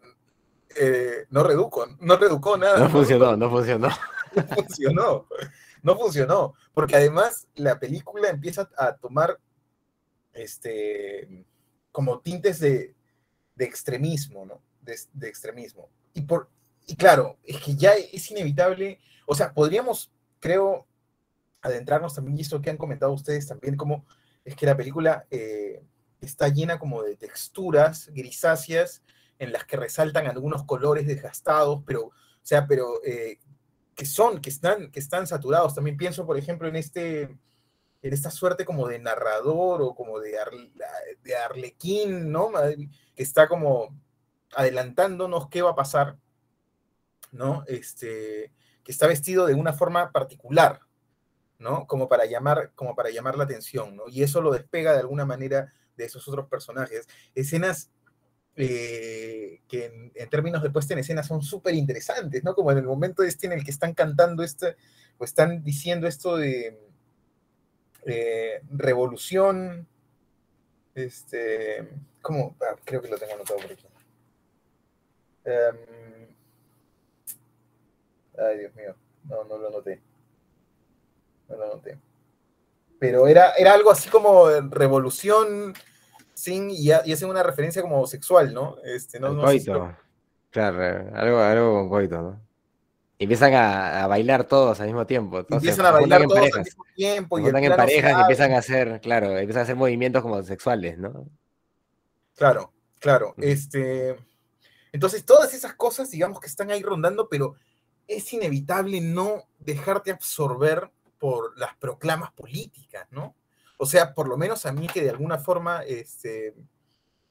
eh, 0.75 1.25
no 1.29 1.43
reduco, 1.43 1.87
no 1.99 2.17
reducó 2.17 2.57
nada. 2.57 2.79
No 2.79 2.89
funcionó, 2.89 3.35
no 3.35 3.49
funcionó. 3.49 3.89
No 4.35 4.43
funcionó, 4.55 5.27
no 5.83 5.97
funcionó, 5.97 6.53
porque 6.73 6.95
además 6.95 7.47
la 7.55 7.79
película 7.79 8.29
empieza 8.29 8.69
a 8.77 8.95
tomar 8.95 9.39
este, 10.33 11.45
como 11.91 12.19
tintes 12.19 12.59
de, 12.59 12.95
extremismo, 13.57 14.45
¿no? 14.45 14.61
De, 14.81 15.27
extremismo. 15.27 15.89
Y, 16.13 16.21
por, 16.21 16.49
y 16.85 16.95
claro, 16.95 17.37
es 17.43 17.57
que 17.57 17.75
ya 17.75 17.93
es 17.95 18.31
inevitable, 18.31 18.99
o 19.25 19.35
sea, 19.35 19.53
podríamos, 19.53 20.11
creo, 20.39 20.85
adentrarnos 21.61 22.13
también, 22.13 22.37
y 22.37 22.41
esto 22.41 22.61
que 22.61 22.69
han 22.69 22.77
comentado 22.77 23.11
ustedes 23.11 23.47
también, 23.47 23.75
como 23.75 24.05
es 24.47 24.55
que 24.55 24.65
la 24.65 24.77
película 24.77 25.27
eh, 25.29 25.83
está 26.21 26.47
llena 26.47 26.79
como 26.79 27.03
de 27.03 27.17
texturas 27.17 28.09
grisáceas 28.13 29.03
en 29.39 29.51
las 29.51 29.65
que 29.65 29.75
resaltan 29.75 30.25
algunos 30.25 30.63
colores 30.63 31.05
desgastados, 31.05 31.83
pero, 31.85 32.05
o 32.05 32.13
sea, 32.41 32.65
pero 32.65 33.03
eh, 33.03 33.39
que 33.93 34.05
son, 34.05 34.39
que 34.39 34.49
están, 34.49 34.89
que 34.89 35.01
están 35.01 35.27
saturados. 35.27 35.75
También 35.75 35.97
pienso, 35.97 36.25
por 36.25 36.37
ejemplo, 36.37 36.69
en 36.69 36.77
este, 36.77 37.23
en 37.23 38.13
esta 38.13 38.31
suerte 38.31 38.63
como 38.63 38.87
de 38.87 38.99
narrador 38.99 39.81
o 39.81 39.93
como 39.93 40.21
de, 40.21 40.37
de 41.23 41.35
arlequín, 41.35 42.31
¿no? 42.31 42.51
Que 43.15 43.23
está 43.23 43.49
como 43.49 43.99
adelantándonos 44.55 45.49
qué 45.49 45.61
va 45.61 45.71
a 45.71 45.75
pasar, 45.75 46.17
¿no? 47.33 47.65
Este, 47.67 48.53
que 48.81 48.93
está 48.93 49.07
vestido 49.07 49.45
de 49.45 49.55
una 49.55 49.73
forma 49.73 50.13
particular, 50.13 50.79
¿no? 51.59 51.87
Como 51.87 52.07
para 52.07 52.25
llamar, 52.25 52.71
como 52.75 52.95
para 52.95 53.09
llamar 53.09 53.37
la 53.37 53.45
atención, 53.45 53.95
¿no? 53.95 54.03
Y 54.07 54.23
eso 54.23 54.41
lo 54.41 54.51
despega 54.51 54.93
de 54.93 54.99
alguna 54.99 55.25
manera 55.25 55.73
de 55.95 56.05
esos 56.05 56.27
otros 56.27 56.47
personajes. 56.47 57.07
Escenas 57.35 57.91
eh, 58.55 59.61
que 59.67 60.11
en, 60.15 60.29
términos 60.29 60.63
de 60.63 60.71
puesta 60.71 60.93
en 60.93 60.99
escena 60.99 61.21
son 61.21 61.43
súper 61.43 61.75
interesantes, 61.75 62.43
¿no? 62.43 62.55
Como 62.55 62.71
en 62.71 62.79
el 62.79 62.85
momento 62.85 63.23
este 63.23 63.45
en 63.47 63.53
el 63.53 63.63
que 63.63 63.71
están 63.71 63.93
cantando 63.93 64.43
este, 64.43 64.75
o 65.17 65.25
están 65.25 65.63
diciendo 65.63 66.07
esto 66.07 66.37
de 66.37 66.79
eh, 68.05 68.61
revolución, 68.71 69.87
este, 70.95 71.87
¿cómo? 72.21 72.55
Ah, 72.61 72.75
creo 72.83 73.01
que 73.01 73.09
lo 73.09 73.17
tengo 73.17 73.33
anotado 73.33 73.59
por 73.59 73.71
aquí. 73.71 73.85
Em, 75.45 76.27
ay, 78.37 78.59
Dios 78.59 78.75
mío, 78.75 78.95
no, 79.25 79.43
no 79.43 79.57
lo 79.57 79.67
anoté. 79.67 80.01
No 81.49 81.57
lo 81.57 81.67
noté. 81.67 81.97
Pero 82.99 83.27
era, 83.27 83.51
era 83.53 83.73
algo 83.73 83.91
así 83.91 84.09
como 84.09 84.49
revolución 84.69 85.73
sin, 86.33 86.69
y, 86.69 86.91
hacen 86.91 87.29
una 87.29 87.43
referencia 87.43 87.81
como 87.81 88.05
sexual, 88.07 88.53
¿no? 88.53 88.77
Este, 88.83 89.19
no, 89.19 89.39
coito. 89.41 89.95
Claro, 90.49 91.15
algo, 91.15 91.39
algo 91.39 91.73
con 91.73 91.89
coito, 91.89 92.21
¿no? 92.21 92.47
Y 93.19 93.23
empiezan 93.23 93.53
a, 93.55 94.05
bailar 94.05 94.43
todos 94.43 94.79
al 94.79 94.87
mismo 94.87 95.05
tiempo. 95.07 95.39
empiezan 95.49 95.87
a 95.87 95.91
bailar 95.91 96.23
todos 96.23 96.53
al 96.53 96.63
mismo 96.63 96.83
tiempo. 96.95 97.39
Y 97.39 97.47
en 97.47 97.75
parejas 97.75 98.17
y 98.17 98.21
empiezan 98.21 98.51
a 98.51 98.57
hacer, 98.59 99.01
claro, 99.01 99.35
empiezan 99.37 99.61
a 99.61 99.63
hacer 99.63 99.75
movimientos 99.75 100.21
como 100.21 100.41
sexuales, 100.43 100.99
¿no? 100.99 101.27
Claro, 102.35 102.71
claro. 102.99 103.33
Este, 103.37 104.15
entonces, 104.91 105.25
todas 105.25 105.53
esas 105.55 105.73
cosas, 105.73 106.11
digamos 106.11 106.39
que 106.39 106.47
están 106.47 106.69
ahí 106.69 106.83
rondando, 106.83 107.27
pero 107.27 107.55
es 108.07 108.31
inevitable 108.33 109.01
no 109.01 109.43
dejarte 109.57 110.11
absorber 110.11 110.91
por 111.19 111.57
las 111.57 111.75
proclamas 111.75 112.31
políticas, 112.31 113.07
¿no? 113.11 113.35
O 113.77 113.85
sea, 113.85 114.13
por 114.13 114.27
lo 114.27 114.37
menos 114.37 114.65
a 114.65 114.71
mí 114.71 114.87
que 114.87 115.03
de 115.03 115.11
alguna 115.11 115.37
forma 115.37 115.83
este, 115.83 116.55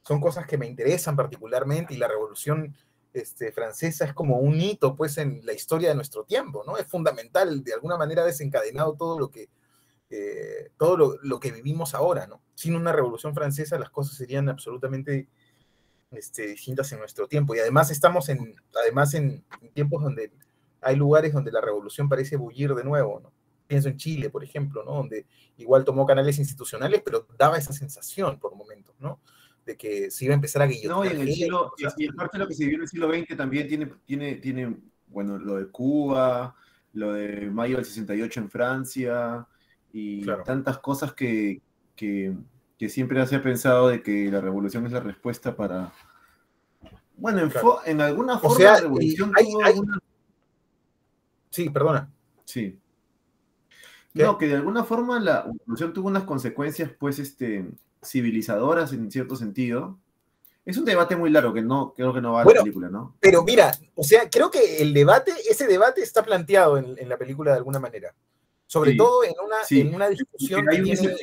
son 0.03 0.21
cosas 0.21 0.47
que 0.47 0.59
me 0.59 0.67
interesan 0.67 1.17
particularmente 1.17 1.95
y 1.95 1.97
la 1.97 2.09
revolución 2.09 2.75
este, 3.13 3.51
francesa 3.51 4.05
es 4.05 4.15
como 4.15 4.39
un 4.39 4.61
hito 4.61 4.95
pues 4.95 5.19
en 5.19 5.41
la 5.45 5.53
historia 5.53 5.89
de 5.89 5.95
nuestro 5.95 6.25
tiempo, 6.25 6.63
¿no? 6.65 6.77
Es 6.77 6.87
fundamental, 6.87 7.65
de 7.65 7.75
alguna 7.75 7.97
manera 7.97 8.23
ha 8.23 8.27
desencadenado 8.27 8.95
todo 8.95 9.19
lo 9.19 9.31
que, 9.31 9.49
eh, 10.11 10.71
todo 10.77 11.19
lo, 11.21 11.41
que 11.41 11.51
vivimos 11.51 11.95
ahora, 11.95 12.27
¿no? 12.27 12.43
Sin 12.55 12.77
una 12.77 12.93
revolución 12.93 13.35
francesa 13.35 13.79
las 13.79 13.91
cosas 13.91 14.17
serían 14.17 14.49
absolutamente 14.49 15.29
este, 16.13 16.47
distintas 16.49 16.93
en 16.93 17.01
nuestro 17.01 17.27
tiempo 17.27 17.55
y 17.55 17.59
además 17.59 17.91
estamos 17.91 18.29
en, 18.29 18.55
además 18.81 19.15
en 19.15 19.45
tiempos 19.75 20.03
donde 20.03 20.31
hay 20.83 20.95
lugares 20.95 21.33
donde 21.33 21.51
la 21.51 21.61
revolución 21.61 22.09
parece 22.09 22.37
bullir 22.37 22.75
de 22.75 22.85
nuevo, 22.85 23.21
¿no? 23.21 23.33
Pienso 23.67 23.89
en 23.89 23.97
Chile, 23.97 24.31
por 24.31 24.45
ejemplo, 24.45 24.85
¿no? 24.85 24.95
Donde 24.95 25.27
igual 25.59 25.85
tomó 25.85 26.07
canales 26.07 26.39
institucionales, 26.39 27.03
pero 27.05 27.27
daba 27.39 27.59
esa 27.59 27.73
sensación 27.73 28.39
por 28.39 28.55
momentos, 28.55 28.95
¿no? 28.99 29.21
De 29.65 29.77
que 29.77 30.11
se 30.11 30.25
iba 30.25 30.35
a 30.35 30.37
empezar 30.37 30.63
a 30.63 30.67
guillotinar. 30.67 30.97
No, 30.97 31.05
y 31.05 31.09
en 31.09 31.21
el 31.21 31.35
siglo, 31.35 31.73
y, 31.77 31.83
lo 32.39 32.49
que 32.49 32.55
se 32.55 32.65
vivió 32.65 32.77
en 32.77 32.83
el 32.83 32.89
siglo 32.89 33.13
XX 33.13 33.37
también 33.37 33.69
tiene, 33.69 33.91
tiene, 34.05 34.35
tiene, 34.37 34.77
bueno, 35.09 35.39
lo 35.39 35.57
de 35.57 35.67
Cuba, 35.69 36.55
lo 36.93 37.13
de 37.13 37.51
mayo 37.51 37.77
del 37.77 37.85
68 37.85 38.41
en 38.41 38.51
Francia, 38.51 39.47
y 39.93 40.25
tantas 40.45 40.79
cosas 40.79 41.15
que, 41.15 41.63
que, 41.95 42.35
que, 42.79 42.89
siempre 42.89 43.25
se 43.27 43.37
ha 43.37 43.43
pensado 43.43 43.89
de 43.89 44.03
que 44.03 44.31
la 44.31 44.41
revolución 44.41 44.87
es 44.87 44.93
la 44.93 45.01
respuesta 45.01 45.57
para... 45.57 45.93
Bueno, 47.17 47.41
en, 47.41 47.51
en 47.87 48.01
alguna 48.03 48.39
forma 48.39 48.63
la 48.63 48.81
revolución 48.81 49.33
tuvo 49.33 50.01
Sí, 51.51 51.71
perdona. 51.71 52.13
Sí. 52.45 52.79
No, 54.25 54.39
que 54.39 54.49
de 54.49 54.55
alguna 54.55 54.85
forma 54.85 55.21
la 55.21 55.47
evolución 55.63 55.93
tuvo 55.93 56.09
unas 56.09 56.25
consecuencias, 56.25 56.91
pues, 56.99 57.19
este, 57.19 57.67
civilizadoras 58.03 58.93
en 58.93 59.11
cierto 59.11 59.37
sentido. 59.37 59.99
Es 60.65 60.77
un 60.77 60.85
debate 60.85 61.15
muy 61.15 61.31
largo 61.31 61.55
que 61.55 61.63
no 61.63 61.95
creo 61.95 62.13
que 62.13 62.21
no 62.21 62.33
va 62.33 62.43
a 62.43 62.45
la 62.45 62.63
película, 62.63 62.89
¿no? 62.89 63.17
Pero 63.21 63.45
mira, 63.45 63.73
o 63.95 64.03
sea, 64.03 64.29
creo 64.29 64.51
que 64.51 64.79
el 64.83 64.93
debate, 64.93 65.33
ese 65.49 65.67
debate 65.67 66.03
está 66.03 66.25
planteado 66.25 66.77
en, 66.79 67.09
la 67.09 67.17
película 67.17 67.53
de 67.53 67.59
alguna 67.59 67.79
manera. 67.79 68.15
Sobre 68.67 68.95
todo 68.95 69.23
en 69.23 69.35
una, 69.45 69.57
en 69.71 69.95
una 69.95 70.09
discusión 70.09 70.67
que 70.67 70.83
tiene 70.83 71.17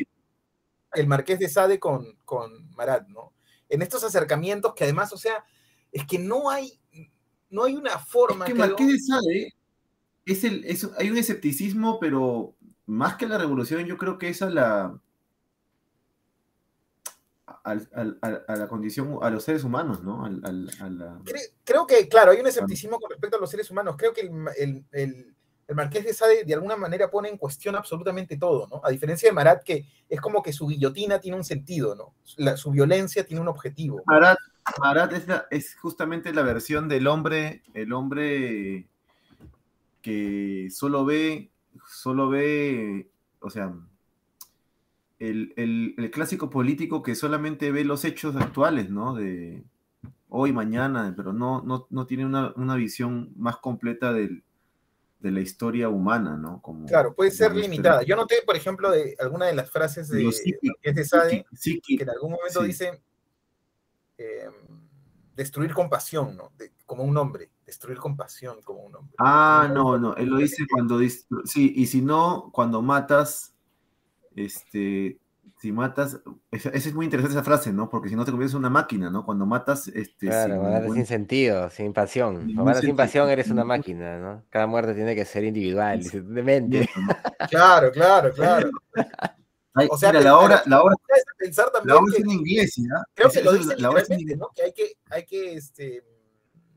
el 0.93 1.07
Marqués 1.07 1.39
de 1.39 1.49
Sade 1.49 1.77
con, 1.77 2.17
con 2.23 2.69
Marat, 2.75 3.07
¿no? 3.09 3.33
en 3.73 3.81
estos 3.81 4.03
acercamientos 4.03 4.73
que 4.75 4.83
además, 4.83 5.11
o 5.13 5.17
sea, 5.17 5.43
es 5.91 6.05
que 6.05 6.19
no 6.19 6.49
hay, 6.51 6.79
no 7.49 7.63
hay 7.63 7.75
una 7.75 7.97
forma. 7.97 8.45
Es 8.45 8.53
que 8.53 8.57
Marqués 8.57 8.87
de 8.87 8.99
Sade 8.99 9.53
es 10.25 10.43
el, 10.43 10.63
es- 10.65 10.89
hay 10.95 11.09
un 11.09 11.17
escepticismo, 11.17 11.99
pero 11.99 12.53
más 12.85 13.15
que 13.15 13.27
la 13.27 13.37
revolución, 13.37 13.85
yo 13.85 13.97
creo 13.97 14.17
que 14.17 14.29
es 14.29 14.41
a 14.41 14.49
la 14.49 14.97
al- 17.63 17.89
al- 18.21 18.45
a 18.47 18.55
la 18.55 18.67
condición, 18.67 19.19
a 19.21 19.29
los 19.29 19.43
seres 19.43 19.63
humanos, 19.63 20.03
¿no? 20.03 20.25
Al- 20.25 20.41
al- 20.43 20.69
a 20.81 20.89
la- 20.89 21.19
Cre- 21.19 21.53
creo 21.63 21.87
que, 21.87 22.09
claro, 22.09 22.31
hay 22.31 22.39
un 22.41 22.47
escepticismo 22.47 22.99
con 22.99 23.09
respecto 23.09 23.37
a 23.37 23.39
los 23.39 23.49
seres 23.49 23.69
humanos. 23.71 23.95
Creo 23.97 24.13
que 24.13 24.21
el, 24.21 24.31
el- 24.57 24.85
el- 24.91 25.35
el 25.67 25.75
Marqués 25.75 26.03
de 26.03 26.13
Sade 26.13 26.43
de 26.43 26.53
alguna 26.53 26.75
manera 26.75 27.09
pone 27.09 27.29
en 27.29 27.37
cuestión 27.37 27.75
absolutamente 27.75 28.37
todo, 28.37 28.67
¿no? 28.67 28.81
A 28.83 28.89
diferencia 28.89 29.29
de 29.29 29.33
Marat, 29.33 29.63
que 29.63 29.85
es 30.09 30.19
como 30.19 30.43
que 30.43 30.51
su 30.51 30.67
guillotina 30.67 31.19
tiene 31.19 31.37
un 31.37 31.45
sentido, 31.45 31.95
¿no? 31.95 32.13
La- 32.35 32.57
su 32.57 32.69
violencia 32.71 33.25
tiene 33.25 33.39
un 33.41 33.47
objetivo. 33.47 34.01
Marat, 34.05 34.37
Marat 34.79 35.13
es, 35.13 35.27
la- 35.27 35.47
es 35.49 35.75
justamente 35.75 36.33
la 36.33 36.41
versión 36.41 36.89
del 36.89 37.07
hombre, 37.07 37.63
el 37.73 37.93
hombre 37.93 38.87
que 40.01 40.67
solo 40.69 41.05
ve, 41.05 41.49
solo 41.87 42.29
ve, 42.29 43.09
o 43.39 43.49
sea, 43.49 43.73
el, 45.19 45.53
el- 45.55 45.95
el 45.97 46.11
clásico 46.11 46.49
político 46.49 47.01
que 47.03 47.15
solamente 47.15 47.71
ve 47.71 47.83
los 47.85 48.03
hechos 48.05 48.35
actuales, 48.35 48.89
¿no? 48.89 49.15
De 49.15 49.63
hoy, 50.29 50.51
mañana, 50.51 51.13
pero 51.15 51.31
no, 51.33 51.61
no, 51.61 51.87
no 51.89 52.05
tiene 52.07 52.25
una, 52.25 52.51
una 52.55 52.75
visión 52.75 53.31
más 53.37 53.57
completa 53.57 54.11
del- 54.13 54.43
de 55.19 55.31
la 55.31 55.39
historia 55.39 55.87
humana, 55.87 56.35
¿no? 56.35 56.61
Como, 56.61 56.85
Claro, 56.87 57.13
puede 57.13 57.31
ser 57.31 57.55
limitada. 57.55 58.03
Yo 58.03 58.15
noté, 58.17 58.41
por 58.45 58.57
ejemplo, 58.57 58.91
de 58.91 59.15
alguna 59.19 59.45
de 59.45 59.55
las 59.55 59.71
frases 59.71 60.09
de 60.09 60.23
Marqués 60.25 60.95
de 60.95 61.05
Sade, 61.05 61.45
que 61.61 62.03
en 62.03 62.09
algún 62.09 62.31
momento 62.31 62.59
sí. 62.61 62.67
dice 62.67 63.01
eh, 64.17 64.49
destruir 65.35 65.73
con 65.73 65.89
pasión, 65.89 66.35
¿no? 66.35 66.51
De- 66.57 66.73
como 66.85 67.03
un 67.03 67.15
hombre, 67.15 67.49
destruir 67.65 67.97
con 67.97 68.15
pasión 68.15 68.61
como 68.63 68.81
un 68.81 68.95
hombre. 68.95 69.15
Ah, 69.19 69.69
no, 69.73 69.97
no, 69.97 70.15
él 70.15 70.29
lo 70.29 70.37
dice 70.37 70.65
cuando 70.71 70.97
dice, 70.97 71.25
sí, 71.45 71.73
y 71.75 71.85
si 71.87 72.01
no, 72.01 72.49
cuando 72.51 72.81
matas, 72.81 73.53
este, 74.35 75.19
si 75.59 75.71
matas, 75.71 76.19
esa, 76.51 76.69
esa 76.69 76.89
es 76.89 76.93
muy 76.93 77.05
interesante 77.05 77.37
esa 77.37 77.43
frase, 77.45 77.71
¿no? 77.71 77.89
Porque 77.89 78.09
si 78.09 78.15
no 78.15 78.25
te 78.25 78.31
conviertes 78.31 78.53
en 78.53 78.59
una 78.59 78.69
máquina, 78.69 79.09
¿no? 79.09 79.25
Cuando 79.25 79.45
matas, 79.45 79.87
este, 79.87 80.27
Claro, 80.27 80.55
sin 80.55 80.63
matar 80.63 80.89
sin 80.91 81.05
sentido, 81.05 81.69
sin 81.69 81.93
pasión. 81.93 82.35
Cuando 82.35 82.65
matas 82.65 82.81
sin 82.83 82.95
pasión 82.95 83.29
eres 83.29 83.49
una 83.49 83.63
máquina, 83.63 84.19
¿no? 84.19 84.43
Cada 84.49 84.67
muerte 84.67 84.93
tiene 84.93 85.15
que 85.15 85.23
ser 85.25 85.45
individual, 85.45 86.03
Sí. 86.03 86.19
demente. 86.19 86.89
¿no? 86.95 87.07
Claro, 87.49 87.91
claro, 87.91 88.31
claro. 88.33 88.69
Ay, 89.75 89.87
O 89.89 89.97
sea, 89.97 90.11
mira, 90.11 90.21
la 90.23 90.37
obra, 90.37 90.63
la 90.65 90.81
pensar 91.37 91.67
la 91.83 91.95
obra 91.97 92.13
es 92.13 92.19
en 92.23 92.29
inglés, 92.29 92.75
¿ya? 92.77 93.03
creo 93.13 93.29
que 93.29 93.41
lo 93.41 93.53
dice 93.53 93.75
la 93.77 93.89
obra 93.89 94.01
es 94.01 94.09
en 94.09 94.17
literalmente, 94.17 94.21
inglés. 94.21 94.37
¿no? 94.37 94.49
Que 94.55 94.63
hay 94.63 94.73
que, 94.73 94.91
hay 95.09 95.25
que 95.25 95.53
este, 95.55 96.03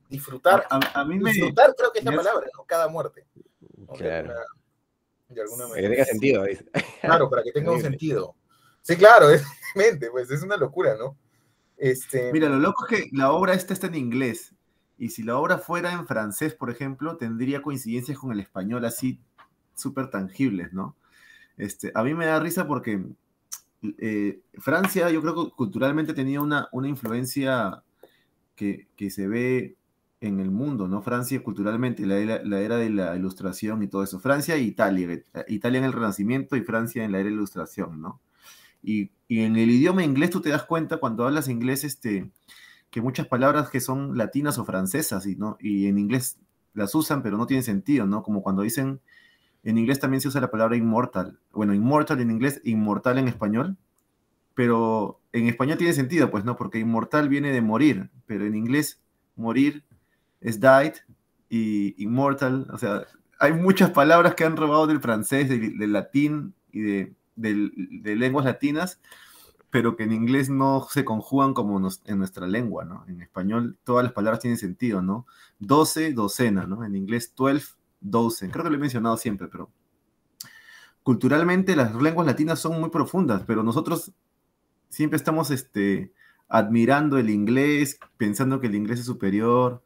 disfrutar. 0.09 0.67
A, 0.71 0.77
a- 0.77 1.01
a 1.01 1.05
mí 1.05 1.19
me, 1.19 1.33
disfrutar 1.33 1.75
creo 1.77 1.93
que 1.93 1.99
es 2.01 2.05
la 2.05 2.11
hace- 2.13 2.19
palabra, 2.19 2.47
¿no? 2.57 2.65
Cada 2.65 2.89
muerte. 2.89 3.25
Claro. 3.97 4.31
alguna- 4.31 4.45
de 5.29 5.41
alguna 5.43 5.65
Para 5.69 5.75
que 5.77 5.83
manera. 5.83 5.91
tenga 5.91 6.05
sentido. 6.05 6.45
Claro, 7.01 7.31
para 7.31 7.43
que 7.43 7.53
tenga 7.53 7.73
un 7.73 7.81
sentido. 7.81 8.35
Sí, 8.83 8.97
claro, 8.97 9.29
es, 9.31 9.45
mente, 9.75 10.11
pues 10.11 10.31
es 10.31 10.43
una 10.43 10.57
locura, 10.57 10.95
¿no? 10.97 11.17
Este, 11.77 12.33
Mira, 12.33 12.49
lo 12.49 12.59
loco 12.59 12.87
es 12.89 12.97
que 13.03 13.11
la 13.13 13.33
obra 13.33 13.53
esta 13.55 13.73
está 13.75 13.89
en 13.89 13.97
inglés. 13.97 14.55
Y 14.99 15.11
si 15.11 15.23
la 15.25 15.37
obra 15.37 15.59
fuera 15.59 15.93
en 15.93 16.07
francés, 16.07 16.55
por 16.55 16.71
ejemplo, 16.71 17.17
tendría 17.19 17.61
coincidencias 17.61 18.17
con 18.19 18.33
el 18.33 18.41
español 18.41 18.85
así 18.87 19.21
súper 19.75 20.09
tangibles, 20.11 20.73
¿no? 20.73 20.97
Este, 21.59 21.93
a 21.95 22.03
mí 22.03 22.15
me 22.15 22.25
da 22.27 22.39
risa 22.41 22.67
porque 22.67 23.05
eh, 23.99 24.41
Francia, 24.59 25.11
yo 25.11 25.21
creo 25.21 25.35
que 25.35 25.51
culturalmente 25.53 26.15
tenía 26.15 26.41
una, 26.41 26.69
una 26.73 26.89
influencia 26.89 27.83
que, 28.55 28.87
que 28.97 29.11
se 29.11 29.27
ve 29.29 29.77
en 30.21 30.41
el 30.41 30.51
mundo, 30.51 30.89
¿no? 30.89 31.03
Francia 31.03 31.43
culturalmente, 31.43 32.07
la, 32.07 32.17
era- 32.19 32.43
la 32.45 32.61
era 32.61 32.77
de 32.79 32.91
la 32.91 33.17
ilustración 33.17 33.83
y 33.83 33.89
todo 33.89 34.03
eso. 34.03 34.19
Francia 34.21 34.55
e 34.57 34.61
Italia, 34.61 35.13
eh, 35.13 35.25
Italia 35.49 35.79
en 35.79 35.85
el 35.85 35.93
Renacimiento 35.93 36.57
y 36.57 36.63
Francia 36.63 37.05
en 37.05 37.13
la 37.13 37.19
era 37.19 37.27
de 37.27 37.31
la 37.33 37.37
ilustración, 37.37 38.01
¿no? 38.01 38.21
Y, 38.83 39.13
y 39.29 39.41
en 39.41 39.57
el 39.57 39.71
idioma 39.71 40.05
inglés 40.05 40.31
tú 40.31 40.41
te 40.41 40.51
das 40.51 40.65
cuenta 40.65 40.99
cuando 40.99 41.27
hablas 41.27 41.49
inglés, 41.49 41.85
este, 41.85 42.31
que 42.91 43.03
muchas 43.03 43.29
palabras 43.29 43.71
que 43.71 43.81
son 43.81 44.17
latinas 44.19 44.59
o 44.59 44.65
francesas, 44.65 45.27
y, 45.27 45.37
¿no? 45.37 45.57
y 45.61 45.87
en 45.89 45.99
inglés 45.99 46.39
las 46.75 46.95
usan, 46.95 47.23
pero 47.23 47.39
no 47.39 47.47
tienen 47.47 47.65
sentido, 47.65 48.07
¿no? 48.07 48.23
Como 48.23 48.43
cuando 48.43 48.63
dicen, 48.63 49.01
en 49.65 49.79
inglés 49.79 50.01
también 50.01 50.21
se 50.21 50.29
usa 50.29 50.41
la 50.41 50.51
palabra 50.51 50.77
immortal. 50.77 51.39
Bueno, 51.53 51.75
immortal 51.75 52.21
en 52.21 52.31
inglés, 52.31 52.61
inmortal 52.65 53.19
en 53.19 53.29
español, 53.29 53.77
pero 54.55 55.21
en 55.33 55.47
español 55.49 55.79
tiene 55.79 55.93
sentido, 55.93 56.31
pues, 56.31 56.45
¿no? 56.45 56.57
Porque 56.57 56.79
inmortal 56.79 57.29
viene 57.29 57.53
de 57.53 57.63
morir, 57.63 58.11
pero 58.27 58.47
en 58.47 58.55
inglés 58.55 59.01
morir 59.37 59.85
es 60.41 60.61
died 60.61 60.95
y 61.49 61.95
immortal, 62.03 62.67
o 62.73 62.79
sea, 62.79 63.05
hay 63.39 63.53
muchas 63.53 63.91
palabras 63.91 64.35
que 64.35 64.45
han 64.45 64.57
robado 64.57 64.87
del 64.87 65.01
francés, 65.01 65.49
del, 65.49 65.79
del 65.79 65.93
latín 65.93 66.55
y 66.73 66.81
de, 66.83 67.15
del- 67.37 67.73
de 68.03 68.17
lenguas 68.17 68.45
latinas, 68.47 69.01
pero 69.71 69.97
que 69.97 70.05
en 70.05 70.13
inglés 70.13 70.49
no 70.51 70.87
se 70.91 71.05
conjugan 71.05 71.55
como 71.55 71.81
nos- 71.81 72.03
en 72.07 72.19
nuestra 72.19 72.47
lengua, 72.47 72.85
¿no? 72.85 73.05
En 73.09 73.21
español 73.23 73.79
todas 73.85 74.05
las 74.05 74.13
palabras 74.13 74.41
tienen 74.41 74.59
sentido, 74.59 75.03
¿no? 75.03 75.27
12, 75.59 76.13
docena, 76.13 76.67
¿no? 76.67 76.85
En 76.85 76.97
inglés 76.97 77.33
12, 77.37 77.75
dozen. 78.01 78.51
Creo 78.51 78.65
que 78.65 78.71
lo 78.71 78.77
he 78.77 78.81
mencionado 78.81 79.17
siempre, 79.17 79.49
pero 79.49 79.71
culturalmente 81.03 81.77
las 81.77 81.95
lenguas 81.95 82.27
latinas 82.27 82.59
son 82.59 82.81
muy 82.81 82.91
profundas, 82.91 83.43
pero 83.47 83.63
nosotros 83.63 84.13
siempre 84.91 85.17
estamos 85.19 85.51
este, 85.51 86.13
admirando 86.49 87.19
el 87.19 87.31
inglés, 87.31 87.99
pensando 88.19 88.61
que 88.61 88.69
el 88.69 88.77
inglés 88.77 89.01
es 89.01 89.07
superior. 89.07 89.83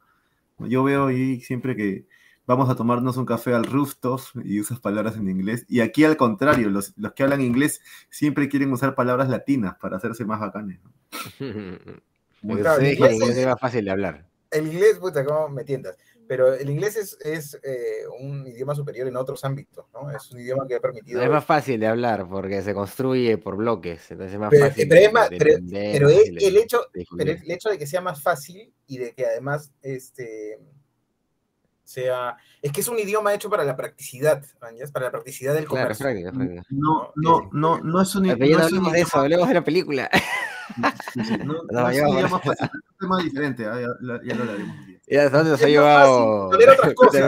Yo 0.67 0.83
veo 0.83 1.07
ahí 1.07 1.41
siempre 1.41 1.75
que 1.75 2.05
vamos 2.45 2.69
a 2.69 2.75
tomarnos 2.75 3.17
un 3.17 3.25
café 3.25 3.53
al 3.53 3.65
rooftop 3.65 4.21
y 4.43 4.59
usas 4.59 4.79
palabras 4.79 5.15
en 5.15 5.29
inglés. 5.29 5.65
Y 5.67 5.79
aquí 5.81 6.03
al 6.03 6.17
contrario, 6.17 6.69
los, 6.69 6.93
los 6.97 7.13
que 7.13 7.23
hablan 7.23 7.41
inglés 7.41 7.81
siempre 8.09 8.49
quieren 8.49 8.71
usar 8.71 8.95
palabras 8.95 9.29
latinas 9.29 9.75
para 9.79 9.97
hacerse 9.97 10.25
más 10.25 10.39
bacanes. 10.39 10.79
¿no? 10.83 10.91
Claro, 12.41 12.83
inglés 12.83 13.37
es 13.37 13.45
más 13.45 13.59
fácil 13.59 13.85
de 13.85 13.91
hablar. 13.91 14.25
el 14.49 14.65
inglés, 14.65 14.97
puta, 14.97 15.23
cómo 15.23 15.49
me 15.49 15.63
tientas. 15.63 15.95
Pero 16.31 16.53
el 16.53 16.69
inglés 16.69 16.95
es, 16.95 17.17
es 17.25 17.59
eh, 17.61 18.05
un 18.21 18.47
idioma 18.47 18.73
superior 18.73 19.05
en 19.05 19.17
otros 19.17 19.43
ámbitos, 19.43 19.85
¿no? 19.93 20.09
Es 20.11 20.31
un 20.31 20.39
idioma 20.39 20.65
que 20.65 20.75
ha 20.75 20.79
permitido. 20.79 21.21
Es 21.21 21.29
más 21.29 21.43
fácil 21.43 21.77
de 21.77 21.87
hablar 21.87 22.25
porque 22.29 22.61
se 22.61 22.73
construye 22.73 23.37
por 23.37 23.57
bloques, 23.57 24.09
entonces 24.11 24.35
es 24.35 24.39
más 24.39 24.49
Pero- 24.49 24.67
fácil. 24.67 24.87
pero 24.87 25.01
es 25.01 25.11
más- 25.11 25.29
de 25.29 25.37
pero- 25.37 25.51
entender, 25.55 25.91
pero 25.91 26.05
más 26.07 26.15
es 26.15 26.27
el 26.47 26.55
hecho- 26.57 26.85
de 26.93 27.05
Pero 27.17 27.31
el 27.33 27.51
hecho 27.51 27.69
de 27.69 27.77
que 27.77 27.85
sea 27.85 27.99
más 27.99 28.21
fácil 28.23 28.73
y 28.87 28.97
de 28.99 29.11
que 29.11 29.25
además 29.25 29.73
este, 29.81 30.57
sea. 31.83 32.37
Es 32.61 32.71
que 32.71 32.79
es 32.79 32.87
un 32.87 32.97
idioma 32.99 33.33
hecho 33.33 33.49
para 33.49 33.65
la 33.65 33.75
practicidad, 33.75 34.41
¿mañas? 34.61 34.89
Para 34.89 35.07
la 35.07 35.11
practicidad 35.11 35.53
del 35.53 35.65
Claro, 35.65 35.91
es 35.91 35.97
comercio. 35.97 36.05
práctica, 36.05 36.29
es 36.29 36.35
práctica. 36.35 36.63
No, 36.69 37.11
no, 37.17 37.49
no, 37.51 37.79
no 37.81 38.01
es 38.01 38.15
un, 38.15 38.23
Pero 38.23 38.37
no 38.37 38.45
ya 38.45 38.57
no 38.57 38.65
es 38.67 38.71
un 38.71 38.91
de 38.93 39.01
eso, 39.01 39.19
hablemos 39.19 39.49
de 39.49 39.53
la 39.55 39.63
película. 39.65 40.09
No, 40.77 40.87
No, 41.45 41.63
no 41.69 41.89
es 41.89 41.97
ya 41.97 42.07
un 42.07 42.15
idioma 42.17 42.39
fácil, 42.39 42.67
es 42.67 42.71
un 42.73 42.97
tema 43.01 43.21
diferente, 43.21 43.65
ah, 43.65 43.81
ya 43.81 43.87
lo 44.35 44.43
hablaremos. 44.43 44.75
Ya, 45.11 45.25
¿hasta 45.25 45.37
dónde 45.37 45.51
nos 45.51 45.61
ha 45.61 45.65
llevado? 45.67 46.49
otras 46.73 46.93
cosas. 46.95 47.21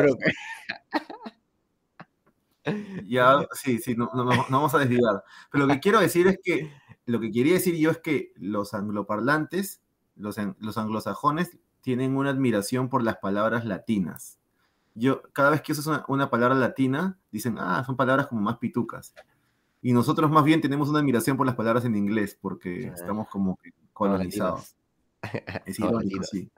Ya, 3.05 3.45
sí, 3.51 3.79
sí, 3.79 3.93
no, 3.95 4.09
no- 4.13 4.23
no- 4.23 4.35
no 4.35 4.57
vamos 4.57 4.73
a 4.73 4.79
desviar. 4.79 5.21
Pero 5.51 5.65
lo 5.67 5.73
que 5.73 5.79
quiero 5.81 5.99
decir 5.99 6.27
es 6.27 6.39
que, 6.41 6.71
lo 7.05 7.19
que 7.19 7.29
quería 7.31 7.53
decir 7.53 7.75
yo 7.75 7.91
es 7.91 7.97
que 7.97 8.31
los 8.37 8.73
angloparlantes, 8.73 9.81
los, 10.15 10.37
los 10.59 10.77
anglosajones, 10.77 11.57
tienen 11.81 12.15
una 12.15 12.29
admiración 12.29 12.87
por 12.87 13.03
las 13.03 13.17
palabras 13.17 13.65
latinas. 13.65 14.39
Yo, 14.95 15.21
cada 15.33 15.49
vez 15.49 15.61
que 15.61 15.73
usas 15.73 15.87
una, 15.87 16.05
una 16.07 16.29
palabra 16.29 16.55
latina, 16.55 17.17
dicen, 17.31 17.57
ah, 17.59 17.83
son 17.85 17.97
palabras 17.97 18.27
como 18.27 18.39
más 18.41 18.57
pitucas. 18.59 19.13
Y 19.81 19.91
nosotros 19.91 20.31
más 20.31 20.45
bien 20.45 20.61
tenemos 20.61 20.87
una 20.87 20.99
admiración 20.99 21.35
por 21.35 21.45
las 21.45 21.55
palabras 21.55 21.83
en 21.83 21.95
inglés, 21.97 22.37
porque 22.39 22.87
estamos 22.93 23.27
como 23.27 23.59
colonizados. 23.91 24.77
Es 25.65 25.77
irónico, 25.89 26.23
sí. 26.31 26.49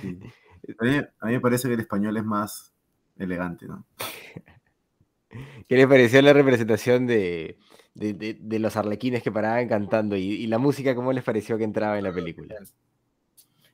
Sí. 0.00 0.18
A 0.78 0.84
mí, 0.84 0.96
a 0.98 1.26
mí 1.26 1.32
me 1.32 1.40
parece 1.40 1.66
que 1.68 1.74
el 1.74 1.80
español 1.80 2.16
es 2.18 2.24
más 2.24 2.72
elegante, 3.18 3.66
¿no? 3.66 3.86
¿Qué 5.68 5.76
les 5.76 5.86
pareció 5.86 6.20
la 6.22 6.32
representación 6.32 7.06
de, 7.06 7.58
de, 7.94 8.12
de- 8.12 8.36
de 8.38 8.58
los 8.58 8.76
arlequines 8.76 9.22
que 9.22 9.32
paraban 9.32 9.68
cantando 9.68 10.16
y, 10.16 10.22
y 10.32 10.46
la 10.48 10.58
música, 10.58 10.94
cómo 10.94 11.12
les 11.12 11.24
pareció 11.24 11.56
que 11.56 11.64
entraba 11.64 11.96
en 11.98 12.04
la 12.04 12.12
película? 12.12 12.56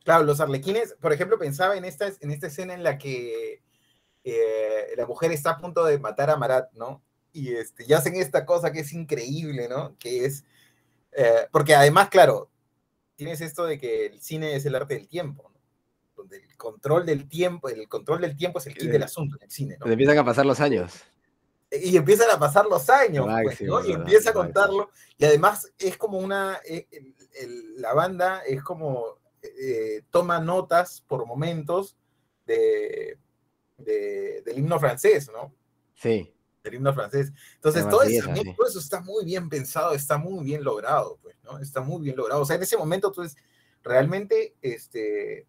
Claro, 0.04 0.24
los 0.24 0.40
arlequines, 0.40 0.94
por 1.00 1.12
ejemplo, 1.12 1.38
pensaba 1.38 1.76
en 1.76 1.84
esta, 1.84 2.06
en 2.20 2.30
esta 2.30 2.46
escena 2.46 2.72
en 2.74 2.84
la 2.84 2.98
que 2.98 3.62
eh, 4.22 4.86
la 4.96 5.06
mujer 5.06 5.32
está 5.32 5.50
a 5.50 5.58
punto 5.58 5.84
de 5.84 5.98
matar 5.98 6.30
a 6.30 6.36
Marat, 6.36 6.72
¿no? 6.74 7.02
Y, 7.32 7.52
este, 7.54 7.84
y 7.86 7.92
hacen 7.94 8.14
esta 8.14 8.46
cosa 8.46 8.70
que 8.70 8.80
es 8.80 8.92
increíble, 8.92 9.68
¿no? 9.68 9.96
Que 9.98 10.24
es, 10.24 10.44
eh, 11.12 11.48
porque 11.50 11.74
además, 11.74 12.08
claro, 12.10 12.48
tienes 13.16 13.40
esto 13.40 13.64
de 13.66 13.78
que 13.78 14.06
el 14.06 14.20
cine 14.20 14.54
es 14.54 14.64
el 14.66 14.76
arte 14.76 14.94
del 14.94 15.08
tiempo, 15.08 15.50
¿no? 15.52 15.55
Donde 16.28 16.44
el 16.44 16.56
control 16.56 17.06
del 17.06 17.28
tiempo, 17.28 17.68
el 17.68 17.88
control 17.88 18.20
del 18.20 18.36
tiempo 18.36 18.58
es 18.58 18.66
el 18.66 18.74
kit 18.74 18.90
del 18.90 19.02
asunto 19.02 19.36
en 19.36 19.42
el 19.44 19.50
cine, 19.50 19.76
¿no? 19.78 19.86
Empiezan 19.90 20.18
a 20.18 20.24
pasar 20.24 20.44
los 20.46 20.60
años. 20.60 20.92
y 21.70 21.96
empiezan 21.96 22.30
a 22.30 22.38
pasar 22.38 22.64
los 22.66 22.88
años, 22.88 23.26
Lo 23.26 23.42
pues, 23.42 23.60
¿no? 23.62 23.74
máximo, 23.74 23.80
Y 23.90 23.92
empieza 23.92 24.30
a 24.30 24.32
máximo. 24.34 24.44
contarlo. 24.44 24.90
Y 25.18 25.24
además 25.24 25.72
es 25.78 25.96
como 25.96 26.18
una, 26.18 26.60
eh, 26.64 26.86
el- 26.92 27.14
el- 27.40 27.80
la 27.82 27.92
banda 27.92 28.40
es 28.46 28.62
como, 28.62 29.18
eh, 29.42 30.02
toma 30.10 30.38
notas 30.40 31.00
por 31.06 31.26
momentos 31.26 31.96
de, 32.46 33.18
de- 33.78 34.42
del 34.44 34.58
himno 34.58 34.78
francés, 34.78 35.28
¿no? 35.32 35.52
Sí, 35.94 36.32
Del 36.62 36.74
himno 36.74 36.92
francés. 36.94 37.32
Entonces, 37.56 37.88
todo 37.88 38.02
eso, 38.02 38.28
todo 38.56 38.66
eso 38.68 38.78
está 38.78 39.00
muy 39.00 39.24
bien 39.24 39.48
pensado, 39.48 39.92
está 39.92 40.18
muy 40.18 40.44
bien 40.44 40.62
logrado, 40.64 41.18
pues, 41.22 41.36
¿no? 41.44 41.58
Está 41.58 41.80
muy 41.80 42.02
bien 42.02 42.16
logrado. 42.16 42.40
O 42.42 42.44
sea, 42.44 42.56
en 42.56 42.62
ese 42.62 42.76
momento, 42.76 43.08
entonces, 43.08 43.36
realmente, 43.82 44.54
este, 44.62 45.46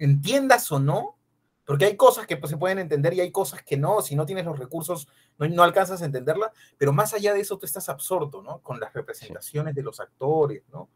entiendas 0.00 0.70
o 0.72 0.80
no, 0.80 1.16
porque 1.64 1.84
hay 1.84 1.96
cosas 1.96 2.26
que 2.26 2.36
pues, 2.36 2.50
se 2.50 2.56
pueden 2.56 2.80
entender 2.80 3.14
y 3.14 3.20
hay 3.20 3.30
cosas 3.30 3.62
que 3.62 3.76
no, 3.76 4.02
si 4.02 4.16
no 4.16 4.26
tienes 4.26 4.44
los 4.44 4.58
recursos, 4.58 5.06
no, 5.38 5.46
no 5.48 5.62
alcanzas 5.62 6.02
a 6.02 6.06
entenderla, 6.06 6.52
pero 6.76 6.92
más 6.92 7.14
allá 7.14 7.32
de 7.32 7.40
eso, 7.40 7.58
tú 7.58 7.66
estás 7.66 7.88
absorto, 7.88 8.42
¿no? 8.42 8.58
Con 8.60 8.80
las 8.80 8.92
representaciones 8.92 9.74
de 9.74 9.82
los 9.82 10.00
actores, 10.00 10.64
¿no? 10.72 10.88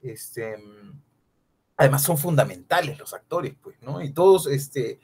Este, 0.00 0.56
además, 1.76 2.02
son 2.02 2.16
fundamentales 2.16 2.98
los 2.98 3.12
actores, 3.12 3.54
pues, 3.60 3.76
¿no? 3.82 4.00
Y 4.00 4.12
todos, 4.12 4.46
este, 4.46 5.00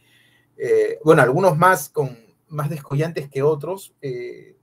eh, 0.56 0.98
bueno, 1.04 1.20
algunos 1.20 1.56
más 1.58 1.88
con 1.88 2.16
más 2.48 2.70
descollantes 2.70 3.28
que 3.28 3.42
otros, 3.42 3.94
eh, 4.00 4.56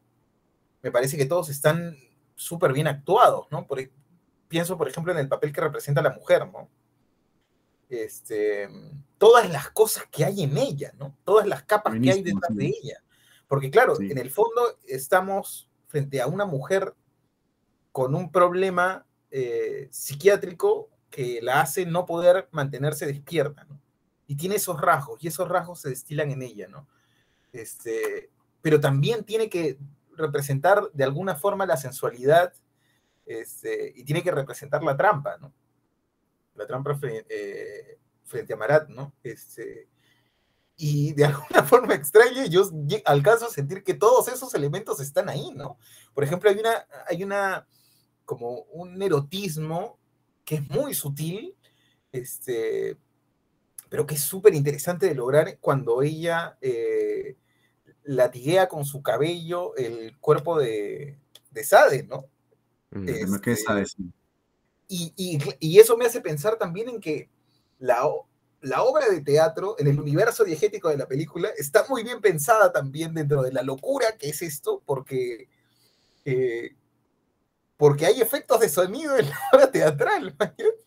me 0.81 0.91
parece 0.91 1.17
que 1.17 1.25
todos 1.25 1.49
están 1.49 1.95
súper 2.35 2.73
bien 2.73 2.87
actuados, 2.87 3.47
¿no? 3.51 3.67
Por, 3.67 3.79
e- 3.79 3.91
pienso, 4.47 4.77
por 4.77 4.87
ejemplo, 4.87 5.11
en 5.11 5.19
el 5.19 5.27
papel 5.27 5.51
que 5.51 5.61
representa 5.61 6.01
la 6.01 6.11
mujer, 6.11 6.47
¿no? 6.51 6.69
Este, 7.89 8.67
todas 9.17 9.49
las 9.49 9.69
cosas 9.69 10.05
que 10.11 10.25
hay 10.25 10.43
en 10.43 10.57
ella, 10.57 10.93
¿no? 10.97 11.15
Todas 11.23 11.47
las 11.47 11.63
capas 11.63 11.93
que 12.01 12.11
hay 12.11 12.21
detrás 12.23 12.51
sí. 12.51 12.57
de 12.57 12.65
ella. 12.67 13.03
Porque 13.47 13.69
claro, 13.69 13.95
Sí. 13.95 14.11
en 14.11 14.17
el 14.17 14.31
fondo 14.31 14.79
estamos 14.87 15.69
frente 15.87 16.21
a 16.21 16.27
una 16.27 16.45
mujer 16.45 16.93
con 17.91 18.15
un 18.15 18.31
problema 18.31 19.05
eh, 19.31 19.87
psiquiátrico 19.91 20.89
que 21.09 21.39
la 21.41 21.61
hace 21.61 21.85
no 21.85 22.05
poder 22.05 22.49
mantenerse 22.51 23.05
despierta, 23.05 23.63
¿no? 23.65 23.79
Y 24.27 24.35
tiene 24.35 24.55
esos 24.55 24.81
rasgos, 24.81 25.23
y 25.23 25.27
esos 25.27 25.47
rasgos 25.47 25.81
se 25.81 25.89
destilan 25.89 26.31
en 26.31 26.41
ella, 26.41 26.67
¿no? 26.67 26.87
Este, 27.53 28.31
pero 28.61 28.79
también 28.79 29.23
tiene 29.23 29.49
que 29.49 29.77
representar 30.17 30.89
de 30.91 31.03
alguna 31.03 31.35
forma 31.35 31.65
la 31.65 31.77
sensualidad 31.77 32.53
este, 33.25 33.93
y 33.95 34.03
tiene 34.03 34.23
que 34.23 34.31
representar 34.31 34.83
la 34.83 34.97
trampa, 34.97 35.37
¿no? 35.37 35.53
La 36.55 36.65
trampa 36.65 36.97
eh, 37.03 37.99
frente 38.23 38.53
a 38.53 38.57
Marat, 38.57 38.89
¿no? 38.89 39.13
Este, 39.23 39.89
y 40.77 41.13
de 41.13 41.25
alguna 41.25 41.63
forma 41.63 41.93
extraña 41.93 42.45
yo 42.45 42.69
alcanzo 43.05 43.47
a 43.47 43.51
sentir 43.51 43.83
que 43.83 43.93
todos 43.93 44.27
esos 44.27 44.53
elementos 44.53 44.99
están 44.99 45.29
ahí, 45.29 45.51
¿no? 45.55 45.77
Por 46.13 46.23
ejemplo, 46.23 46.49
hay 46.49 46.59
una, 46.59 46.87
hay 47.07 47.23
una, 47.23 47.67
como 48.25 48.61
un 48.71 49.01
erotismo 49.01 49.99
que 50.43 50.55
es 50.55 50.69
muy 50.69 50.93
sutil, 50.93 51.55
este, 52.11 52.97
pero 53.89 54.05
que 54.05 54.15
es 54.15 54.21
súper 54.21 54.53
interesante 54.53 55.07
de 55.07 55.15
lograr 55.15 55.57
cuando 55.59 56.01
ella 56.01 56.57
eh, 56.61 57.37
latiguea 58.03 58.67
con 58.67 58.85
su 58.85 59.01
cabello 59.01 59.75
el 59.75 60.17
cuerpo 60.19 60.59
de, 60.59 61.19
de 61.51 61.63
Sade, 61.63 62.03
¿no? 62.03 62.25
Mm. 62.91 63.07
Sade, 63.55 63.85
sí. 63.85 64.11
Y, 64.87 65.13
y- 65.15 65.39
y 65.59 65.79
eso 65.79 65.97
me 65.97 66.05
hace 66.05 66.21
pensar 66.21 66.57
también 66.57 66.89
en 66.89 66.99
que 67.01 67.29
la, 67.79 68.03
la 68.61 68.83
obra 68.83 69.07
de 69.09 69.21
teatro, 69.21 69.75
en 69.79 69.87
el 69.87 69.99
universo 69.99 70.43
diegético 70.43 70.89
de 70.89 70.97
la 70.97 71.07
película, 71.07 71.49
está 71.57 71.85
muy 71.89 72.03
bien 72.03 72.21
pensada 72.21 72.71
también 72.71 73.13
dentro 73.13 73.41
de 73.41 73.51
la 73.51 73.63
locura 73.63 74.17
que 74.17 74.29
es 74.29 74.41
esto, 74.41 74.81
porque, 74.85 75.49
eh, 76.25 76.75
porque 77.77 78.05
hay 78.05 78.21
efectos 78.21 78.59
de 78.59 78.69
sonido 78.69 79.17
en 79.17 79.29
la 79.29 79.39
obra 79.53 79.71
teatral. 79.71 80.35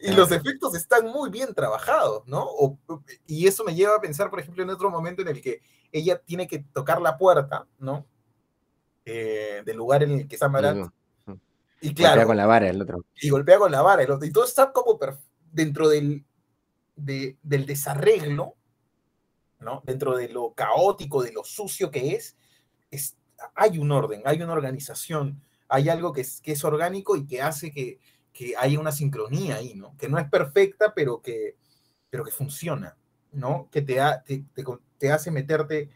Y 0.00 0.12
los 0.12 0.30
efectos 0.30 0.76
están 0.76 1.06
muy 1.08 1.28
bien 1.28 1.52
trabajados, 1.54 2.24
¿no? 2.28 2.44
O- 2.46 2.78
y 3.26 3.48
eso 3.48 3.64
me 3.64 3.74
lleva 3.74 3.96
a 3.96 4.00
pensar, 4.00 4.30
por 4.30 4.38
ejemplo, 4.38 4.62
en 4.62 4.70
otro 4.70 4.90
momento 4.90 5.22
en 5.22 5.28
el 5.28 5.42
que 5.42 5.60
ella 5.90 6.20
tiene 6.24 6.46
que 6.46 6.60
tocar 6.72 7.02
la 7.02 7.18
puerta, 7.18 7.66
¿no? 7.80 8.06
Eh, 9.04 9.62
del 9.66 9.76
lugar 9.76 10.04
en 10.04 10.12
el 10.12 10.28
que 10.28 10.36
está 10.36 10.48
Marat. 10.48 10.76
Luego, 10.76 10.92
Y 11.80 11.88
golpea 11.88 12.12
claro, 12.12 12.26
con 12.26 12.36
la 12.36 12.46
vara 12.46 12.68
el 12.68 12.82
otro. 12.82 13.04
y 13.20 13.28
golpea 13.30 13.58
con 13.58 13.72
la 13.72 13.82
vara. 13.82 14.02
el 14.02 14.10
otro, 14.10 14.26
Y 14.26 14.32
todo 14.32 14.44
está 14.44 14.72
como 14.72 14.98
dentro 15.50 15.88
del, 15.88 16.24
de- 16.96 17.38
del 17.42 17.66
desarreglo, 17.66 18.56
¿no? 19.58 19.82
Dentro 19.86 20.16
de 20.16 20.28
lo 20.28 20.52
caótico, 20.54 21.22
de 21.22 21.32
lo 21.32 21.44
sucio 21.44 21.90
que 21.90 22.12
es, 22.14 22.36
es- 22.90 23.16
hay 23.54 23.78
un 23.78 23.90
orden, 23.92 24.22
hay 24.24 24.42
una 24.42 24.52
organización, 24.52 25.42
hay 25.68 25.88
algo 25.88 26.12
que 26.12 26.20
es, 26.22 26.40
que 26.40 26.52
es 26.52 26.64
orgánico 26.64 27.16
y 27.16 27.26
que 27.26 27.40
hace 27.42 27.70
que, 27.70 27.98
que 28.32 28.54
haya 28.58 28.78
una 28.78 28.92
sincronía 28.92 29.56
ahí, 29.56 29.74
¿no? 29.74 29.96
Que 29.96 30.08
no 30.08 30.18
es 30.18 30.28
perfecta, 30.28 30.92
pero 30.94 31.20
que, 31.22 31.56
pero 32.10 32.24
que 32.24 32.30
funciona, 32.32 32.96
¿no? 33.32 33.68
Que 33.70 33.80
te, 33.82 34.00
ha- 34.00 34.22
te, 34.22 34.44
te 34.98 35.10
hace 35.12 35.30
meterte 35.30 35.90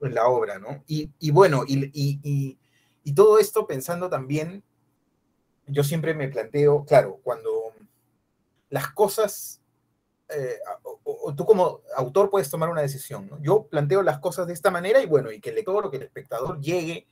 en 0.00 0.14
la 0.14 0.26
obra, 0.28 0.58
¿no? 0.58 0.82
Y, 0.86 1.10
y 1.18 1.30
bueno, 1.30 1.64
y- 1.66 1.90
y- 1.92 2.58
y 3.02 3.12
todo 3.14 3.38
esto 3.38 3.66
pensando 3.66 4.08
también 4.08 4.62
yo 5.70 5.84
siempre 5.84 6.14
me 6.14 6.28
planteo, 6.28 6.84
claro, 6.84 7.20
cuando 7.22 7.72
las 8.70 8.88
cosas, 8.92 9.60
eh, 10.28 10.58
o, 11.02 11.34
tú 11.34 11.44
como 11.44 11.80
autor 11.96 12.30
puedes 12.30 12.50
tomar 12.50 12.68
una 12.70 12.82
decisión, 12.82 13.28
¿no? 13.28 13.40
Yo 13.42 13.66
planteo 13.66 14.02
las 14.02 14.20
cosas 14.20 14.46
de 14.46 14.52
esta 14.52 14.70
manera 14.70 15.02
y 15.02 15.06
bueno, 15.06 15.30
y 15.32 15.40
que 15.40 15.50
el 15.50 15.56
lector 15.56 15.84
o 15.84 15.90
que 15.90 15.96
el 15.96 16.04
espectador 16.04 16.60
llegue, 16.60 17.06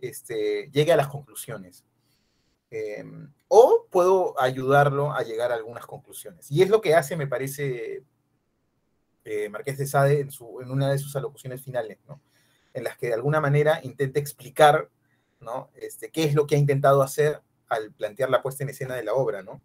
este, 0.00 0.70
llegue 0.72 0.92
a 0.92 0.96
las 0.96 1.08
conclusiones. 1.08 1.84
Eh, 2.70 3.04
o 3.48 3.86
puedo 3.90 4.40
ayudarlo 4.40 5.12
a 5.12 5.22
llegar 5.22 5.52
a 5.52 5.56
algunas 5.56 5.84
conclusiones. 5.84 6.50
Y 6.50 6.62
es 6.62 6.70
lo 6.70 6.80
que 6.80 6.94
hace, 6.94 7.16
me 7.16 7.26
parece, 7.26 8.02
eh, 9.24 9.48
Marqués 9.50 9.76
de 9.76 9.86
Sade 9.86 10.20
en, 10.20 10.30
su, 10.30 10.60
en 10.62 10.70
una 10.70 10.90
de 10.90 10.98
sus 10.98 11.14
alocuciones 11.14 11.60
finales, 11.62 11.98
¿no? 12.08 12.22
En 12.72 12.84
las 12.84 12.96
que 12.96 13.08
de 13.08 13.14
alguna 13.14 13.42
manera 13.42 13.80
intenta 13.82 14.18
explicar, 14.18 14.88
¿no? 15.40 15.70
Este, 15.74 16.10
qué 16.10 16.24
es 16.24 16.34
lo 16.34 16.46
que 16.46 16.54
ha 16.54 16.58
intentado 16.58 17.02
hacer 17.02 17.42
al 17.72 17.92
plantear 17.92 18.30
la 18.30 18.42
puesta 18.42 18.62
en 18.62 18.70
escena 18.70 18.94
de 18.94 19.04
la 19.04 19.14
obra, 19.14 19.42
¿no? 19.42 19.62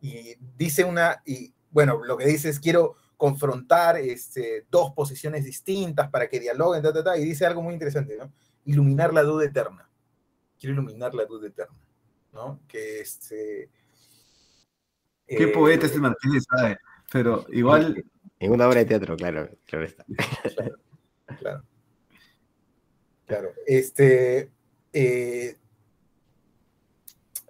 Y 0.00 0.36
dice 0.56 0.84
una, 0.84 1.22
y 1.26 1.52
bueno, 1.70 2.02
lo 2.04 2.16
que 2.16 2.26
dice 2.26 2.48
es 2.48 2.60
quiero 2.60 2.96
confrontar 3.16 3.96
este, 3.96 4.64
dos 4.70 4.92
posiciones 4.92 5.44
distintas 5.44 6.08
para 6.08 6.28
que 6.28 6.38
dialoguen, 6.38 6.82
ta, 6.82 6.92
ta, 6.92 7.02
ta, 7.02 7.18
y 7.18 7.24
dice 7.24 7.44
algo 7.46 7.62
muy 7.62 7.74
interesante, 7.74 8.16
¿no? 8.16 8.32
Iluminar 8.64 9.12
la 9.12 9.22
duda 9.22 9.44
eterna. 9.44 9.90
Quiero 10.58 10.74
iluminar 10.74 11.14
la 11.14 11.24
duda 11.24 11.48
eterna, 11.48 11.78
¿no? 12.32 12.60
Que 12.68 13.00
este... 13.00 13.70
Qué 15.26 15.44
eh, 15.44 15.48
poeta 15.48 15.86
es 15.86 15.92
el 15.92 16.00
Marqués 16.00 16.32
de 16.32 16.40
Sade. 16.40 16.78
Pero 17.10 17.44
igual, 17.50 18.04
En 18.38 18.52
una 18.52 18.68
obra 18.68 18.80
de 18.80 18.86
teatro, 18.86 19.16
claro, 19.16 19.50
claro 19.66 19.84
está. 19.84 20.04
Claro, 20.54 20.78
claro. 21.38 21.64
Claro, 23.26 23.52
este... 23.66 24.50
eh, 24.92 25.56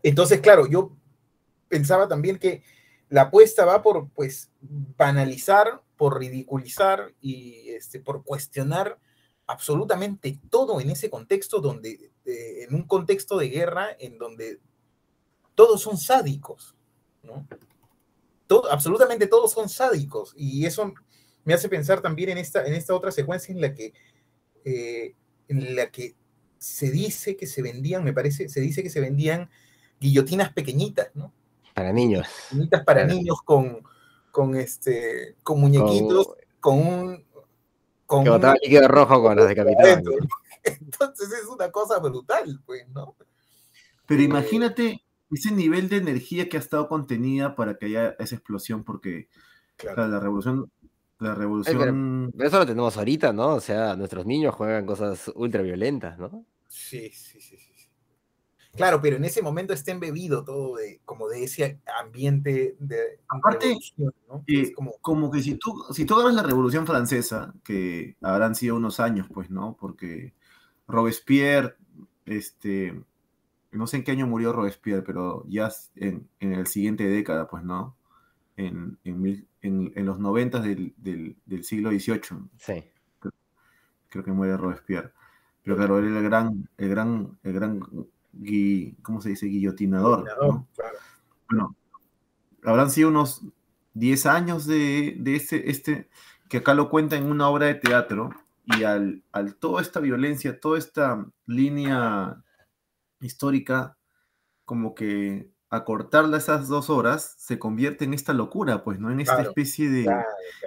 entonces, 0.03 0.41
claro, 0.41 0.67
yo 0.67 0.97
pensaba 1.69 2.09
también 2.09 2.39
que 2.39 2.63
la 3.09 3.23
apuesta 3.23 3.65
va 3.65 3.83
por, 3.83 4.11
pues, 4.11 4.51
banalizar, 4.61 5.83
por 5.97 6.19
ridiculizar 6.19 7.15
y 7.21 7.71
este, 7.71 8.01
por 8.01 8.23
cuestionar 8.23 8.99
absolutamente 9.47 10.39
todo 10.51 10.81
en 10.81 10.91
ese 10.91 11.09
contexto 11.09 11.61
donde, 11.61 12.13
eh, 12.27 12.65
en 12.69 12.75
un 12.75 12.83
contexto 12.83 13.39
de 13.39 13.49
guerra 13.49 13.89
en 13.99 14.19
donde 14.19 14.61
todos 15.55 15.81
son 15.81 15.97
sádicos, 15.97 16.77
¿no? 17.23 17.49
Todo, 18.47 18.71
absolutamente 18.71 19.27
todos 19.27 19.53
son 19.53 19.69
sádicos 19.69 20.35
y 20.37 20.67
eso 20.67 20.93
me 21.45 21.55
hace 21.55 21.69
pensar 21.69 22.03
también 22.03 22.31
en 22.31 22.39
esta, 22.39 22.65
en 22.67 22.75
esta 22.75 22.95
otra 22.95 23.11
secuencia 23.11 23.55
en 23.55 23.61
la 23.61 23.75
que, 23.75 23.95
eh, 24.65 25.15
en 25.49 25.77
la 25.77 25.91
que 25.91 26.15
se 26.59 26.91
dice 26.91 27.37
que 27.37 27.47
se 27.47 27.63
vendían, 27.63 28.05
me 28.05 28.13
parece, 28.13 28.49
se 28.49 28.61
dice 28.61 28.83
que 28.83 28.91
se 28.91 29.01
vendían 29.01 29.49
guillotinas 30.01 30.53
pequeñitas, 30.53 31.09
¿no? 31.15 31.33
Para 31.75 31.93
niños. 31.93 32.27
Pequeñitas 32.51 32.85
para 32.85 33.05
niños 33.07 33.43
con, 33.45 33.83
con, 34.31 34.57
este, 34.57 35.37
con 35.43 35.61
muñequitos, 35.61 36.27
Con- 36.61 36.83
con 36.83 36.99
un... 36.99 37.25
Con 38.07 38.25
que 38.25 38.31
un- 38.31 38.37
botaba 38.37 38.55
líquido 38.63 38.89
rojo 38.89 39.23
con 39.23 39.37
los 39.37 39.49
decapitados. 39.49 40.03
Entonces 40.65 41.31
es 41.33 41.47
una 41.47 41.71
cosa 41.71 41.99
brutal, 41.99 42.61
pues, 42.67 42.89
¿no? 42.89 43.15
pero 44.07 44.23
Eh, 44.23 44.25
imagínate 44.25 45.05
ese 45.31 45.53
nivel 45.53 45.89
de 45.91 45.99
energía 45.99 46.49
que 46.49 46.57
ha 46.57 46.61
estado 46.61 46.89
contenida 46.89 47.55
para 47.55 47.77
que 47.77 47.87
haya 47.87 48.17
esa 48.19 48.35
explosión, 48.37 48.83
porque 48.85 49.29
Claro. 49.77 50.09
la 50.09 50.19
revolución, 50.19 50.71
la 51.21 51.35
revolución, 51.35 52.33
Pero 52.37 52.49
eso 52.49 52.59
lo 52.59 52.67
tenemos 52.67 52.97
ahorita, 52.97 53.33
¿no? 53.33 53.55
O 53.55 53.61
sea, 53.61 53.95
nuestros 53.95 54.25
niños 54.27 54.55
juegan 54.55 54.87
cosas 54.87 55.31
ultra 55.35 55.63
violentas, 55.63 56.19
¿no? 56.19 56.45
Sí, 56.67 57.11
sí, 57.11 57.41
sí, 57.41 57.57
sí. 57.59 57.78
Claro, 58.79 59.01
pero 59.03 59.17
en 59.17 59.25
ese 59.25 59.43
momento 59.43 59.73
está 59.73 59.91
embebido 59.91 60.45
todo 60.45 60.77
de, 60.77 61.01
como 61.05 61.29
de 61.29 61.43
ese 61.43 61.81
ambiente 62.01 62.77
de 62.79 63.21
Aparte, 63.29 63.77
¿no? 63.97 64.45
eh, 64.47 64.63
es 64.63 64.73
como, 64.73 64.93
como 65.01 65.31
que 65.31 65.43
si 65.43 65.57
tú, 65.57 65.85
si 65.93 66.05
tú 66.05 66.15
agarras 66.15 66.35
la 66.35 66.45
revolución 66.45 66.87
francesa, 66.87 67.53
que 67.65 68.17
habrán 68.23 68.55
sido 68.55 68.77
unos 68.77 69.01
años, 69.01 69.27
pues, 69.35 69.51
¿no? 69.51 69.77
Porque 69.79 70.33
Robespierre, 70.87 71.77
este, 72.25 73.03
no 73.73 73.87
sé 73.89 73.99
en 73.99 74.05
qué 74.05 74.13
año 74.13 74.29
murió 74.29 74.53
Robespierre, 74.53 75.03
pero 75.03 75.45
ya 75.49 75.71
en, 75.97 76.29
en 76.39 76.53
el 76.53 76.69
siguiente 76.69 77.05
década, 77.09 77.49
pues, 77.49 77.65
¿no? 77.65 77.97
En, 78.57 78.99
en, 79.05 79.49
en, 79.63 80.07
los 80.07 80.19
noventas 80.19 80.63
del, 80.63 80.95
del, 80.97 81.37
del, 81.47 81.65
siglo 81.65 81.91
XVIII. 81.91 82.21
Sí. 82.59 82.85
Creo, 84.09 84.25
que 84.25 84.33
muere 84.33 84.57
Robespierre. 84.57 85.13
Pero 85.63 85.77
claro, 85.77 85.99
él 85.99 86.07
era 86.09 86.19
el 86.19 86.25
gran, 86.25 86.69
el 86.77 86.89
gran, 86.89 87.39
el 87.43 87.53
gran, 87.53 87.81
¿cómo 89.03 89.21
se 89.21 89.31
dice? 89.31 89.47
Guillotinador. 89.47 90.25
¿no? 90.41 90.67
Bueno, 91.49 91.77
habrán 92.65 92.91
sido 92.91 93.09
unos 93.09 93.43
10 93.95 94.27
años 94.27 94.67
de, 94.67 95.17
de 95.19 95.37
este, 95.37 95.71
este, 95.71 96.09
que 96.49 96.59
acá 96.59 96.75
lo 96.75 96.91
cuenta 96.91 97.17
en 97.17 97.31
una 97.31 97.49
obra 97.49 97.67
de 97.67 97.75
teatro, 97.75 98.31
y 98.77 98.85
al, 98.85 99.23
al 99.33 99.55
toda 99.55 99.81
esta 99.81 100.01
violencia, 100.01 100.61
toda 100.61 100.79
esta 100.79 101.27
línea 101.47 102.43
histórica, 103.21 103.97
como 104.65 104.95
que 104.95 105.51
acortarla 105.71 106.37
esas 106.37 106.69
dos 106.69 106.91
horas 106.91 107.35
se 107.39 107.59
convierte 107.59 108.05
en 108.05 108.15
esta 108.15 108.33
locura, 108.33 108.85
pues, 108.85 108.99
¿no? 108.99 109.11
En 109.11 109.21
esta 109.21 109.41
especie 109.41 109.91
de, 109.91 110.15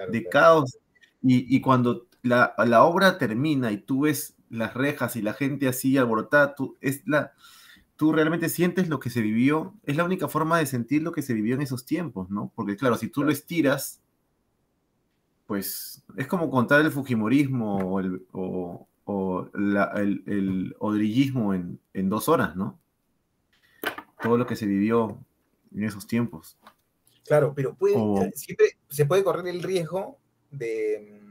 de 0.10 0.26
caos. 0.26 0.78
Y, 1.22 1.56
y 1.56 1.62
cuando 1.62 2.08
la, 2.24 2.54
la, 2.58 2.84
obra 2.84 3.18
termina 3.20 3.72
y 3.72 3.78
tú 3.78 4.02
ves 4.02 4.36
las 4.52 4.74
rejas 4.74 5.16
y 5.16 5.22
la 5.22 5.34
gente 5.34 5.68
así 5.68 5.98
alborotada, 5.98 6.54
tú, 6.56 6.78
es 6.82 7.02
la, 7.08 7.34
tú 7.96 8.12
realmente 8.12 8.50
sientes 8.50 8.90
lo 8.90 9.00
que 9.00 9.10
se 9.10 9.22
vivió, 9.22 9.74
es 9.84 9.96
la 9.98 10.04
única 10.04 10.28
forma 10.28 10.60
de 10.60 10.66
sentir 10.66 11.02
lo 11.02 11.12
que 11.12 11.22
se 11.22 11.34
vivió 11.34 11.56
en 11.56 11.62
esos 11.62 11.86
tiempos, 11.86 12.30
¿no? 12.30 12.52
Porque 12.56 12.76
claro, 12.78 12.98
si 12.98 13.08
tú 13.08 13.24
lo 13.24 13.32
estiras, 13.32 14.02
pues 15.48 16.04
es 16.18 16.28
como 16.28 16.50
contar 16.50 16.82
el 16.82 16.92
Fujimorismo 16.92 17.78
o 17.78 18.00
el, 18.00 18.26
o, 18.32 18.88
o 19.06 19.50
la, 19.54 19.86
el, 19.96 20.24
el, 20.28 20.76
odrillismo 20.80 21.54
en, 21.54 21.80
en 21.94 22.10
dos 22.10 22.30
horas, 22.30 22.56
¿no? 22.56 22.82
todo 24.22 24.38
lo 24.38 24.46
que 24.46 24.56
se 24.56 24.66
vivió 24.66 25.20
en 25.76 25.84
esos 25.84 26.08
tiempos. 26.08 26.58
Claro, 27.26 27.54
pero 27.56 27.76
puede, 27.76 27.96
o... 27.98 28.30
siempre 28.36 28.78
se 28.90 29.06
puede 29.06 29.24
correr 29.24 29.48
el 29.48 29.64
riesgo 29.64 30.18
de, 30.52 31.22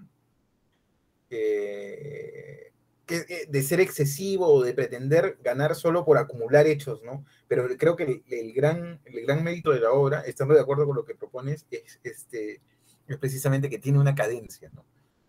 eh, 3.11 3.47
de 3.49 3.63
ser 3.63 3.81
excesivo 3.81 4.47
o 4.47 4.63
de 4.63 4.73
pretender 4.73 5.39
ganar 5.43 5.75
solo 5.75 6.05
por 6.05 6.19
acumular 6.19 6.67
hechos, 6.67 7.03
¿no? 7.03 7.25
Pero 7.49 7.67
creo 7.77 7.97
que 7.97 8.05
el, 8.05 8.25
el, 8.29 8.53
gran, 8.53 9.01
el 9.05 9.23
gran 9.23 9.43
mérito 9.45 9.71
de 9.71 9.81
la 9.81 9.93
obra, 9.93 10.21
estando 10.21 10.55
de 10.55 10.61
acuerdo 10.61 10.87
con 10.87 10.97
lo 10.97 11.05
que 11.05 11.15
propones, 11.15 11.67
es, 11.71 12.01
este, 12.03 12.61
es 13.07 13.19
precisamente 13.19 13.69
que 13.69 13.79
tiene 13.79 13.99
una 13.99 14.15
cadencia, 14.15 14.71
¿no? 14.75 14.85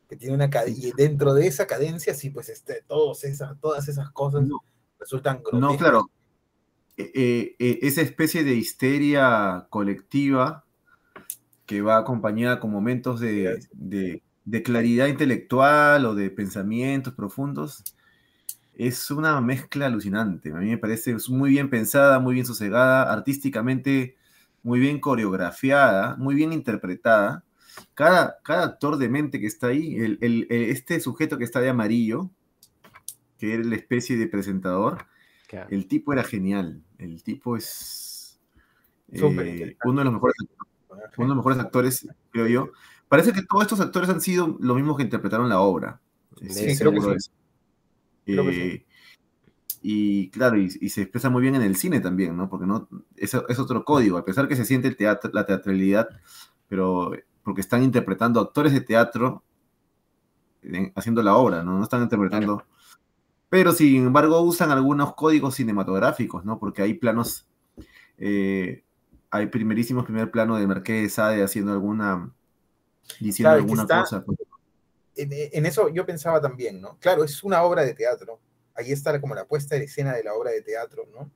Que 0.07 0.15
tiene 0.15 0.35
una 0.35 0.49
cadencia, 0.49 0.89
y 0.89 0.91
dentro 0.91 1.33
de 1.33 1.47
esa 1.47 1.67
cadencia, 1.67 2.13
sí, 2.13 2.29
pues 2.29 2.49
este, 2.49 2.83
todos 2.87 3.23
esas, 3.23 3.59
todas 3.59 3.87
esas 3.87 4.11
cosas 4.11 4.43
no, 4.43 4.61
resultan 4.99 5.41
grotescas. 5.41 5.61
No, 5.61 5.77
claro, 5.77 6.09
eh, 6.97 7.55
eh, 7.57 7.79
esa 7.81 8.01
especie 8.01 8.43
de 8.43 8.53
histeria 8.53 9.65
colectiva 9.69 10.65
que 11.65 11.81
va 11.81 11.97
acompañada 11.97 12.59
con 12.59 12.71
momentos 12.71 13.19
de, 13.19 13.65
de, 13.71 14.21
de, 14.45 14.63
claridad 14.63 15.07
intelectual 15.07 16.05
o 16.05 16.15
de 16.15 16.29
pensamientos 16.29 17.13
profundos, 17.13 17.83
es 18.75 19.11
una 19.11 19.39
mezcla 19.41 19.87
alucinante. 19.87 20.51
A 20.51 20.55
mí 20.55 20.69
me 20.69 20.77
parece 20.77 21.15
muy 21.29 21.51
bien 21.51 21.69
pensada, 21.69 22.19
muy 22.19 22.33
bien 22.33 22.45
sosegada, 22.45 23.11
artísticamente 23.11 24.15
muy 24.63 24.79
bien 24.79 24.99
coreografiada, 24.99 26.15
muy 26.17 26.35
bien 26.35 26.53
interpretada. 26.53 27.43
Cada, 27.93 28.37
cada 28.43 28.65
actor 28.65 28.97
de 28.97 29.09
mente 29.09 29.39
que 29.39 29.47
está 29.47 29.67
ahí, 29.67 29.95
el, 29.95 30.17
el, 30.21 30.47
este 30.49 30.99
sujeto 30.99 31.37
que 31.37 31.43
está 31.43 31.59
de 31.61 31.69
amarillo, 31.69 32.29
que 33.37 33.53
era 33.55 33.63
la 33.63 33.75
especie 33.75 34.17
de 34.17 34.27
presentador, 34.27 35.05
Claro. 35.51 35.67
El 35.69 35.85
tipo 35.85 36.13
era 36.13 36.23
genial. 36.23 36.81
El 36.97 37.23
tipo 37.23 37.57
es 37.57 38.39
eh, 39.11 39.21
uno, 39.83 39.99
de 39.99 40.05
los 40.05 40.13
mejores, 40.13 40.35
uno 40.89 41.03
de 41.17 41.27
los 41.27 41.35
mejores 41.35 41.59
actores, 41.59 42.07
creo 42.31 42.47
yo. 42.47 42.69
Parece 43.11 43.33
que 43.33 43.41
todos 43.43 43.63
estos 43.63 43.81
actores 43.81 44.09
han 44.09 44.21
sido 44.21 44.55
los 44.61 44.75
mismos 44.77 44.95
que 44.95 45.03
interpretaron 45.03 45.49
la 45.49 45.59
obra. 45.59 45.99
Sí, 46.47 46.77
creo 46.77 46.93
que 46.93 47.19
sí. 47.19 47.29
Creo 48.23 48.45
que 48.45 48.53
sí. 48.53 48.85
Y 49.83 50.29
claro, 50.29 50.57
y, 50.57 50.71
y, 50.79 50.89
se 50.89 51.01
expresa 51.01 51.29
muy 51.29 51.41
bien 51.41 51.55
en 51.55 51.63
el 51.63 51.75
cine 51.75 51.99
también, 51.99 52.37
¿no? 52.37 52.49
Porque 52.49 52.65
no, 52.65 52.87
es, 53.17 53.33
es 53.33 53.59
otro 53.59 53.83
código, 53.83 54.17
a 54.17 54.23
pesar 54.23 54.47
que 54.47 54.55
se 54.55 54.63
siente 54.63 54.87
el 54.87 54.95
teatro, 54.95 55.29
la 55.33 55.45
teatralidad, 55.45 56.07
pero 56.69 57.11
porque 57.43 57.61
están 57.61 57.83
interpretando 57.83 58.39
actores 58.39 58.71
de 58.71 58.81
teatro 58.81 59.43
en, 60.61 60.93
haciendo 60.95 61.21
la 61.21 61.35
obra, 61.35 61.63
¿no? 61.63 61.77
No 61.77 61.83
están 61.83 62.03
interpretando 62.03 62.57
claro 62.57 62.71
pero 63.51 63.73
sin 63.73 64.05
embargo 64.05 64.39
usan 64.43 64.71
algunos 64.71 65.13
códigos 65.13 65.55
cinematográficos, 65.55 66.45
¿no? 66.45 66.57
Porque 66.57 66.83
hay 66.83 66.93
planos, 66.93 67.49
eh, 68.17 68.85
hay 69.29 69.47
primerísimos 69.47 70.05
primer 70.05 70.31
plano 70.31 70.55
de 70.55 70.67
Marqués 70.67 71.03
de 71.03 71.09
Sade 71.09 71.43
haciendo 71.43 71.73
alguna, 71.73 72.31
diciendo 73.19 73.49
claro, 73.49 73.61
alguna 73.61 73.81
está, 73.83 74.01
cosa. 74.01 74.23
Pues. 74.23 74.39
En, 75.15 75.29
en, 75.31 75.65
eso 75.65 75.89
yo 75.89 76.05
pensaba 76.05 76.41
también, 76.41 76.81
¿no? 76.81 76.97
Claro, 76.99 77.23
es 77.23 77.43
una 77.43 77.63
obra 77.63 77.83
de 77.83 77.93
teatro, 77.93 78.39
ahí 78.75 78.91
está 78.91 79.19
como 79.19 79.35
la 79.35 79.45
puesta 79.45 79.75
de 79.75 79.83
escena 79.83 80.13
de 80.13 80.23
la 80.23 80.33
obra 80.33 80.51
de 80.51 80.61
teatro, 80.61 81.05
¿no? 81.13 81.29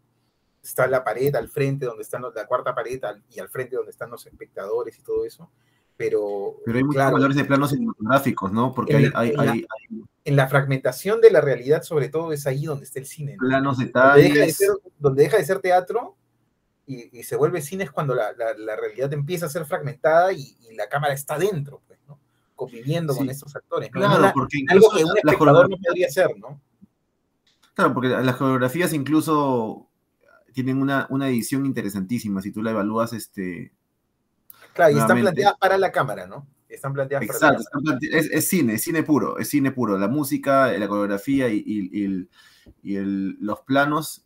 Está 0.63 0.88
la 0.88 1.03
pared 1.03 1.36
al 1.36 1.49
frente 1.49 1.86
donde 1.86 2.03
están 2.03 2.22
los, 2.22 2.34
la 2.34 2.47
cuarta 2.47 2.74
pared 2.74 3.03
al, 3.03 3.24
y 3.30 3.39
al 3.39 3.49
frente 3.49 3.76
donde 3.76 3.91
están 3.91 4.09
los 4.09 4.26
espectadores 4.26 4.97
y 4.97 5.03
todo 5.03 5.26
eso, 5.26 5.51
pero... 5.95 6.57
Pero 6.66 6.78
hay 6.78 6.84
muchos 6.84 6.95
claro, 6.95 7.13
valores 7.13 7.38
de 7.38 7.45
planos 7.45 7.70
cinematográficos, 7.70 8.51
¿no? 8.51 8.74
Porque 8.74 8.95
hay, 8.95 9.11
hay, 9.13 9.30
en, 9.30 9.39
hay, 9.39 9.45
la, 9.45 9.51
hay, 9.51 9.68
en, 10.24 10.36
la, 10.36 10.47
fragmentación 10.47 11.22
de 11.22 11.32
la 11.32 11.41
realidad, 11.41 11.84
sobre 11.84 12.09
todo, 12.09 12.32
es 12.32 12.47
ahí 12.47 12.66
donde 12.66 12.86
está 12.86 12.99
el 12.99 13.05
cine. 13.05 13.34
¿no? 13.34 13.47
Planos 13.47 13.78
detalles. 13.78 14.24
Donde 14.24 14.39
deja 14.39 14.45
de 14.45 14.53
ser, 14.53 14.70
donde 14.97 15.24
deja 15.24 15.38
de 15.38 15.45
ser 15.45 15.59
teatro 15.59 16.18
y, 16.88 17.20
y, 17.20 17.24
se 17.24 17.36
vuelve 17.36 17.62
cine 17.62 17.84
es 17.84 17.92
cuando 17.92 18.14
la, 18.14 18.32
la, 18.34 18.54
la, 18.58 18.76
realidad 18.76 19.12
empieza 19.14 19.48
a 19.48 19.50
ser 19.50 19.66
fragmentada 19.66 20.32
y, 20.34 20.56
y 20.70 20.76
la 20.76 20.88
cámara 20.88 21.14
está 21.14 21.38
dentro, 21.38 21.82
pues, 21.88 22.00
¿no? 22.08 22.20
Conviviendo 22.56 23.14
sí. 23.14 23.20
con 23.20 23.30
estos 23.30 23.56
actores. 23.56 23.90
¿no? 23.94 24.00
Claro, 24.00 24.32
porque 24.34 24.64
algo 24.70 24.90
que 24.92 25.04
un 25.04 25.18
espectador 25.18 25.70
no 25.70 25.78
podría 25.78 26.08
hacer, 26.08 26.38
¿no? 26.38 26.62
Claro, 27.74 27.94
porque 27.94 28.10
las 28.10 28.36
coreografías 28.36 28.94
incluso 28.94 29.90
tienen 30.54 30.82
una, 30.82 31.08
una 31.10 31.28
edición 31.28 31.66
interesantísima. 31.66 32.42
Si 32.42 32.52
tú 32.52 32.62
la 32.62 32.72
evalúas, 32.72 33.12
este, 33.14 33.74
Claro, 34.76 34.94
y 34.94 35.00
están 35.00 35.22
planteadas 35.22 35.58
para 35.58 35.78
la 35.78 35.92
cámara, 35.92 36.28
¿no? 36.28 36.48
Están 36.68 36.92
planteadas 36.92 37.24
Exacto, 37.26 37.46
para 37.46 37.60
la 37.60 37.66
cámara. 37.72 38.00
Es, 38.12 38.30
es, 38.30 38.48
cine, 38.50 38.74
es 38.74 38.84
cine 38.84 39.04
puro, 39.04 39.40
es 39.40 39.48
cine 39.48 39.72
puro. 39.72 39.98
La 39.98 40.10
música, 40.10 40.70
la 40.78 40.88
coreografía 40.90 41.48
y, 41.48 41.64
y, 41.66 42.02
y, 42.02 42.04
el, 42.04 42.30
y 42.84 42.96
el, 42.98 43.38
los 43.40 43.62
planos, 43.62 44.25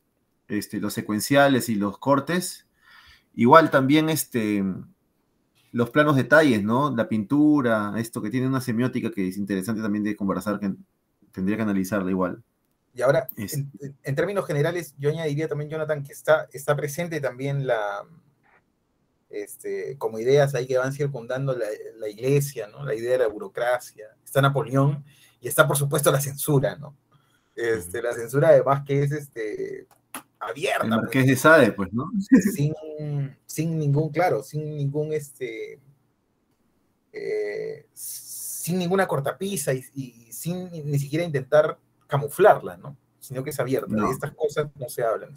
este, 0.50 0.80
los 0.80 0.94
secuenciales 0.94 1.70
y 1.70 1.76
los 1.76 1.98
cortes. 1.98 2.68
Igual 3.36 3.72
también 3.72 4.10
este, 4.10 4.64
los 5.72 5.90
planos 5.92 6.16
detalles, 6.16 6.64
¿no? 6.64 6.94
La 6.96 7.08
pintura, 7.08 7.94
esto 7.98 8.22
que 8.22 8.30
tiene 8.30 8.48
una 8.48 8.62
semiótica 8.62 9.12
que 9.12 9.28
es 9.28 9.38
interesante 9.38 9.82
también 9.82 10.04
de 10.04 10.16
conversar, 10.16 10.60
que 10.60 10.74
tendría 11.32 11.58
que 11.58 11.64
analizarla 11.64 12.10
igual. 12.10 12.44
Y 12.94 13.02
ahora, 13.02 13.30
es... 13.38 13.54
en, 13.54 13.72
en, 14.04 14.16
términos 14.16 14.46
generales, 14.46 14.96
yo 14.98 15.10
añadiría 15.10 15.48
también, 15.48 15.70
Jonathan, 15.70 16.04
que 16.04 16.12
está, 16.12 16.50
está 16.52 16.76
presente 16.76 17.22
también 17.22 17.68
la, 17.68 18.04
este, 19.30 19.96
como 19.98 20.20
ideas 20.20 20.56
ahí 20.56 20.66
que 20.66 20.78
van 20.78 20.92
circundando 20.92 21.56
la, 21.56 21.68
la, 21.98 22.10
iglesia, 22.10 22.68
¿no? 22.68 22.84
La 22.84 22.96
idea 22.96 23.12
de 23.12 23.20
la 23.20 23.28
burocracia. 23.28 24.08
Está 24.26 24.42
Napoleón 24.42 25.06
y 25.40 25.48
está, 25.48 25.68
por 25.68 25.78
supuesto, 25.78 26.12
la 26.12 26.20
censura, 26.20 26.76
¿no? 26.76 26.96
Este, 27.56 28.02
la 28.02 28.14
censura, 28.14 28.50
además, 28.50 28.84
que 28.86 29.04
es 29.04 29.12
este, 29.12 29.88
abierta. 30.40 30.84
El 30.84 30.90
Marqués 30.90 31.28
de 31.28 31.36
Sade, 31.36 31.72
pues, 31.72 31.92
¿no? 31.94 32.10
Sin, 32.54 32.74
sin 33.46 33.78
ningún, 33.78 34.10
claro, 34.10 34.44
sin 34.44 34.76
ningún, 34.76 35.14
este, 35.14 35.80
eh, 37.12 37.86
sin 37.94 38.80
ninguna 38.80 39.08
cortapisa 39.08 39.74
y, 39.74 39.84
y, 39.94 40.32
sin 40.32 40.70
ni 40.72 41.00
siquiera 41.00 41.26
intentar 41.26 41.78
camuflarla, 42.08 42.78
¿no? 42.78 42.98
Sino 43.20 43.44
que 43.44 43.52
es 43.52 43.60
abierta. 43.60 43.88
No. 43.90 44.08
De 44.08 44.14
estas 44.14 44.32
cosas 44.32 44.68
no 44.76 44.90
se 44.90 45.04
hablan. 45.04 45.34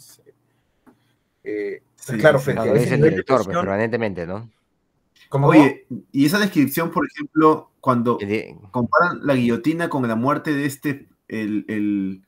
Eh, 1.44 1.82
sí, 1.96 2.16
claro, 2.18 2.38
frente 2.38 2.64
no, 2.64 2.72
a 2.72 2.76
ese 2.76 2.94
el 2.94 3.02
director, 3.02 3.44
pues, 3.44 3.56
permanentemente, 3.56 4.26
¿no? 4.26 4.50
¿Cómo 5.28 5.48
Oye, 5.48 5.86
y 6.12 6.26
esa 6.26 6.38
descripción, 6.38 6.90
por 6.90 7.06
ejemplo, 7.06 7.70
cuando 7.80 8.18
comparan 8.70 9.26
la 9.26 9.34
guillotina 9.34 9.88
con 9.88 10.06
la 10.06 10.14
muerte 10.14 10.52
de 10.52 10.66
este, 10.66 11.08
el, 11.28 11.64
el, 11.68 12.22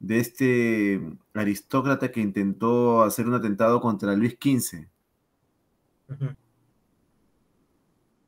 de 0.00 0.18
este 0.18 1.00
aristócrata 1.34 2.10
que 2.10 2.20
intentó 2.20 3.02
hacer 3.02 3.28
un 3.28 3.34
atentado 3.34 3.80
contra 3.80 4.16
Luis 4.16 4.32
XV. 4.40 4.88
Uh 6.08 6.12
-huh. 6.12 6.36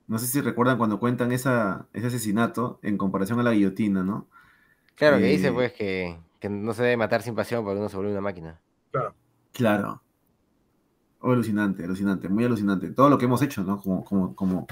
No 0.07 0.19
sé 0.19 0.27
si 0.27 0.41
recuerdan 0.43 0.77
cuando 0.77 1.01
cuentan 1.01 1.33
esa, 1.33 1.89
ese 1.95 2.09
asesinato 2.09 2.79
en 2.83 2.99
comparación 2.99 3.41
a 3.41 3.43
la 3.43 3.53
guillotina, 3.53 4.05
¿no? 4.05 4.29
Claro, 4.95 5.17
eh, 5.17 5.21
que 5.21 5.27
dice 5.27 5.51
pues 5.51 5.73
que, 5.73 6.19
que, 6.39 6.51
no 6.51 6.75
se 6.75 6.83
debe 6.83 6.99
matar 6.99 7.23
sin 7.23 7.35
pasión 7.35 7.65
porque 7.65 7.81
uno 7.81 7.89
se 7.89 7.97
vuelve 7.97 8.13
una 8.13 8.21
máquina. 8.21 8.61
Claro. 8.91 9.15
Claro. 9.53 10.03
Oh, 11.21 11.33
alucinante, 11.33 11.85
alucinante, 11.85 12.29
muy 12.29 12.45
alucinante. 12.45 12.91
Todo 12.91 13.09
lo 13.09 13.17
que 13.17 13.25
hemos 13.25 13.41
hecho, 13.43 13.63
¿no? 13.63 13.81
Como, 13.81 14.05
como, 14.05 14.35
como, 14.35 14.67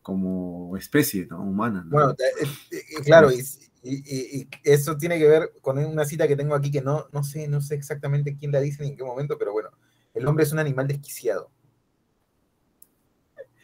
como 0.00 0.76
especie 0.76 1.26
¿no? 1.26 1.42
humana. 1.42 1.82
¿no? 1.84 1.90
Bueno, 1.90 2.10
eh, 2.12 2.46
eh, 2.70 3.02
claro, 3.04 3.30
y, 3.30 3.42
Y, 3.82 3.96
y- 3.96 4.42
y 4.42 4.48
eso 4.64 4.96
tiene 4.96 5.18
que 5.18 5.26
ver 5.28 5.52
con 5.60 5.78
una 5.78 6.04
cita 6.04 6.28
que 6.28 6.36
tengo 6.36 6.54
aquí 6.54 6.70
que 6.70 6.82
no, 6.82 7.08
no 7.12 7.24
sé, 7.24 7.48
no 7.48 7.60
sé 7.60 7.74
exactamente 7.74 8.36
quién 8.36 8.52
la 8.52 8.60
dice 8.60 8.82
ni 8.82 8.90
en 8.90 8.96
qué 8.96 9.04
momento, 9.04 9.36
pero 9.38 9.52
bueno, 9.52 9.70
el 10.14 10.26
hombre 10.26 10.44
es 10.44 10.52
un 10.52 10.58
animal 10.60 10.86
desquiciado. 10.88 11.50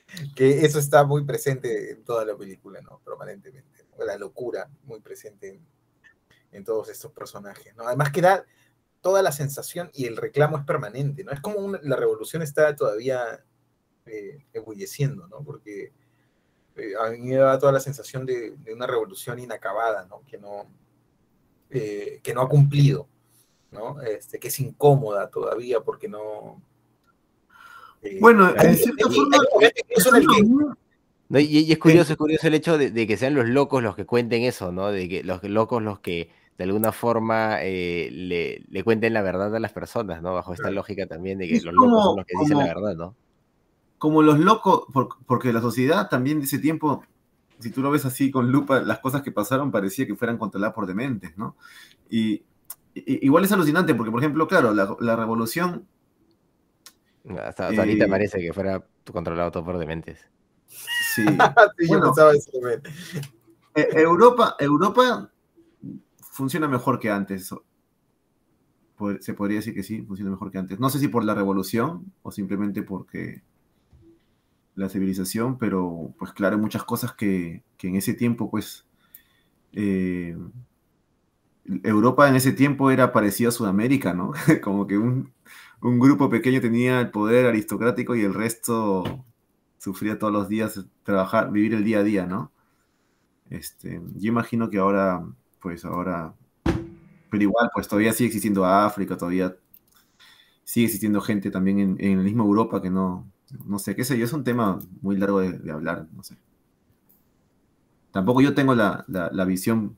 Que 0.35 0.65
eso 0.65 0.79
está 0.79 1.05
muy 1.05 1.25
presente 1.25 1.93
en 1.93 2.03
toda 2.03 2.25
la 2.25 2.37
película, 2.37 2.81
¿no? 2.81 3.01
Permanentemente. 3.05 3.87
La 3.99 4.17
locura 4.17 4.71
muy 4.85 5.01
presente 5.01 5.61
en, 6.53 6.65
todos 6.65 6.89
estos 6.89 7.13
personajes, 7.13 7.75
¿no? 7.77 7.85
Además 7.87 8.11
que 8.11 8.23
da 8.23 8.45
toda 9.01 9.23
la 9.23 9.33
sensación 9.33 9.91
y 9.93 10.07
el 10.07 10.17
reclamo 10.17 10.57
es 10.59 10.65
permanente, 10.65 11.25
¿no? 11.25 11.33
Es 11.33 11.41
como 11.41 11.77
la 11.83 11.97
revolución 11.97 12.43
está 12.43 12.75
todavía 12.75 13.45
eh, 14.07 14.39
¿no? 15.29 15.45
Porque 15.45 15.93
eh, 16.79 16.93
a 17.01 17.11
mí 17.11 17.19
me 17.19 17.37
da 17.37 17.59
toda 17.59 17.73
la 17.73 17.81
sensación 17.81 18.25
de, 18.27 18.53
de 18.57 18.73
una 18.73 18.87
revolución 18.87 19.39
inacabada, 19.39 20.07
¿no? 20.09 20.23
Que 20.27 20.39
no, 20.39 20.67
eh, 21.71 22.21
que 22.23 22.33
no 22.35 22.43
ha 22.43 22.49
cumplido, 22.49 23.09
¿no? 23.71 24.01
Este, 24.03 24.39
que 24.39 24.49
es 24.49 24.61
incómoda 24.61 25.29
todavía 25.31 25.81
porque 25.81 26.09
no... 26.09 26.63
eh, 28.03 28.19
Bueno, 28.21 28.55
en 28.57 28.77
cierta 28.77 29.09
forma, 29.11 29.39
No, 31.31 31.39
y, 31.39 31.45
y 31.45 31.73
es 31.73 31.79
curioso, 31.79 32.13
es 32.13 32.19
curioso 32.19 32.47
el 32.47 32.55
hecho 32.55 32.79
de, 32.79 32.91
de 32.91 33.07
que 33.07 33.17
sean 33.19 33.35
los 33.35 33.47
locos 33.49 33.83
los 33.83 33.95
que 33.95 34.07
cuenten 34.07 34.43
eso, 34.43 34.73
¿no? 34.73 34.91
De 34.91 35.09
que 35.09 35.23
los 35.23 35.43
locos 35.43 35.83
los 35.83 36.01
que 36.01 36.31
de 36.57 36.65
alguna 36.65 36.91
forma 36.91 37.59
eh, 37.63 38.09
le, 38.11 38.65
le 38.69 38.83
cuenten 38.83 39.13
la 39.13 39.23
verdad 39.23 39.55
a 39.55 39.61
las 39.61 39.73
personas, 39.73 40.23
¿no? 40.23 40.35
Bajo 40.35 40.55
esta 40.55 40.71
lógica 40.71 41.07
también 41.07 41.39
de 41.39 41.47
que 41.47 41.57
Es 41.57 41.65
los 41.65 41.75
locos 41.75 41.91
como- 41.91 42.03
son 42.03 42.17
los 42.17 42.27
que 42.27 42.35
dicen 42.41 42.59
la 42.59 42.65
verdad, 42.65 42.95
¿no? 42.97 43.15
Como 43.99 44.23
los 44.23 44.39
locos, 44.39 44.85
por- 44.93 45.17
porque 45.27 45.53
la 45.53 45.61
sociedad 45.61 46.09
también 46.09 46.39
de 46.39 46.47
ese 46.47 46.59
tiempo, 46.59 47.05
si 47.59 47.71
tú 47.71 47.83
lo 47.83 47.91
ves 47.91 48.05
así 48.05 48.31
con 48.31 48.51
lupa, 48.53 48.81
las 48.81 49.01
cosas 49.01 49.23
que 49.23 49.33
pasaron 49.33 49.71
parecía 49.71 50.07
que 50.07 50.15
fueran 50.15 50.39
controladas 50.39 50.75
por 50.75 50.87
dementes, 50.87 51.37
¿no? 51.37 51.57
Y, 52.09 52.43
igual 52.95 53.45
es 53.45 53.53
alucinante, 53.53 53.95
porque 53.95 54.11
por 54.11 54.21
ejemplo, 54.21 54.47
claro, 54.49 54.73
la, 54.73 54.97
la 55.01 55.17
revolución, 55.17 55.87
Hasta, 57.29 57.69
hasta 57.69 57.83
ahorita 57.83 58.07
Eh, 58.07 58.09
parece 58.09 58.39
que 58.41 58.53
fuera 58.53 58.85
controlado 59.13 59.51
todo 59.51 59.65
por 59.65 59.79
dementes. 59.79 60.19
sí. 61.15 61.25
Sí, 61.77 61.85
yo 61.85 61.89
Bueno. 61.89 62.07
pensaba 62.07 62.33
eso 62.33 62.51
también. 62.53 62.83
E- 63.75 63.89
Europa, 64.01 64.57
Europa 64.59 65.31
funciona 66.33 66.69
mejor 66.69 66.99
que 66.99 67.11
antes. 67.11 67.53
Se 69.21 69.35
podría 69.35 69.59
decir 69.59 69.75
que 69.75 69.83
sí, 69.85 70.03
funciona 70.03 70.31
mejor 70.31 70.51
que 70.51 70.59
antes. 70.59 70.81
No 70.81 70.91
sé 70.91 70.99
si 70.99 71.07
por 71.09 71.25
la 71.25 71.35
revolución 71.35 72.13
o 72.23 72.33
simplemente 72.33 72.83
porque 72.83 73.43
la 74.79 74.89
civilización, 74.89 75.59
pero 75.59 76.15
pues 76.19 76.33
claro, 76.33 76.57
hay 76.57 76.63
muchas 76.63 76.85
cosas 76.85 77.13
que, 77.13 77.65
que 77.77 77.89
en 77.89 77.97
ese 77.97 78.15
tiempo, 78.15 78.51
pues, 78.51 78.87
eh, 79.73 80.37
Europa 81.85 82.29
en 82.29 82.37
ese 82.37 82.53
tiempo 82.53 82.91
era 82.91 83.13
parecido 83.13 83.51
a 83.51 83.53
Sudamérica, 83.53 84.15
¿no? 84.15 84.33
Como 84.63 84.87
que 84.87 84.97
un, 84.99 85.33
un 85.83 85.99
grupo 85.99 86.31
pequeño 86.31 86.61
tenía 86.61 87.01
el 87.01 87.11
poder 87.11 87.47
aristocrático 87.47 88.17
y 88.17 88.23
el 88.23 88.35
resto 88.35 89.25
sufría 89.79 90.19
todos 90.19 90.33
los 90.33 90.49
días 90.49 90.87
trabajar, 91.03 91.51
vivir 91.53 91.75
el 91.75 91.85
día 91.85 91.99
a 92.01 92.03
día, 92.05 92.27
¿no? 92.27 92.53
Este, 93.51 94.01
yo 94.17 94.29
imagino 94.29 94.71
que 94.71 94.79
ahora, 94.79 95.25
pues 95.61 95.85
ahora, 95.85 96.35
pero 97.31 97.43
igual, 97.43 97.71
pues 97.75 97.89
todavía 97.89 98.13
sigue 98.13 98.29
existiendo 98.29 98.65
África, 98.65 99.17
todavía 99.17 99.57
sigue 100.65 100.87
existiendo 100.87 101.21
gente 101.21 101.51
también 101.51 101.79
en, 101.81 101.97
en 101.99 102.19
el 102.19 102.25
mismo 102.25 102.45
Europa 102.45 102.83
que 102.83 102.91
no, 102.91 103.27
no 103.67 103.79
sé, 103.79 103.97
qué 103.97 104.05
sé 104.05 104.19
yo, 104.19 104.25
es 104.25 104.33
un 104.33 104.45
tema 104.45 104.79
muy 105.03 105.17
largo 105.17 105.41
de, 105.41 105.59
de 105.59 105.73
hablar, 105.73 106.09
no 106.13 106.23
sé. 106.23 106.37
Tampoco 108.13 108.41
yo 108.43 108.55
tengo 108.55 108.75
la, 108.75 109.05
la- 109.09 109.31
la 109.33 109.45
visión 109.47 109.97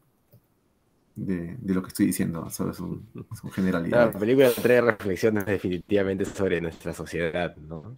de, 1.14 1.57
de 1.61 1.74
lo 1.74 1.82
que 1.82 1.88
estoy 1.88 2.07
diciendo, 2.07 2.48
solo 2.51 2.72
son, 2.74 3.09
son 3.40 3.51
La 3.94 4.11
generalidades. 4.11 4.16
película 4.18 4.51
trae 4.53 4.80
reflexiones 4.80 5.44
definitivamente 5.44 6.24
sobre 6.24 6.62
nuestra 6.62 6.94
sociedad, 6.94 7.55
¿no? 7.57 7.94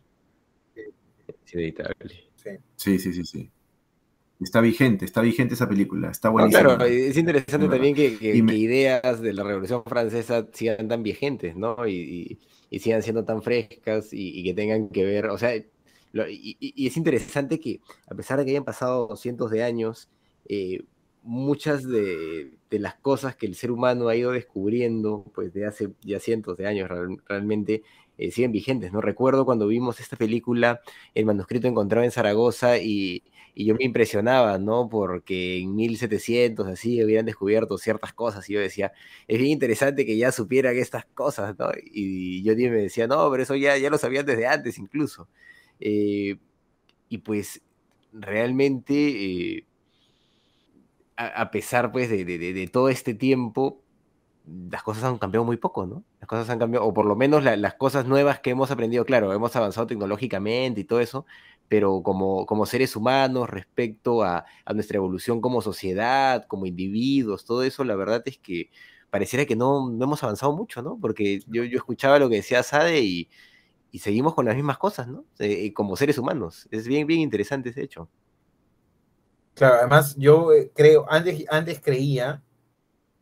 Es 1.26 1.52
inevitable. 1.54 2.30
Sí. 2.36 2.50
Sí, 2.76 2.98
sí, 2.98 3.12
sí, 3.14 3.24
sí. 3.24 3.52
Está 4.42 4.60
vigente, 4.60 5.04
está 5.04 5.20
vigente 5.20 5.54
esa 5.54 5.68
película, 5.68 6.10
está 6.10 6.28
No, 6.28 6.32
buenísima. 6.32 6.76
claro, 6.76 6.84
es 6.84 7.16
interesante 7.16 7.68
también 7.68 7.94
que, 7.94 8.18
que- 8.18 8.34
Y 8.36 8.42
me- 8.42 8.52
que 8.52 8.58
ideas 8.58 9.20
de 9.20 9.32
la 9.34 9.44
Revolución 9.44 9.82
Francesa 9.84 10.48
sigan 10.52 10.88
tan 10.88 11.02
vigentes, 11.02 11.54
¿no? 11.56 11.86
Y, 11.86 11.92
y- 11.92 12.38
y 12.70 12.78
sigan 12.80 13.02
siendo 13.02 13.24
tan 13.24 13.42
frescas 13.42 14.12
y, 14.12 14.40
y 14.40 14.44
que 14.44 14.54
tengan 14.54 14.88
que 14.88 15.04
ver, 15.04 15.26
o 15.26 15.38
sea, 15.38 15.52
lo- 16.12 16.28
y, 16.28 16.56
es 16.86 16.96
interesante 16.96 17.60
que 17.60 17.80
a 18.08 18.14
pesar 18.14 18.38
de 18.38 18.44
que 18.44 18.50
hayan 18.52 18.64
pasado 18.64 19.14
cientos 19.16 19.50
de 19.50 19.62
años, 19.62 20.08
eh, 20.48 20.82
muchas 21.22 21.86
de, 21.86 22.52
de 22.70 22.78
las 22.80 22.94
cosas 22.96 23.36
que 23.36 23.46
el 23.46 23.54
ser 23.54 23.70
humano 23.70 24.08
ha 24.08 24.16
ido 24.16 24.32
descubriendo, 24.32 25.24
pues 25.34 25.52
de 25.52 25.66
hace 25.66 25.90
ya 26.02 26.18
cientos 26.20 26.56
de 26.56 26.66
años 26.66 26.88
real- 26.88 27.18
realmente, 27.28 27.82
eh, 28.18 28.30
siguen 28.30 28.52
vigentes, 28.52 28.92
¿no? 28.92 29.00
Recuerdo 29.00 29.44
cuando 29.44 29.66
vimos 29.68 30.00
esta 30.00 30.16
película, 30.16 30.80
el 31.14 31.24
manuscrito 31.26 31.68
encontrado 31.68 32.04
en 32.04 32.10
Zaragoza 32.10 32.78
y, 32.78 33.22
y 33.54 33.66
yo 33.66 33.74
me 33.74 33.84
impresionaba, 33.84 34.58
¿no? 34.58 34.88
Porque 34.88 35.58
en 35.60 35.74
1700 35.76 36.66
así 36.68 37.00
habían 37.00 37.26
descubierto 37.26 37.76
ciertas 37.78 38.12
cosas 38.14 38.48
y 38.48 38.54
yo 38.54 38.60
decía, 38.60 38.92
es 39.28 39.38
bien 39.38 39.50
interesante 39.52 40.06
que 40.06 40.16
ya 40.16 40.32
supieran 40.32 40.76
estas 40.76 41.04
cosas, 41.14 41.58
¿no? 41.58 41.68
Y 41.84 42.42
yo 42.44 42.54
me 42.56 42.70
decía, 42.82 43.06
no, 43.06 43.30
pero 43.30 43.42
eso 43.42 43.54
ya, 43.56 43.76
ya 43.78 43.90
lo 43.90 43.98
sabían 43.98 44.24
desde 44.26 44.46
antes 44.46 44.78
incluso. 44.78 45.28
Eh, 45.80 46.36
y 47.08 47.18
pues 47.18 47.62
realmente, 48.12 48.94
eh, 49.58 49.66
a, 51.16 51.26
a 51.42 51.50
pesar 51.50 51.92
pues 51.92 52.08
de- 52.10 52.24
de- 52.24 52.38
de 52.52 52.66
todo 52.68 52.88
este 52.88 53.14
tiempo, 53.14 53.82
las 54.70 54.82
cosas 54.82 55.04
han 55.04 55.18
cambiado 55.18 55.44
muy 55.44 55.56
poco, 55.58 55.86
¿no? 55.86 56.04
Las 56.20 56.28
cosas 56.28 56.50
han 56.50 56.58
cambiado, 56.58 56.86
o 56.86 56.94
por 56.94 57.06
lo 57.06 57.16
menos 57.16 57.44
la- 57.44 57.56
las 57.56 57.74
cosas 57.74 58.06
nuevas 58.06 58.40
que 58.40 58.50
hemos 58.50 58.70
aprendido, 58.72 59.04
claro, 59.04 59.32
hemos 59.32 59.54
avanzado 59.56 59.86
tecnológicamente 59.88 60.80
y 60.82 60.84
todo 60.84 61.00
eso, 61.00 61.26
pero 61.68 62.02
como, 62.02 62.46
como 62.46 62.66
seres 62.66 62.96
humanos 62.96 63.48
respecto 63.48 64.22
a, 64.22 64.44
nuestra 64.74 64.96
evolución 64.96 65.40
como 65.40 65.62
sociedad, 65.62 66.44
como 66.46 66.66
individuos, 66.66 67.44
todo 67.44 67.62
eso, 67.62 67.84
la 67.84 67.96
verdad 67.96 68.22
es 68.26 68.38
que 68.38 68.70
pareciera 69.10 69.44
que 69.46 69.56
no, 69.56 69.90
hemos 70.02 70.22
avanzado 70.22 70.56
mucho, 70.56 70.82
¿no? 70.82 70.98
Porque 71.00 71.40
yo, 71.46 71.64
yo 71.64 71.76
escuchaba 71.78 72.18
lo 72.18 72.28
que 72.28 72.36
decía 72.36 72.62
Sade 72.62 73.00
y, 73.00 73.28
y 73.92 73.98
seguimos 73.98 74.34
con 74.34 74.46
las 74.46 74.56
mismas 74.56 74.78
cosas, 74.78 75.06
¿no? 75.06 75.26
Eh, 75.38 75.72
como 75.74 75.96
seres 75.96 76.16
humanos. 76.16 76.66
Es 76.70 76.88
bien, 76.88 77.06
bien 77.06 77.20
interesante 77.20 77.68
ese 77.68 77.82
hecho. 77.82 78.08
Claro, 79.54 79.74
además 79.74 80.16
yo 80.16 80.50
eh, 80.54 80.72
creo, 80.74 81.04
antes, 81.10 81.44
antes 81.50 81.78
creía, 81.78 82.42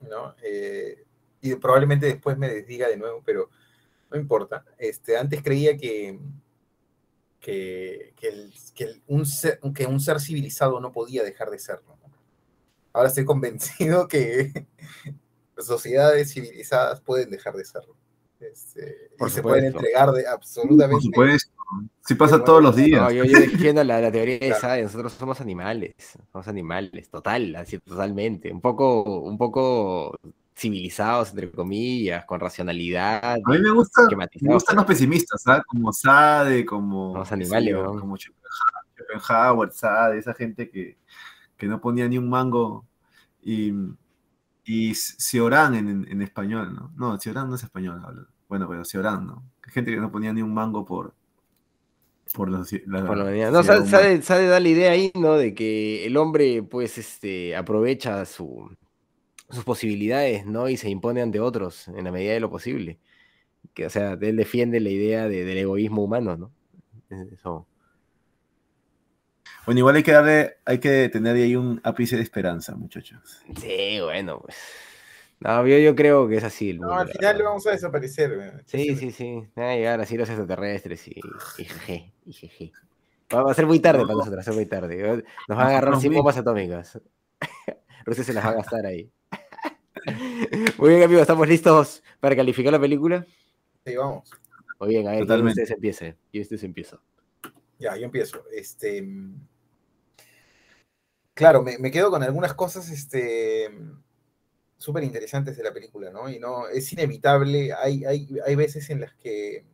¿no? 0.01 0.36
Eh, 0.45 1.05
y 1.41 1.57
probablemente 1.57 2.07
después 2.07 2.38
me 2.38 2.49
desdiga 2.49 2.88
de 2.88 2.97
nuevo, 2.97 3.20
pero 3.26 3.51
no 4.12 4.16
importa. 4.16 4.64
Este, 4.78 5.16
antes 5.16 5.43
creía 5.43 5.76
que, 5.76 6.20
que, 7.41 8.12
que 8.16 8.28
el- 8.28 8.55
que 8.74 8.84
el- 8.84 9.03
un 9.07 9.26
ser, 9.26 9.59
que 9.74 9.86
un 9.86 9.99
ser 10.01 10.20
civilizado 10.20 10.80
no 10.80 10.93
podía 10.93 11.24
dejar 11.24 11.51
de 11.51 11.59
serlo. 11.59 11.97
¿no? 12.03 12.11
Ahora 12.93 13.09
estoy 13.09 13.24
convencido 13.24 14.07
que 14.09 14.66
sociedades 15.59 16.32
civilizadas 16.32 17.01
pueden 17.01 17.30
dejar 17.30 17.55
de 17.55 17.64
serlo. 17.64 17.97
Este, 18.41 19.11
Por 19.18 19.28
y 19.28 19.30
se 19.32 19.43
pueden 19.43 19.66
entregar 19.66 20.11
de 20.12 20.26
absolutamente. 20.26 20.95
Por 20.95 21.03
supuesto. 21.03 21.53
Sí 22.05 22.14
pasa 22.14 22.43
todos 22.43 22.62
los 22.62 22.74
días. 22.74 23.01
No, 23.01 23.11
yo, 23.12 23.22
yo 23.24 23.38
defiendo 23.38 23.84
la, 23.84 24.01
la 24.01 24.11
teoría 24.11 24.34
de 24.41 24.47
Claro. 24.49 24.61
Sade, 24.61 24.82
nosotros 24.82 25.12
somos 25.12 25.41
animales, 25.41 25.95
somos 26.32 26.49
animales, 26.49 27.09
total, 27.11 27.55
así 27.57 27.78
totalmente, 27.78 28.51
un 28.51 28.61
poco, 28.61 29.03
un 29.22 29.36
poco 29.38 30.18
civilizados, 30.55 31.30
entre 31.30 31.51
comillas, 31.51 32.24
con 32.26 32.38
racionalidad. 32.40 33.34
A 33.44 33.51
mí 33.51 33.59
me 33.59 33.70
gusta, 33.70 34.03
me 34.40 34.55
gustan 34.55 34.76
los 34.76 34.84
pesimistas, 34.84 35.42
¿sabes? 35.42 35.62
Como 35.66 35.92
Sade, 35.92 36.66
como, 36.66 37.16
Los 37.16 37.32
animales, 37.32 37.74
¿no? 37.74 37.98
como 37.98 38.16
Schopenhauer, 38.16 39.72
Sade, 39.72 40.18
esa 40.18 40.34
gente 40.34 40.68
que, 40.70 40.98
que 41.57 41.66
no 41.66 41.80
ponía 41.80 42.09
ni 42.09 42.18
un 42.18 42.28
mango 42.28 42.84
y, 43.42 43.72
y 44.64 44.94
Cioran 44.94 45.74
en, 45.74 45.88
en, 45.88 46.09
en 46.11 46.22
español, 46.22 46.74
¿no? 46.74 46.92
No, 46.96 47.18
Cioran 47.18 47.48
no 47.48 47.55
es 47.55 47.62
español, 47.62 48.28
bueno, 48.48 48.68
pero 48.68 48.84
Cioran, 48.84 49.26
¿no? 49.26 49.42
Gente 49.62 49.92
que 49.92 49.98
no 50.01 50.11
ponía 50.11 50.32
ni 50.32 50.42
un 50.42 50.53
mango 50.53 50.84
por 50.84 51.14
por 52.32 52.48
la, 52.48 52.64
la 52.86 53.07
Por 53.07 53.16
la 53.16 53.24
humanidad. 53.24 53.51
No, 53.51 53.61
humana. 53.61 53.84
Sade- 53.86 54.22
Sade 54.22 54.46
da 54.46 54.61
la 54.61 54.68
idea 54.68 54.92
ahí, 54.92 55.11
¿no? 55.16 55.34
De 55.34 55.53
que 55.53 56.07
el 56.07 56.16
hombre, 56.16 56.62
pues, 56.62 56.96
este, 56.96 57.57
aprovecha 57.57 58.24
su, 58.24 58.70
sus 59.51 59.64
posibilidades, 59.64 60.46
¿no? 60.46 60.68
Y 60.68 60.76
se 60.76 60.88
impone 60.90 61.22
ante 61.22 61.40
otros 61.40 61.88
en 61.88 62.05
la 62.05 62.12
medida 62.12 62.32
de 62.32 62.40
lo 62.40 62.51
posible. 62.51 62.98
Que, 63.74 63.86
o 63.86 63.90
sea, 63.90 64.16
él 64.20 64.36
defiende 64.36 64.80
la 64.80 64.88
idea 64.90 65.28
de- 65.28 65.44
del 65.44 65.59
egoísmo 65.59 66.03
humano, 66.05 66.36
¿no? 66.36 66.53
Eso. 67.32 67.66
Bueno, 69.66 69.78
igual 69.80 69.96
hay 69.96 70.03
que 70.03 70.12
darle, 70.12 70.57
hay 70.64 70.78
que 70.78 71.09
tener 71.11 71.36
ahí 71.36 71.55
un 71.55 71.80
ápice 71.84 72.16
de 72.16 72.22
esperanza, 72.22 72.74
muchachos. 72.76 73.42
Sí, 73.61 73.98
bueno, 74.03 74.40
pues. 74.40 74.57
No, 75.40 75.66
yo, 75.66 75.78
yo 75.78 75.94
creo 75.94 76.28
que 76.28 76.36
es 76.36 76.44
así 76.44 76.70
el 76.70 76.78
No, 76.78 76.92
al 76.92 77.09
final 77.09 77.34
verdad. 77.34 77.44
vamos 77.51 77.66
a 77.66 77.70
desaparecer. 77.70 78.36
¿no? 78.36 78.61
Sí, 78.66 78.94
sí, 78.96 79.11
sí. 79.11 79.42
Van 79.57 79.66
a 79.66 79.74
llegar 79.76 80.01
así 80.01 80.16
los 80.16 80.28
extraterrestres 80.28 81.09
y, 81.09 81.12
y 81.59 81.64
jeje, 81.64 82.12
y 82.26 82.32
jeje. 82.32 82.72
Va 83.34 83.51
a 83.51 83.55
ser 83.55 83.66
muy 83.66 83.80
tarde 83.80 84.01
para 84.03 84.12
No. 84.12 84.18
nosotros, 84.18 84.38
va 84.38 84.40
a 84.40 84.44
ser 84.44 84.55
muy 84.55 84.66
tarde. 84.66 84.96
Nos 85.48 85.57
van 85.59 85.66
a 85.66 85.70
agarrar 85.70 86.01
sin 86.01 86.12
bombas 86.12 86.36
atómicas. 86.36 87.01
Rusia 88.05 88.24
se 88.24 88.32
las 88.32 88.44
va 88.44 88.51
a 88.51 88.55
gastar 88.55 88.84
ahí. 88.86 89.11
Muy 90.78 90.91
bien, 90.91 91.03
amigos, 91.03 91.22
¿estamos 91.22 91.49
listos 91.49 92.03
para 92.20 92.36
calificar 92.36 92.72
la 92.72 92.80
película? 92.80 93.26
Sí, 93.84 93.97
vamos. 93.97 94.30
Muy 94.78 94.88
bien, 94.91 95.09
a 95.09 95.12
ver, 95.12 95.26
¿quién 95.26 95.45
de 95.45 95.49
ustedes 95.49 95.70
empiece? 95.70 96.16
¿Quién 96.30 96.41
de 96.41 96.43
ustedes 96.43 96.64
empieza? 96.64 97.01
Ya, 97.78 97.97
yo 97.97 98.05
empiezo. 98.05 98.45
Este, 98.53 99.07
claro, 101.34 101.62
me, 101.62 101.78
me 101.78 101.91
quedo 101.91 102.11
con 102.11 102.22
algunas 102.22 102.55
cosas 102.55 102.88
este, 102.91 103.70
súper 104.78 105.05
interesantes 105.05 105.57
de 105.57 105.64
la 105.64 105.72
película, 105.72 106.11
¿no? 106.11 106.28
Y 106.30 106.38
no, 106.38 106.68
es 106.68 106.93
inevitable, 106.93 107.72
hay, 107.72 108.05
hay, 108.05 108.28
hay 108.47 108.55
veces 108.55 108.88
en 108.91 109.01
las 109.01 109.14
que 109.14 109.64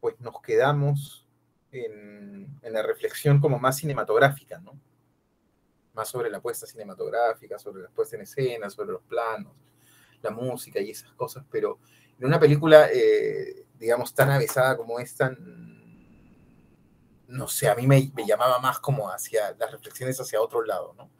pues 0.00 0.20
nos 0.20 0.40
quedamos 0.42 1.26
en, 1.70 2.58
en, 2.60 2.72
la 2.72 2.82
reflexión 2.82 3.40
como 3.40 3.58
más 3.58 3.78
cinematográfica, 3.78 4.58
¿no? 4.58 4.78
Más 5.94 6.08
sobre 6.08 6.30
la 6.30 6.40
puesta 6.40 6.66
cinematográfica, 6.66 7.58
sobre 7.58 7.82
la 7.82 7.88
puesta 7.90 8.16
en 8.16 8.22
escena, 8.22 8.70
sobre 8.70 8.92
los 8.92 9.02
planos, 9.02 9.52
la 10.22 10.30
música 10.30 10.80
y 10.80 10.90
esas 10.90 11.12
cosas, 11.12 11.44
pero 11.50 11.78
en 12.18 12.26
una 12.26 12.38
película, 12.38 12.88
eh, 12.92 13.66
digamos, 13.78 14.14
tan 14.14 14.30
avesada 14.30 14.76
como 14.76 15.00
esta, 15.00 15.36
no 17.28 17.48
sé, 17.48 17.68
a 17.68 17.74
mí 17.74 17.86
me, 17.86 18.10
me, 18.14 18.26
llamaba 18.26 18.58
más 18.58 18.78
como 18.78 19.10
hacia 19.10 19.54
las 19.58 19.72
reflexiones 19.72 20.20
hacia 20.20 20.40
otro 20.40 20.62
lado, 20.64 20.94
¿no? 20.96 21.10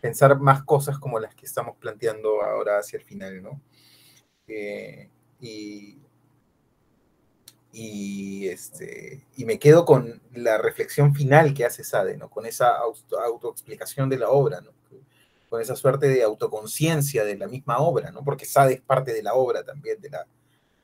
Pensar 0.00 0.38
más 0.38 0.62
cosas 0.64 0.98
como 0.98 1.18
las 1.18 1.34
que 1.34 1.46
estamos 1.46 1.76
planteando 1.78 2.42
ahora 2.42 2.78
hacia 2.78 2.98
el 2.98 3.04
final, 3.04 3.42
¿no? 3.42 3.60
Eh, 4.46 5.10
y, 5.40 5.98
y, 7.72 8.48
este, 8.48 9.26
y 9.36 9.46
me 9.46 9.58
quedo 9.58 9.86
con 9.86 10.20
la 10.32 10.58
reflexión 10.58 11.14
final 11.14 11.54
que 11.54 11.64
hace 11.64 11.82
Sade, 11.82 12.18
¿no? 12.18 12.28
Con 12.28 12.44
esa 12.44 12.76
auto, 12.76 13.18
autoexplicación 13.18 14.10
de 14.10 14.18
la 14.18 14.28
obra, 14.28 14.60
¿no? 14.60 14.72
Con 15.48 15.60
esa 15.60 15.74
suerte 15.74 16.08
de 16.08 16.22
autoconciencia 16.22 17.24
de 17.24 17.36
la 17.36 17.48
misma 17.48 17.78
obra, 17.78 18.10
¿no? 18.10 18.22
Porque 18.22 18.44
Sade 18.44 18.74
es 18.74 18.80
parte 18.82 19.14
de 19.14 19.22
la 19.22 19.34
obra 19.34 19.64
también, 19.64 20.00
de, 20.02 20.10
la, 20.10 20.26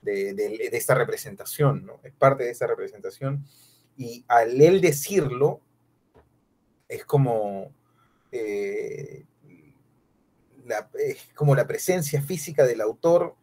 de, 0.01 0.71
esta 0.73 0.95
representación, 0.95 1.85
¿no? 1.85 2.01
Es 2.03 2.15
parte 2.15 2.45
de 2.45 2.51
esa 2.51 2.67
representación 2.67 3.45
y 3.99 4.25
al 4.27 4.61
él 4.61 4.81
decirlo, 4.81 5.61
es 6.89 7.05
como, 7.05 7.71
eh, 8.33 9.27
la, 10.65 10.89
es 10.95 11.29
como 11.35 11.55
la 11.55 11.67
presencia 11.67 12.23
física 12.23 12.65
del 12.65 12.81
autor 12.81 13.35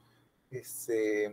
este, 0.50 1.32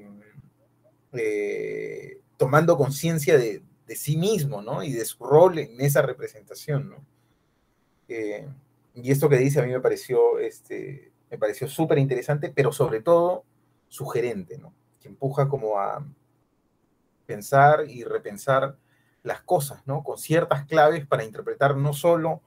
eh, 1.13 2.21
tomando 2.37 2.77
conciencia 2.77 3.37
de, 3.37 3.63
sí 3.95 4.17
mismo, 4.17 4.63
¿no? 4.63 4.83
Y 4.83 4.93
de 4.93 5.05
su 5.05 5.23
rol 5.23 5.59
en 5.59 5.79
esa 5.83 6.01
representación, 6.01 6.89
¿no? 6.89 7.05
Eh, 8.09 8.49
y 8.95 9.11
esto 9.11 9.29
que 9.29 9.37
dice 9.37 9.61
a 9.61 9.65
mí 9.65 9.71
me 9.71 9.81
pareció, 9.81 10.39
este, 10.39 11.13
me 11.31 11.37
pareció 11.37 11.69
súper 11.69 11.99
interesante, 11.99 12.51
pero 12.55 12.73
sobre 12.73 13.03
todo 13.03 13.45
sugerente, 13.89 14.57
¿no? 14.57 14.75
Que 14.99 15.09
empuja 15.09 15.47
como 15.47 15.79
a 15.79 16.07
pensar 17.27 17.85
y 17.87 18.03
repensar 18.05 18.79
las 19.23 19.43
cosas, 19.43 19.87
¿no? 19.87 20.03
Con 20.03 20.17
ciertas 20.17 20.65
claves 20.65 21.07
para 21.07 21.25
interpretar 21.25 21.77
no 21.77 21.93
solo 21.93 22.41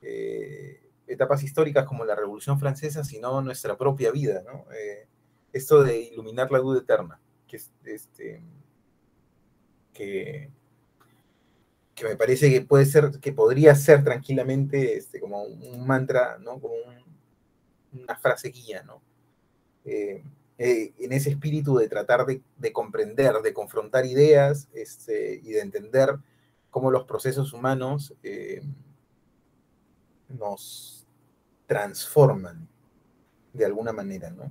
eh, 0.00 0.82
etapas 1.06 1.44
históricas 1.44 1.86
como 1.86 2.04
la 2.04 2.16
Revolución 2.16 2.58
Francesa, 2.58 3.04
sino 3.04 3.40
nuestra 3.40 3.78
propia 3.78 4.10
vida, 4.10 4.42
¿no? 4.44 4.64
Esto 5.52 5.84
de 5.84 6.00
iluminar 6.00 6.50
la 6.50 6.58
duda 6.58 6.80
eterna, 6.80 7.20
que, 7.52 7.92
este, 7.92 8.42
que, 9.92 10.50
que, 11.94 12.04
me 12.04 12.16
parece 12.16 12.50
que 12.50 12.62
puede 12.62 12.86
ser, 12.86 13.10
que 13.20 13.32
podría 13.32 13.74
ser 13.74 14.02
tranquilamente 14.02 14.96
este, 14.96 15.20
como 15.20 15.42
un 15.42 15.86
mantra, 15.86 16.38
¿no? 16.38 16.58
Como 16.58 16.74
un, 16.74 18.00
una 18.02 18.16
frase 18.16 18.48
guía, 18.48 18.82
¿no? 18.84 19.02
Eh, 19.84 20.22
eh, 20.56 20.94
en 20.98 21.12
ese 21.12 21.30
espíritu 21.30 21.76
de 21.76 21.88
tratar 21.88 22.24
de, 22.24 22.40
de 22.56 22.72
comprender, 22.72 23.34
de 23.42 23.52
confrontar 23.52 24.06
ideas 24.06 24.68
este, 24.72 25.40
y 25.42 25.50
de 25.52 25.60
entender 25.60 26.16
cómo 26.70 26.90
los 26.90 27.04
procesos 27.04 27.52
humanos 27.52 28.14
eh, 28.22 28.62
nos 30.28 31.06
transforman 31.66 32.66
de 33.52 33.66
alguna 33.66 33.92
manera, 33.92 34.30
¿no? 34.30 34.50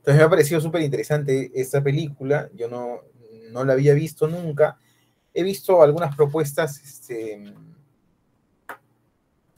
Entonces 0.00 0.16
me 0.16 0.22
ha 0.22 0.30
parecido 0.30 0.62
súper 0.62 0.80
interesante 0.80 1.50
esta 1.54 1.82
película, 1.82 2.48
yo 2.54 2.68
no, 2.70 3.02
no, 3.50 3.64
la 3.64 3.74
había 3.74 3.92
visto 3.92 4.26
nunca, 4.26 4.78
he 5.34 5.42
visto 5.42 5.82
algunas 5.82 6.16
propuestas, 6.16 6.80
este, 6.82 7.52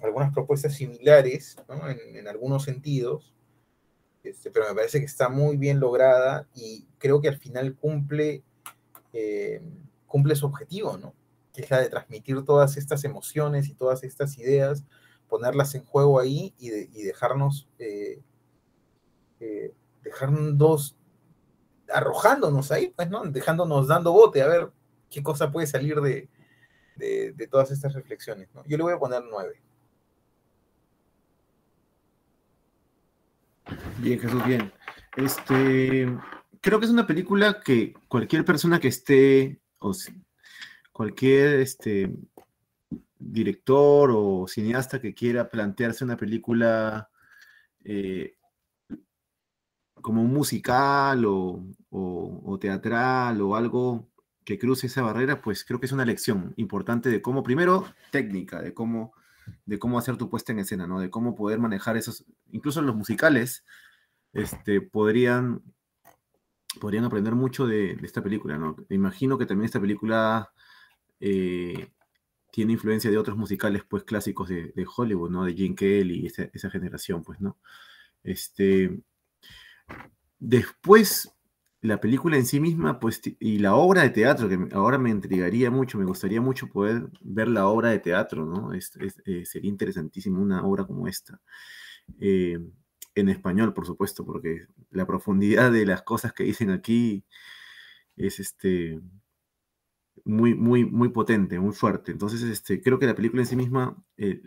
algunas 0.00 0.32
propuestas 0.32 0.74
similares, 0.74 1.56
¿no? 1.68 1.88
en, 1.88 2.26
algunos 2.26 2.64
sentidos, 2.64 3.32
este, 4.24 4.50
pero 4.50 4.68
me 4.68 4.74
parece 4.74 4.98
que 4.98 5.04
está 5.04 5.28
muy 5.28 5.56
bien 5.56 5.78
lograda 5.78 6.48
y 6.56 6.88
creo 6.98 7.20
que 7.20 7.28
al 7.28 7.38
final 7.38 7.76
cumple, 7.76 8.42
eh, 9.12 9.62
cumple 10.08 10.34
su 10.34 10.46
objetivo, 10.46 10.96
¿no? 10.96 11.14
Que 11.52 11.62
es 11.62 11.70
la 11.70 11.80
de 11.80 11.88
transmitir 11.88 12.44
todas 12.44 12.76
estas 12.76 13.04
emociones 13.04 13.68
y 13.68 13.74
todas 13.74 14.02
estas 14.02 14.38
ideas, 14.38 14.84
ponerlas 15.28 15.76
en 15.76 15.84
juego 15.84 16.18
ahí 16.18 16.52
y 16.58 16.68
dejarnos, 17.04 17.68
eh, 17.78 18.20
eh, 19.38 19.72
dejarnos 20.02 20.96
arrojándonos 21.92 22.70
ahí, 22.72 22.92
pues, 22.94 23.10
¿no? 23.10 23.24
Dejándonos 23.24 23.88
dando 23.88 24.12
bote 24.12 24.42
a 24.42 24.48
ver 24.48 24.70
qué 25.10 25.22
cosa 25.22 25.50
puede 25.50 25.66
salir 25.66 26.00
de, 26.00 26.28
de, 26.96 27.48
todas 27.50 27.70
estas 27.70 27.92
reflexiones. 27.94 28.48
Yo 28.66 28.76
le 28.76 28.82
voy 28.82 28.92
a 28.94 28.98
poner 28.98 29.22
nueve. 29.30 29.60
Bien, 33.98 34.18
Jesús, 34.18 34.44
bien. 34.44 34.72
Este, 35.16 36.08
creo 36.60 36.78
que 36.78 36.86
es 36.86 36.92
una 36.92 37.06
película 37.06 37.60
que 37.60 37.94
cualquier 38.08 38.44
persona 38.44 38.80
que 38.80 38.88
esté, 38.88 39.60
o 39.78 39.92
cualquier 40.92 41.60
este, 41.60 42.12
director 43.18 44.10
o 44.14 44.46
cineasta 44.48 45.00
que 45.00 45.14
quiera 45.14 45.48
plantearse 45.48 46.04
una 46.04 46.16
película 46.16 47.08
eh, 47.84 48.34
como 50.02 50.22
un 50.22 50.32
musical 50.32 51.24
o, 51.24 51.64
o, 51.90 52.42
o, 52.44 52.58
teatral 52.58 53.40
o 53.40 53.56
algo 53.56 54.08
que 54.44 54.58
cruce 54.58 54.88
esa 54.88 55.02
barrera, 55.02 55.40
pues 55.40 55.64
creo 55.64 55.80
que 55.80 55.86
es 55.86 55.92
una 55.92 56.04
lección 56.04 56.52
importante 56.56 57.08
de 57.08 57.22
cómo, 57.22 57.42
primero, 57.42 57.86
técnica, 58.10 58.60
de 58.60 58.74
cómo 58.74 59.14
de 59.66 59.78
cómo 59.78 59.98
hacer 59.98 60.16
tu 60.16 60.28
puesta 60.28 60.52
en 60.52 60.60
escena, 60.60 60.86
¿no? 60.86 61.00
De 61.00 61.10
cómo 61.10 61.34
poder 61.34 61.58
manejar 61.58 61.96
esos, 61.96 62.24
incluso 62.50 62.82
los 62.82 62.94
musicales, 62.94 63.64
este, 64.32 64.80
podrían, 64.80 65.62
podrían 66.80 67.04
aprender 67.04 67.34
mucho 67.34 67.66
de, 67.66 67.96
de 67.96 68.06
esta 68.06 68.22
película, 68.22 68.58
¿no? 68.58 68.76
Imagino 68.88 69.38
que 69.38 69.46
también 69.46 69.66
esta 69.66 69.80
película 69.80 70.52
eh, 71.20 71.90
tiene 72.50 72.72
influencia 72.72 73.10
de 73.10 73.18
otros 73.18 73.36
musicales, 73.36 73.82
pues, 73.88 74.04
clásicos 74.04 74.48
de, 74.48 74.72
de 74.74 74.86
Hollywood, 74.96 75.30
¿no? 75.30 75.44
De 75.44 75.54
Gene 75.54 75.74
Kelly 75.74 76.20
y 76.20 76.26
esa, 76.26 76.48
esa, 76.52 76.70
generación, 76.70 77.22
pues, 77.22 77.40
¿no? 77.40 77.58
Este, 78.22 79.00
después, 80.38 81.34
la 81.80 82.00
película 82.00 82.36
en 82.36 82.46
sí 82.46 82.60
misma, 82.60 83.00
pues, 83.00 83.20
y 83.40 83.58
la 83.58 83.74
obra 83.74 84.02
de 84.02 84.10
teatro, 84.10 84.48
que 84.48 84.68
ahora 84.74 84.98
me 84.98 85.10
intrigaría 85.10 85.70
mucho, 85.70 85.98
me 85.98 86.04
gustaría 86.04 86.40
mucho 86.40 86.68
poder 86.68 87.08
ver 87.22 87.48
la 87.48 87.66
obra 87.66 87.90
de 87.90 87.98
teatro, 87.98 88.46
¿no? 88.46 88.72
Eh, 88.74 89.44
sería 89.44 89.68
interesantísimo 89.70 90.40
una 90.40 90.64
obra 90.64 90.84
como 90.86 91.08
esta. 91.08 91.40
Eh, 92.20 92.58
en 93.14 93.28
español, 93.28 93.74
por 93.74 93.86
supuesto, 93.86 94.24
porque 94.24 94.66
la 94.90 95.06
profundidad 95.06 95.72
de 95.72 95.86
las 95.86 96.02
cosas 96.02 96.32
que 96.32 96.44
dicen 96.44 96.70
aquí 96.70 97.24
es 98.16 98.40
este 98.40 99.00
muy, 100.24 100.54
muy, 100.54 100.84
muy 100.84 101.08
potente, 101.08 101.58
muy 101.58 101.72
fuerte. 101.72 102.12
Entonces, 102.12 102.42
este, 102.42 102.80
creo 102.80 102.98
que 102.98 103.06
la 103.06 103.14
película 103.14 103.42
en 103.42 103.46
sí 103.46 103.56
misma, 103.56 103.96
eh, 104.16 104.40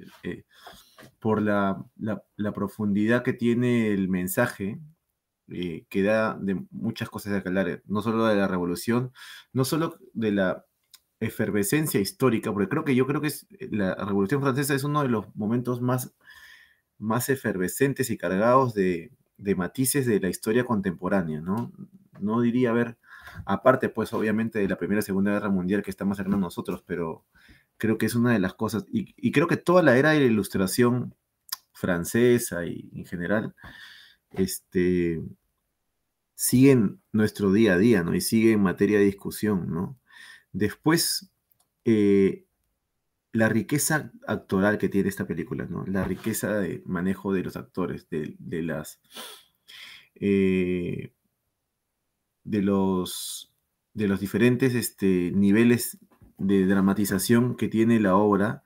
por 1.19 1.41
la, 1.41 1.85
la, 1.97 2.53
profundidad 2.53 3.23
que 3.23 3.33
tiene 3.33 3.91
el 3.91 4.07
mensaje, 4.07 4.79
eh, 5.49 5.85
que 5.89 6.03
da 6.03 6.37
de 6.39 6.65
muchas 6.71 7.09
cosas 7.09 7.33
de 7.33 7.39
hablar, 7.39 7.81
no 7.85 8.01
solo 8.01 8.25
de 8.25 8.35
la 8.35 8.47
revolución, 8.47 9.11
no 9.53 9.65
solo 9.65 9.97
de 10.13 10.31
la 10.31 10.65
efervescencia 11.19 11.99
histórica, 11.99 12.51
porque 12.51 12.69
creo 12.69 12.83
que 12.85 12.95
yo 12.95 13.07
creo 13.07 13.21
que 13.21 13.27
es, 13.27 13.47
la 13.71 13.95
Revolución 13.95 14.41
Francesa 14.41 14.75
es 14.75 14.83
uno 14.83 15.01
de 15.01 15.09
los 15.09 15.33
momentos 15.35 15.81
más 15.81 16.13
más 16.97 17.29
efervescentes 17.29 18.09
y 18.09 18.17
cargados 18.17 18.73
de, 18.73 19.11
de, 19.37 19.55
matices 19.55 20.05
de 20.05 20.19
la 20.19 20.29
historia 20.29 20.63
contemporánea, 20.63 21.41
¿no? 21.41 21.71
No 22.19 22.41
diría, 22.41 22.69
a 22.69 22.73
ver, 22.73 22.97
aparte 23.45 23.89
pues 23.89 24.13
obviamente 24.13 24.59
de 24.59 24.67
la 24.67 24.77
Primera 24.77 24.99
y 24.99 25.03
Segunda 25.03 25.31
Guerra 25.31 25.49
Mundial 25.49 25.83
que 25.83 25.91
está 25.91 26.05
más 26.05 26.19
a 26.19 26.23
nosotros, 26.23 26.83
pero 26.85 27.25
creo 27.77 27.97
que 27.97 28.05
es 28.05 28.15
una 28.15 28.31
de 28.31 28.39
las 28.39 28.53
cosas, 28.53 28.85
y, 28.91 29.13
y, 29.17 29.31
creo 29.31 29.47
que 29.47 29.57
toda 29.57 29.83
la 29.83 29.97
era 29.97 30.11
de 30.11 30.19
la 30.21 30.25
ilustración 30.25 31.15
francesa 31.73 32.65
y 32.65 32.89
en 32.93 33.05
general, 33.05 33.53
este, 34.37 35.21
siguen 36.35 37.01
nuestro 37.11 37.51
día 37.51 37.73
a 37.73 37.77
día, 37.77 38.03
¿no? 38.03 38.15
Y 38.15 38.21
sigue 38.21 38.53
en 38.53 38.61
materia 38.61 38.99
de 38.99 39.05
discusión, 39.05 39.71
¿no? 39.71 39.97
Después, 40.53 41.31
eh, 41.85 42.45
la 43.31 43.49
riqueza 43.49 44.11
actoral 44.27 44.77
que 44.77 44.89
tiene 44.89 45.09
esta 45.09 45.27
película, 45.27 45.65
¿no? 45.65 45.85
La 45.85 46.03
riqueza 46.03 46.57
de 46.57 46.81
manejo 46.85 47.33
de 47.33 47.43
los 47.43 47.55
actores, 47.57 48.07
de, 48.09 48.63
las... 48.63 48.99
Eh, 50.15 51.11
de 52.43 52.61
los 52.61 53.51
de 53.95 54.07
los 54.07 54.19
diferentes 54.19 54.75
este, 54.75 55.31
niveles 55.33 55.97
de 56.37 56.67
dramatización 56.67 57.55
que 57.55 57.69
tiene 57.69 57.99
la 57.99 58.15
obra, 58.17 58.63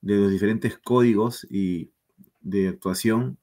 de 0.00 0.16
los 0.16 0.32
diferentes 0.32 0.78
códigos 0.78 1.46
y 1.50 1.92
de 2.40 2.68
actuación, 2.68 3.38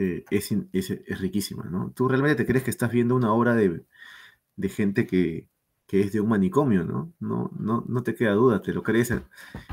eh, 0.00 0.24
es, 0.30 1.20
riquísima, 1.20 1.64
¿no? 1.64 1.92
Tú 1.94 2.08
realmente 2.08 2.34
te 2.36 2.46
crees 2.46 2.64
que 2.64 2.70
estás 2.70 2.90
viendo 2.90 3.14
una 3.14 3.34
obra 3.34 3.54
de, 3.54 3.84
gente 4.70 5.06
que, 5.06 5.46
es 5.88 6.12
de 6.12 6.20
un 6.20 6.30
manicomio, 6.30 6.84
¿no? 6.84 7.12
No, 7.20 7.50
¿no? 7.58 7.84
no 7.86 8.02
te 8.02 8.14
queda 8.14 8.32
duda, 8.32 8.62
te 8.62 8.72
lo 8.72 8.82
crees 8.82 9.12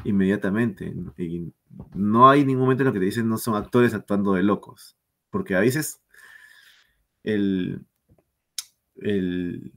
inmediatamente. 0.04 0.94
Y 1.18 1.54
no 1.94 2.30
hay 2.30 2.44
ningún 2.44 2.64
momento 2.64 2.84
en 2.84 2.88
el 2.88 2.94
que 2.94 3.00
te 3.00 3.06
dicen 3.06 3.30
no 3.30 3.38
son 3.38 3.56
actores 3.56 3.94
actuando 3.94 4.34
de 4.34 4.44
locos, 4.44 4.98
porque 5.30 5.56
a 5.56 5.62
veces 5.62 6.02
el, 7.24 7.86
el, 8.98 9.72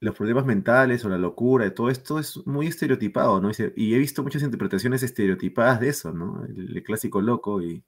los 0.00 0.14
problemas 0.16 0.46
mentales 0.46 1.04
o 1.04 1.10
la 1.10 1.18
locura, 1.18 1.66
de 1.66 1.70
todo 1.70 1.90
esto 1.90 2.18
es 2.18 2.46
muy 2.46 2.68
estereotipado, 2.68 3.42
¿no? 3.42 3.50
Y 3.76 3.94
he 3.94 3.98
visto 3.98 4.22
muchas 4.22 4.42
interpretaciones 4.42 5.02
estereotipadas 5.02 5.80
de 5.80 5.88
eso, 5.90 6.14
¿no? 6.14 6.44
El, 6.46 6.82
clásico 6.82 7.20
loco 7.20 7.60
y, 7.62 7.84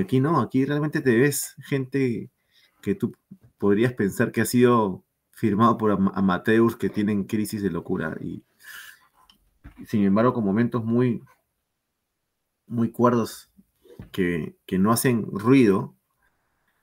aquí 0.00 0.20
no, 0.20 0.40
aquí 0.40 0.64
realmente 0.64 1.00
te 1.00 1.16
ves 1.16 1.54
gente 1.58 2.30
que 2.82 2.94
tú 2.94 3.14
podrías 3.58 3.92
pensar 3.92 4.32
que 4.32 4.40
ha 4.40 4.46
sido 4.46 5.04
firmado 5.32 5.78
por 5.78 5.92
amateurs 5.92 6.76
que 6.76 6.90
tienen 6.90 7.24
crisis 7.24 7.62
de 7.62 7.70
locura 7.70 8.16
y 8.20 8.42
sin 9.86 10.04
embargo 10.04 10.34
con 10.34 10.44
momentos 10.44 10.84
muy 10.84 11.22
muy 12.66 12.90
cuerdos 12.90 13.50
que, 14.12 14.56
no 14.78 14.92
hacen 14.92 15.26
ruido 15.26 15.96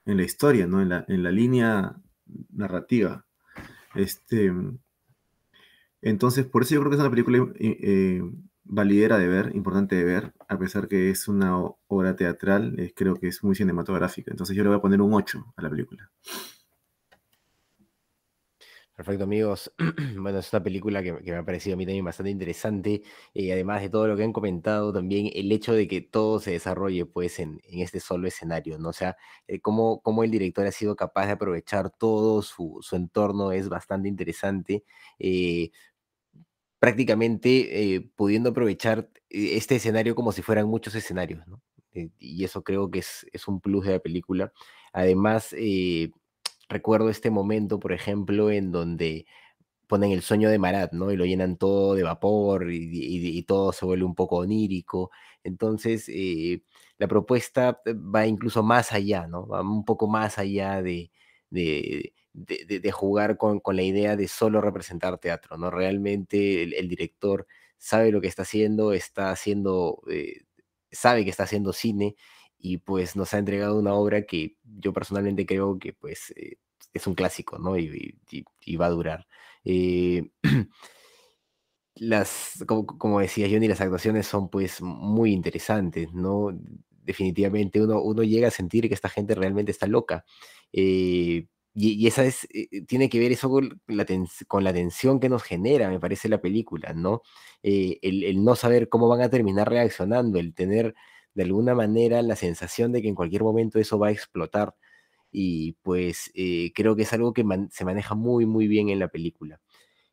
en 0.04 0.18
la 0.18 0.24
historia, 0.24 0.66
¿no? 0.66 0.82
En 0.82 0.90
la, 0.90 1.04
en 1.08 1.22
la 1.22 1.30
línea 1.30 1.96
narrativa. 2.50 3.24
Este, 3.94 4.52
entonces, 6.02 6.46
por 6.46 6.62
eso 6.62 6.74
yo 6.74 6.80
creo 6.80 6.90
que 6.90 6.96
es 6.96 7.00
una 7.00 7.10
película 7.10 7.38
eh, 7.58 7.78
eh, 7.80 8.22
validera 8.68 9.18
de 9.18 9.28
ver, 9.28 9.54
importante 9.54 9.96
de 9.96 10.04
ver, 10.04 10.34
a 10.48 10.58
pesar 10.58 10.88
que 10.88 11.10
es 11.10 11.28
una 11.28 11.56
obra 11.88 12.16
teatral, 12.16 12.92
creo 12.94 13.16
que 13.16 13.28
es 13.28 13.42
muy 13.44 13.54
cinematográfica. 13.54 14.30
Entonces 14.30 14.56
yo 14.56 14.62
le 14.62 14.70
voy 14.70 14.78
a 14.78 14.82
poner 14.82 15.00
un 15.00 15.14
8 15.14 15.54
a 15.56 15.62
la 15.62 15.70
película. 15.70 16.10
Perfecto, 18.96 19.24
amigos. 19.24 19.70
Bueno, 20.18 20.38
es 20.38 20.50
una 20.52 20.62
película 20.62 21.02
que, 21.02 21.12
me 21.12 21.36
ha 21.36 21.44
parecido 21.44 21.74
a 21.74 21.76
mí 21.76 21.84
también 21.84 22.04
bastante 22.04 22.30
interesante. 22.30 23.02
y 23.34 23.50
además 23.50 23.82
de 23.82 23.90
todo 23.90 24.08
lo 24.08 24.16
que 24.16 24.24
han 24.24 24.32
comentado, 24.32 24.92
también 24.92 25.30
el 25.34 25.52
hecho 25.52 25.74
de 25.74 25.86
que 25.86 26.00
todo 26.00 26.40
se 26.40 26.52
desarrolle 26.52 27.04
pues 27.04 27.38
en, 27.38 27.60
este 27.64 28.00
solo 28.00 28.26
escenario, 28.26 28.78
¿no? 28.78 28.88
O 28.88 28.92
sea, 28.94 29.16
eh, 29.46 29.60
cómo, 29.60 30.00
el 30.24 30.30
director 30.30 30.66
ha 30.66 30.72
sido 30.72 30.96
capaz 30.96 31.26
de 31.26 31.32
aprovechar 31.32 31.90
todo 31.90 32.40
su, 32.42 32.80
entorno 32.92 33.52
es 33.52 33.68
bastante 33.68 34.08
interesante. 34.08 34.82
Eh, 35.18 35.70
prácticamente 36.78 37.94
eh, 37.94 38.10
pudiendo 38.16 38.50
aprovechar 38.50 39.10
este 39.30 39.76
escenario 39.76 40.14
como 40.14 40.32
si 40.32 40.42
fueran 40.42 40.68
muchos 40.68 40.94
escenarios, 40.94 41.46
¿no? 41.46 41.62
y 42.18 42.44
eso 42.44 42.62
creo 42.62 42.90
que 42.90 42.98
es, 42.98 43.26
es, 43.32 43.48
un 43.48 43.58
plus 43.58 43.86
de 43.86 43.92
la 43.92 43.98
película. 44.00 44.52
Además, 44.92 45.54
recuerdo 46.68 47.08
este 47.08 47.30
momento, 47.30 47.78
por 47.78 47.94
ejemplo, 47.94 48.50
en 48.50 48.70
donde 48.70 49.24
ponen 49.86 50.12
el 50.12 50.22
sueño 50.22 50.50
de 50.50 50.58
Marat, 50.58 50.92
¿no? 50.92 51.10
Y 51.12 51.16
lo 51.16 51.24
llenan 51.24 51.56
todo 51.56 51.94
de 51.94 52.02
vapor 52.02 52.70
y, 52.72 53.42
todo 53.44 53.72
se 53.72 53.84
vuelve 53.86 54.04
un 54.04 54.14
poco 54.14 54.36
onírico. 54.38 55.10
Entonces, 55.44 56.08
eh, 56.08 56.62
la 56.98 57.08
propuesta 57.08 57.80
eh, 57.84 57.94
va 57.94 58.26
incluso 58.26 58.62
más 58.62 58.92
allá, 58.92 59.26
¿no? 59.28 59.46
Va 59.46 59.62
un 59.62 59.84
poco 59.84 60.08
más 60.08 60.38
allá 60.38 60.82
de, 60.82 61.10
jugar 62.92 63.36
con, 63.36 63.60
la 63.64 63.82
idea 63.82 64.16
de 64.16 64.28
solo 64.28 64.60
representar 64.60 65.18
teatro, 65.18 65.56
¿no? 65.56 65.70
Realmente 65.70 66.62
el, 66.62 66.88
director 66.88 67.46
sabe 67.78 68.10
lo 68.12 68.20
que 68.20 68.28
está 68.28 68.42
haciendo, 68.42 68.92
está 68.92 69.30
haciendo, 69.30 70.02
eh, 70.10 70.42
sabe 70.90 71.24
que 71.24 71.30
está 71.30 71.44
haciendo 71.44 71.72
cine 71.72 72.16
y 72.58 72.78
pues 72.78 73.16
nos 73.16 73.34
ha 73.34 73.38
entregado 73.38 73.78
una 73.78 73.94
obra 73.94 74.22
que 74.22 74.56
yo 74.64 74.92
personalmente 74.92 75.46
creo 75.46 75.78
que 75.78 75.92
pues 75.92 76.32
eh, 76.36 76.58
es 76.92 77.06
un 77.06 77.14
clásico, 77.14 77.58
¿no? 77.58 77.78
Y, 77.78 78.18
va 78.76 78.86
a 78.86 78.90
durar. 78.90 79.26
Eh, 79.64 80.30
las, 81.94 82.64
como, 82.66 83.20
decía 83.20 83.48
Johnny, 83.50 83.68
las 83.68 83.80
actuaciones 83.80 84.26
son 84.26 84.50
pues 84.50 84.82
muy 84.82 85.32
interesantes, 85.32 86.12
¿no? 86.12 86.50
Definitivamente 86.90 87.80
uno, 87.80 88.00
uno 88.02 88.22
llega 88.22 88.48
a 88.48 88.50
sentir 88.50 88.88
que 88.88 88.94
esta 88.94 89.08
gente 89.08 89.34
realmente 89.34 89.72
está 89.72 89.86
loca. 89.86 90.24
Eh, 90.72 91.46
y, 91.76 92.06
esa 92.06 92.24
es, 92.24 92.48
tiene 92.88 93.08
que 93.08 93.18
ver 93.18 93.32
eso 93.32 93.50
con 93.50 93.80
la, 93.86 94.04
tensión 94.72 95.20
que 95.20 95.28
nos 95.28 95.42
genera, 95.42 95.90
me 95.90 96.00
parece, 96.00 96.28
la 96.28 96.40
película, 96.40 96.92
¿no? 96.94 97.22
el, 97.62 98.24
el 98.24 98.44
no 98.44 98.56
saber 98.56 98.88
cómo 98.88 99.08
van 99.08 99.20
a 99.20 99.30
terminar 99.30 99.68
reaccionando, 99.68 100.38
el 100.38 100.54
tener 100.54 100.94
de 101.36 101.42
alguna 101.42 101.74
manera 101.74 102.22
la 102.22 102.34
sensación 102.34 102.92
de 102.92 103.02
que 103.02 103.08
en 103.08 103.14
cualquier 103.14 103.42
momento 103.44 103.78
eso 103.78 103.98
va 103.98 104.08
a 104.08 104.10
explotar. 104.10 104.74
Y 105.30 105.72
pues 105.82 106.32
eh, 106.34 106.72
creo 106.74 106.96
que 106.96 107.02
es 107.02 107.12
algo 107.12 107.34
que 107.34 107.44
se 107.70 107.84
maneja 107.84 108.14
muy, 108.14 108.46
muy 108.46 108.66
bien 108.68 108.88
en 108.88 108.98
la 108.98 109.08
película. 109.08 109.60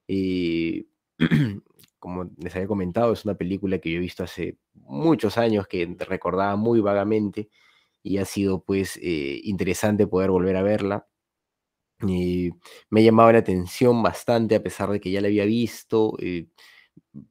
Eh, 0.08 0.86
como 2.00 2.30
les 2.38 2.56
había 2.56 2.68
comentado, 2.68 3.14
es 3.14 3.24
una 3.24 3.36
película 3.36 3.80
que 3.80 3.90
yo 3.92 3.98
he 3.98 4.02
visto 4.02 4.24
hace 4.26 4.58
muchos 4.74 5.38
años, 5.38 5.66
que 5.68 5.96
recordaba 6.00 6.58
muy 6.58 6.82
vagamente 6.82 7.50
y 8.04 8.18
ha 8.18 8.26
sido 8.26 8.62
pues 8.64 8.98
eh, 9.02 9.40
interesante 9.46 10.08
poder 10.08 10.30
volver 10.30 10.58
a 10.58 10.62
verla. 10.64 11.08
Me 12.00 13.00
ha 13.00 13.04
llamado 13.04 13.32
la 13.32 13.40
atención 13.40 14.04
bastante 14.04 14.56
a 14.56 14.64
pesar 14.64 14.90
de 14.90 15.00
que 15.00 15.12
ya 15.12 15.22
la 15.22 15.28
había 15.28 15.46
visto. 15.46 16.18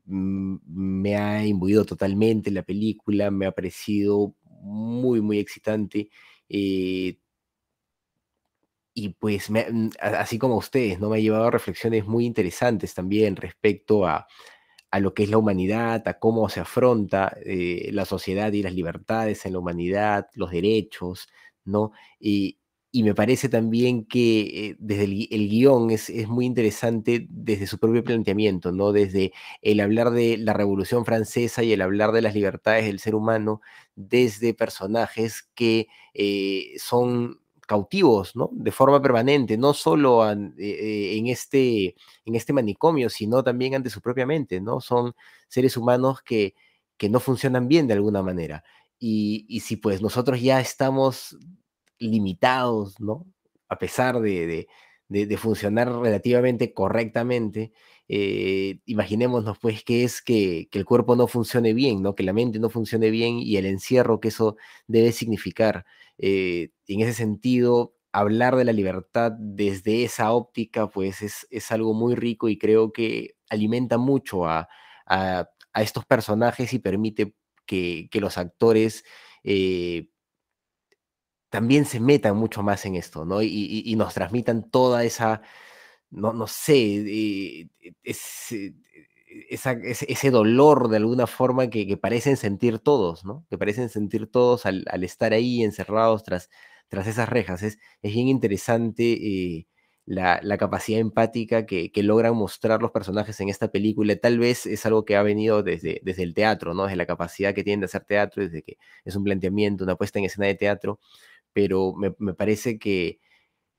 Mm, 0.07 0.57
me 0.67 1.17
ha 1.17 1.45
imbuido 1.47 1.85
totalmente 1.85 2.51
la 2.51 2.63
película, 2.63 3.31
me 3.31 3.47
ha 3.47 3.53
parecido 3.53 4.35
muy, 4.61 5.21
muy 5.21 5.39
excitante. 5.39 6.09
Eh, 6.49 7.19
y 8.95 9.11
pues, 9.11 9.51
mm, 9.51 9.89
así 10.01 10.39
como 10.39 10.57
ustedes, 10.57 11.01
¿no? 11.01 11.09
Me 11.11 11.17
ha 11.19 11.21
llevado 11.21 11.47
a 11.47 11.51
reflexiones 11.51 12.07
muy 12.07 12.27
interesantes 12.27 12.95
también 12.95 13.37
respecto 13.37 14.07
a, 14.07 14.27
lo 15.01 15.15
que 15.15 15.25
es 15.25 15.31
la 15.31 15.39
humanidad, 15.39 16.07
a 16.09 16.19
cómo 16.19 16.49
se 16.51 16.61
afronta 16.61 17.35
eh, 17.45 17.91
la 17.93 18.05
sociedad 18.05 18.53
y 18.53 18.63
las 18.63 18.75
libertades 18.75 19.47
en 19.47 19.55
la 19.55 19.59
humanidad, 19.61 20.29
los 20.35 20.51
derechos, 20.51 21.29
¿no? 21.65 21.93
Y, 22.21 22.59
y 22.95 23.03
me 23.05 23.14
parece 23.14 23.49
también 23.49 24.05
que 24.05 24.40
eh, 24.40 24.76
desde 24.78 25.05
el, 25.05 25.49
guion 25.49 25.90
es, 25.90 26.11
muy 26.28 26.45
interesante 26.45 27.26
desde 27.30 27.66
su 27.66 27.78
propio 27.78 28.05
planteamiento, 28.05 28.70
¿no? 28.70 28.93
Desde 28.93 29.32
el 29.62 29.80
hablar 29.80 30.11
de 30.11 30.36
la 30.36 30.53
Revolución 30.53 31.07
Francesa 31.07 31.62
y 31.62 31.72
el 31.72 31.80
hablar 31.80 32.12
de 32.12 32.20
las 32.20 32.34
libertades 32.34 32.84
del 32.84 32.99
ser 33.01 33.14
humano 33.14 33.62
desde 33.97 34.53
personajes 34.53 35.49
que 35.55 35.88
eh, 36.12 36.74
son 36.76 37.40
cautivos, 37.66 38.36
¿no? 38.36 38.51
De 38.53 38.72
forma 38.72 39.01
permanente, 39.01 39.57
no 39.57 39.72
solo 39.72 40.30
eh, 40.30 41.16
en, 41.16 41.28
este, 41.28 41.97
en 42.26 42.34
este 42.34 42.53
manicomio, 42.53 43.09
sino 43.09 43.43
también 43.43 43.74
ante 43.74 43.88
su 43.88 44.03
propia 44.03 44.26
mente, 44.26 44.61
¿no? 44.61 44.82
Son 44.82 45.14
seres 45.49 45.78
humanos 45.78 46.20
que, 46.22 46.55
que 46.99 47.09
no 47.09 47.20
funcionan 47.20 47.68
bien 47.68 47.86
de 47.86 47.95
alguna 47.95 48.22
manera. 48.22 48.64
Y, 48.99 49.47
y 49.49 49.61
si 49.61 49.76
pues 49.76 50.03
nosotros 50.03 50.43
ya 50.43 50.61
estamos 50.61 51.38
limitados, 52.09 53.00
¿no? 53.00 53.26
A 53.68 53.78
pesar 53.78 54.20
de, 54.20 54.68
funcionar 55.38 55.92
relativamente 55.92 56.72
correctamente, 56.74 57.72
eh, 58.09 58.80
imaginémonos 58.86 59.59
pues 59.59 59.84
que 59.84 60.05
es 60.05 60.22
que, 60.22 60.68
el 60.72 60.84
cuerpo 60.84 61.16
no 61.16 61.26
funcione 61.26 61.72
bien, 61.74 62.03
¿no? 62.03 62.14
Que 62.14 62.22
la 62.24 62.32
mente 62.32 62.59
no 62.59 62.70
funcione 62.70 63.11
bien 63.11 63.38
y 63.38 63.57
el 63.57 63.66
encierro 63.66 64.20
que 64.20 64.28
eso 64.28 64.57
debe 64.86 65.12
significar. 65.12 65.84
Eh, 66.18 66.70
en 66.86 67.00
ese 67.00 67.14
sentido, 67.14 67.94
hablar 68.12 68.57
de 68.57 68.64
la 68.64 68.72
libertad 68.72 69.32
desde 69.38 70.05
esa 70.05 70.32
óptica, 70.32 70.88
pues 70.88 71.22
es, 71.22 71.72
algo 71.72 71.94
muy 71.94 72.14
rico 72.14 72.48
y 72.48 72.59
creo 72.59 72.92
que 72.92 73.34
alimenta 73.48 73.98
mucho 73.98 74.46
a, 74.46 74.68
estos 75.74 76.05
personajes 76.05 76.72
y 76.74 76.78
permite 76.78 77.34
que, 77.66 78.09
los 78.14 78.38
actores 78.38 79.05
eh, 79.44 80.09
también 81.53 81.84
se 81.84 82.00
metan 82.00 82.34
mucho 82.36 82.62
más 82.62 82.86
en 82.86 82.96
esto, 82.96 83.26
¿no? 83.26 83.42
Y, 83.42 83.94
nos 83.96 84.14
transmitan 84.14 84.70
toda 84.70 85.05
esa, 85.05 85.42
no, 86.11 86.32
no 86.32 86.46
sé, 86.46 86.74
eh, 87.07 87.68
ese, 88.03 88.74
ese, 89.50 90.30
dolor 90.30 90.88
de 90.88 90.96
alguna 90.96 91.26
forma 91.26 91.68
que, 91.68 91.96
parecen 91.98 92.38
sentir 92.38 92.78
todos, 92.78 93.26
¿no? 93.26 93.46
Que 93.50 93.59
parecen 93.59 93.90
sentir 93.90 94.28
todos 94.30 94.64
al, 94.64 94.86
estar 95.05 95.34
ahí 95.34 95.62
encerrados 95.62 96.24
tras, 96.24 96.48
tras 96.88 97.07
esas 97.07 97.28
rejas. 97.28 97.62
Es, 97.62 97.78
es 98.00 98.14
bien 98.14 98.28
interesante 98.28 99.12
eh, 99.12 99.66
la, 100.07 100.57
capacidad 100.59 101.00
empática 101.00 101.66
que, 101.66 101.90
logran 101.96 102.34
mostrar 102.34 102.80
los 102.82 102.90
personajes 102.92 103.38
en 103.40 103.48
esta 103.48 103.68
película. 103.70 104.16
Tal 104.16 104.38
vez 104.38 104.66
es 104.66 104.86
algo 104.86 105.05
que 105.05 105.16
ha 105.16 105.22
venido 105.22 105.62
desde, 105.62 106.00
desde 106.03 106.22
el 106.22 106.34
teatro, 106.34 106.74
¿no? 106.74 106.84
Desde 106.84 106.96
la 106.96 107.07
capacidad 107.07 107.55
que 107.55 107.62
tienen 107.64 107.80
de 107.80 107.86
hacer 107.86 108.05
teatro, 108.05 108.42
desde 108.42 108.62
que 108.62 108.78
es 109.05 109.16
un 109.16 109.24
planteamiento, 109.24 109.84
una 109.84 109.96
puesta 109.96 110.18
en 110.18 110.24
escena 110.26 110.46
de 110.46 110.55
teatro, 110.55 110.98
pero 111.53 111.94
me, 111.94 112.34
parece 112.34 112.78
que, 112.78 113.20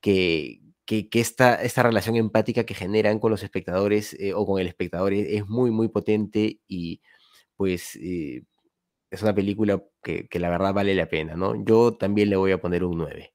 que, 0.02 0.62
que, 0.86 1.08
esta, 1.14 1.56
esta, 1.64 1.84
relación 1.84 2.16
empática 2.16 2.66
que 2.66 2.74
generan 2.76 3.20
con 3.20 3.32
los 3.32 3.44
espectadores 3.44 4.16
eh, 4.20 4.34
o 4.34 4.46
con 4.46 4.60
el 4.62 4.68
espectador 4.68 5.14
es, 5.14 5.48
muy, 5.48 5.72
muy 5.72 5.90
potente 5.90 6.60
y 6.68 7.02
pues 7.58 7.96
eh, 7.98 8.44
es 9.12 9.22
una 9.22 9.36
película 9.36 9.84
que, 10.04 10.28
que, 10.28 10.40
la 10.40 10.50
verdad 10.50 10.74
vale 10.74 10.96
la 10.96 11.08
pena, 11.08 11.36
¿no? 11.36 11.64
Yo 11.66 11.94
también 11.96 12.30
le 12.30 12.36
voy 12.38 12.52
a 12.52 12.62
poner 12.62 12.84
un 12.84 12.98
9. 12.98 13.34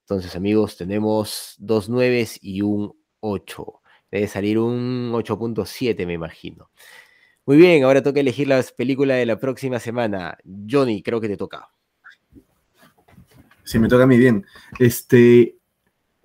Entonces, 0.00 0.36
amigos, 0.36 0.76
tenemos 0.76 1.54
dos 1.58 1.88
9 1.88 2.26
y 2.42 2.62
un 2.62 2.92
8. 3.20 3.82
Debe 4.10 4.28
salir 4.28 4.58
un 4.58 5.10
8.7, 5.14 6.06
me 6.06 6.12
imagino. 6.14 6.70
Muy 7.46 7.56
bien, 7.56 7.82
ahora 7.84 8.02
toca 8.02 8.20
elegir 8.20 8.46
las 8.48 8.72
películas 8.72 9.16
de 9.16 9.26
la 9.26 9.38
próxima 9.38 9.80
semana. 9.80 10.38
Johnny, 10.68 11.02
creo 11.02 11.20
que 11.20 11.28
te 11.28 11.36
toca. 11.36 11.72
Sí, 13.64 13.78
me 13.78 13.88
toca 13.88 14.04
a 14.04 14.06
mí 14.06 14.18
bien. 14.18 14.44
Este, 14.78 15.56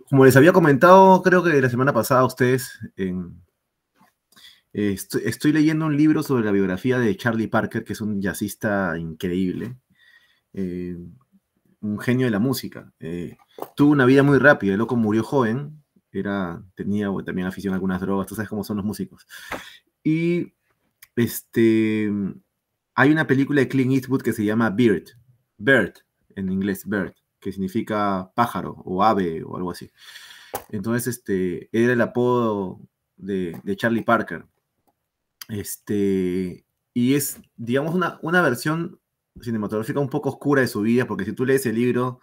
como 0.10 0.26
les 0.26 0.36
había 0.36 0.54
comentado, 0.54 1.22
creo 1.22 1.44
que 1.44 1.62
la 1.62 1.70
semana 1.70 1.94
pasada 1.94 2.26
ustedes, 2.26 2.80
en, 2.96 3.42
estoy, 4.74 5.52
leyendo 5.52 5.86
un 5.86 5.98
libro 5.98 6.24
sobre 6.24 6.46
la 6.46 6.52
biografía 6.52 7.00
de 7.00 7.16
Charlie 7.16 7.48
Parker, 7.48 7.84
que 7.84 7.94
es 7.94 8.02
un 8.02 8.22
jazzista 8.22 8.98
increíble. 8.98 9.78
Eh, 10.54 10.98
un 11.82 12.00
genio 12.00 12.26
de 12.26 12.32
la 12.32 12.40
música. 12.40 12.92
Eh, 13.00 13.38
tuvo 13.76 13.92
una 13.92 14.06
vida 14.06 14.24
muy 14.24 14.38
rápida, 14.38 14.74
el 14.74 14.80
loco 14.80 14.96
murió 14.96 15.24
joven, 15.24 15.84
era, 16.12 16.64
tenía 16.76 17.10
también 17.26 17.48
afición 17.48 17.74
a 17.74 17.76
algunas 17.76 18.02
drogas, 18.02 18.28
tú 18.28 18.36
sabes 18.36 18.50
cómo 18.50 18.64
son 18.64 18.78
los 18.78 18.86
músicos. 18.86 19.28
Y 20.04 20.54
este, 21.16 22.12
hay 22.96 23.12
una 23.12 23.28
película 23.28 23.62
de 23.62 23.68
Clint 23.68 23.94
Eastwood 23.94 24.22
que 24.22 24.34
se 24.34 24.46
llama 24.46 24.70
Bird, 24.70 25.10
Bird, 25.58 25.94
en 26.36 26.52
inglés, 26.52 26.84
Bird, 26.86 27.14
que 27.48 27.54
significa 27.54 28.30
pájaro 28.36 28.82
o 28.84 29.04
ave 29.06 29.42
o 29.42 29.56
algo 29.56 29.72
así. 29.72 29.90
Entonces, 30.70 31.08
este, 31.08 31.70
era 31.72 31.94
el 31.94 32.02
apodo 32.02 32.82
de, 33.16 33.58
de 33.64 33.78
Charlie 33.78 34.04
Parker. 34.04 34.46
Este, 35.48 36.66
y 36.94 37.14
es, 37.16 37.40
digamos, 37.56 37.96
una, 37.96 38.20
una 38.22 38.42
versión 38.42 39.00
cinematográfica 39.40 40.02
un 40.02 40.10
poco 40.10 40.28
oscura 40.28 40.62
de 40.62 40.68
su 40.68 40.82
vida, 40.82 41.08
porque 41.08 41.24
si 41.24 41.32
tú 41.32 41.46
lees 41.46 41.66
el 41.66 41.76
libro, 41.76 42.20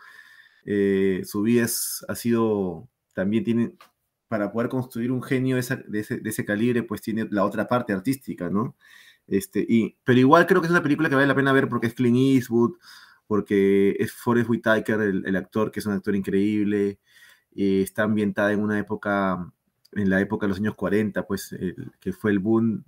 eh, 0.66 1.22
su 1.24 1.40
vida 1.40 1.64
ha 1.64 2.14
sido, 2.14 2.86
también 3.14 3.44
tiene, 3.44 3.76
para 4.28 4.52
poder 4.52 4.68
construir 4.68 5.10
un 5.10 5.22
genio 5.22 5.56
de, 5.56 6.00
ese, 6.00 6.44
calibre, 6.44 6.82
pues 6.82 7.00
tiene 7.00 7.26
la 7.30 7.46
otra 7.46 7.66
parte 7.66 7.94
artística, 7.94 8.50
¿no? 8.50 8.76
Este, 9.26 9.64
y, 9.66 9.96
pero 10.04 10.18
igual 10.18 10.46
creo 10.46 10.60
que 10.60 10.66
es 10.66 10.70
una 10.70 10.82
película 10.82 11.08
que 11.08 11.14
vale 11.14 11.28
la 11.28 11.34
pena 11.34 11.52
ver 11.54 11.66
porque 11.66 11.86
es 11.86 11.94
Clint 11.94 12.18
Eastwood, 12.18 12.74
porque 13.26 13.96
es 13.98 14.12
Forrest 14.12 14.48
Whitaker, 14.48 15.00
el, 15.00 15.36
actor, 15.36 15.70
que 15.70 15.80
es 15.80 15.86
un 15.86 15.92
actor 15.92 16.14
increíble, 16.14 16.98
y 17.52 17.82
está 17.82 18.04
ambientada 18.04 18.52
en 18.52 18.60
una 18.60 18.78
época, 18.78 19.52
en 19.92 20.10
la 20.10 20.20
época 20.20 20.46
de 20.46 20.48
los 20.50 20.58
años 20.58 20.74
40, 20.74 21.26
pues, 21.26 21.54
que 22.00 22.12
fue 22.12 22.30
el 22.32 22.38
boom 22.38 22.84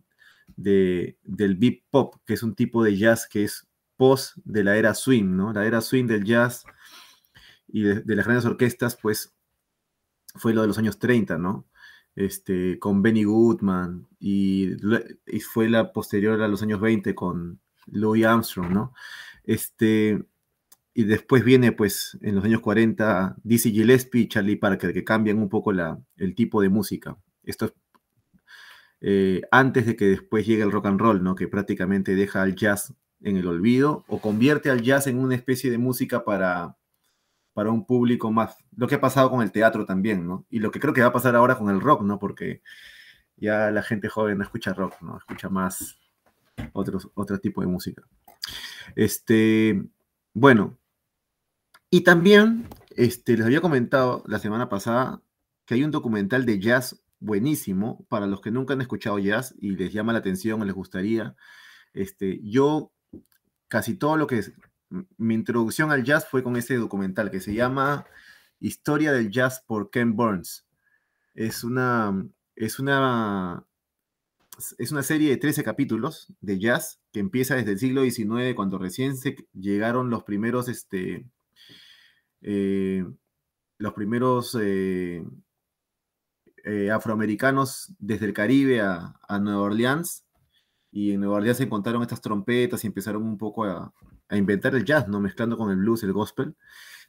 de, 0.56 1.18
del 1.22 1.56
beat 1.56 1.80
pop, 1.90 2.16
que 2.24 2.34
es 2.34 2.42
un 2.42 2.54
tipo 2.54 2.84
de 2.84 2.96
jazz 2.96 3.28
que 3.28 3.44
es 3.44 3.66
post 3.96 4.36
de 4.44 4.64
la 4.64 4.76
era 4.76 4.94
swing, 4.94 5.36
¿no? 5.36 5.52
La 5.52 5.66
era 5.66 5.80
swing 5.80 6.06
del 6.06 6.24
jazz 6.24 6.64
y 7.68 7.82
de, 7.82 8.14
las 8.14 8.24
grandes 8.24 8.44
orquestas, 8.44 8.96
pues 8.96 9.34
fue 10.34 10.54
lo 10.54 10.62
de 10.62 10.68
los 10.68 10.78
años 10.78 10.98
30, 10.98 11.38
¿no? 11.38 11.66
Este, 12.14 12.78
con 12.78 13.02
Benny 13.02 13.24
Goodman 13.24 14.06
y, 14.18 14.76
fue 15.52 15.68
la 15.68 15.92
posterior 15.92 16.40
a 16.40 16.48
los 16.48 16.62
años 16.62 16.80
20 16.80 17.14
con 17.14 17.60
Louis 17.86 18.24
Armstrong, 18.24 18.72
¿no? 18.72 18.94
Este, 19.46 20.22
y 20.94 21.04
después 21.04 21.44
viene, 21.44 21.72
pues, 21.72 22.18
en 22.20 22.34
los 22.34 22.44
años 22.44 22.60
40, 22.60 23.36
Dizzy 23.42 23.72
Gillespie 23.72 24.22
y 24.22 24.28
Charlie 24.28 24.56
Parker, 24.56 24.92
que 24.92 25.04
cambian 25.04 25.38
un 25.38 25.48
poco 25.48 25.72
la, 25.72 25.98
el 26.16 26.34
tipo 26.34 26.60
de 26.60 26.68
música. 26.68 27.16
Esto 27.44 27.66
es 27.66 27.72
eh, 29.00 29.42
antes 29.50 29.86
de 29.86 29.96
que 29.96 30.06
después 30.06 30.46
llegue 30.46 30.62
el 30.62 30.72
rock 30.72 30.86
and 30.86 31.00
roll, 31.00 31.22
¿no? 31.22 31.34
Que 31.34 31.48
prácticamente 31.48 32.14
deja 32.14 32.42
al 32.42 32.56
jazz 32.56 32.94
en 33.20 33.36
el 33.36 33.46
olvido 33.46 34.04
o 34.08 34.20
convierte 34.20 34.70
al 34.70 34.82
jazz 34.82 35.06
en 35.06 35.18
una 35.18 35.34
especie 35.34 35.70
de 35.70 35.78
música 35.78 36.24
para, 36.24 36.76
para 37.52 37.70
un 37.70 37.86
público 37.86 38.30
más, 38.32 38.56
lo 38.76 38.86
que 38.86 38.96
ha 38.96 39.00
pasado 39.00 39.30
con 39.30 39.42
el 39.42 39.52
teatro 39.52 39.86
también, 39.86 40.26
¿no? 40.26 40.46
Y 40.50 40.60
lo 40.60 40.70
que 40.70 40.80
creo 40.80 40.94
que 40.94 41.02
va 41.02 41.08
a 41.08 41.12
pasar 41.12 41.36
ahora 41.36 41.56
con 41.56 41.70
el 41.70 41.80
rock, 41.80 42.02
¿no? 42.02 42.18
Porque 42.18 42.62
ya 43.36 43.70
la 43.70 43.82
gente 43.82 44.08
joven 44.08 44.38
no 44.38 44.44
escucha 44.44 44.72
rock, 44.72 44.94
¿no? 45.02 45.18
Escucha 45.18 45.48
más 45.48 45.98
otros, 46.72 47.10
otro 47.14 47.38
tipo 47.38 47.60
de 47.60 47.66
música. 47.66 48.02
Este, 48.94 49.84
bueno, 50.34 50.78
y 51.90 52.02
también 52.02 52.68
este, 52.90 53.36
les 53.36 53.46
había 53.46 53.60
comentado 53.60 54.24
la 54.26 54.38
semana 54.38 54.68
pasada 54.68 55.22
que 55.64 55.74
hay 55.74 55.84
un 55.84 55.90
documental 55.90 56.46
de 56.46 56.58
jazz 56.58 57.02
buenísimo 57.20 58.06
para 58.08 58.26
los 58.26 58.40
que 58.40 58.50
nunca 58.50 58.74
han 58.74 58.80
escuchado 58.80 59.18
jazz 59.18 59.54
y 59.58 59.70
les 59.70 59.92
llama 59.92 60.12
la 60.12 60.20
atención 60.20 60.60
o 60.60 60.64
les 60.64 60.74
gustaría. 60.74 61.36
Este, 61.92 62.40
yo 62.42 62.92
casi 63.68 63.94
todo 63.94 64.16
lo 64.16 64.26
que 64.26 64.38
es 64.38 64.52
mi 65.16 65.34
introducción 65.34 65.90
al 65.90 66.04
jazz 66.04 66.26
fue 66.26 66.42
con 66.42 66.56
ese 66.56 66.76
documental 66.76 67.30
que 67.30 67.40
se 67.40 67.54
llama 67.54 68.06
Historia 68.60 69.12
del 69.12 69.30
Jazz 69.30 69.62
por 69.66 69.90
Ken 69.90 70.14
Burns. 70.14 70.66
Es 71.34 71.64
una, 71.64 72.26
es 72.54 72.78
una, 72.78 73.64
es 74.78 74.92
una 74.92 75.02
serie 75.02 75.30
de 75.30 75.36
13 75.36 75.64
capítulos 75.64 76.32
de 76.40 76.58
jazz 76.58 77.00
que 77.16 77.20
empieza 77.20 77.54
desde 77.54 77.72
el 77.72 77.78
siglo 77.78 78.02
XIX, 78.02 78.54
cuando 78.54 78.76
recién 78.76 79.14
llegaron 79.54 80.10
los 80.10 80.24
primeros, 80.24 80.68
este, 80.68 81.26
eh, 82.42 83.06
los 83.78 83.94
primeros 83.94 84.54
eh, 84.60 85.24
eh, 86.62 86.90
afroamericanos 86.90 87.94
desde 87.98 88.26
el 88.26 88.34
Caribe 88.34 88.82
a, 88.82 89.14
a 89.26 89.38
Nueva 89.38 89.62
Orleans 89.62 90.26
y 90.92 91.12
en 91.12 91.20
Nueva 91.20 91.36
Orleans 91.36 91.56
se 91.56 91.64
encontraron 91.64 92.02
estas 92.02 92.20
trompetas 92.20 92.84
y 92.84 92.88
empezaron 92.88 93.22
un 93.22 93.38
poco 93.38 93.64
a, 93.64 93.94
inventar 94.32 94.74
el 94.74 94.84
jazz, 94.84 95.08
¿no? 95.08 95.18
Mezclando 95.18 95.56
con 95.56 95.70
el 95.70 95.78
blues, 95.78 96.02
el 96.02 96.12
gospel. 96.12 96.54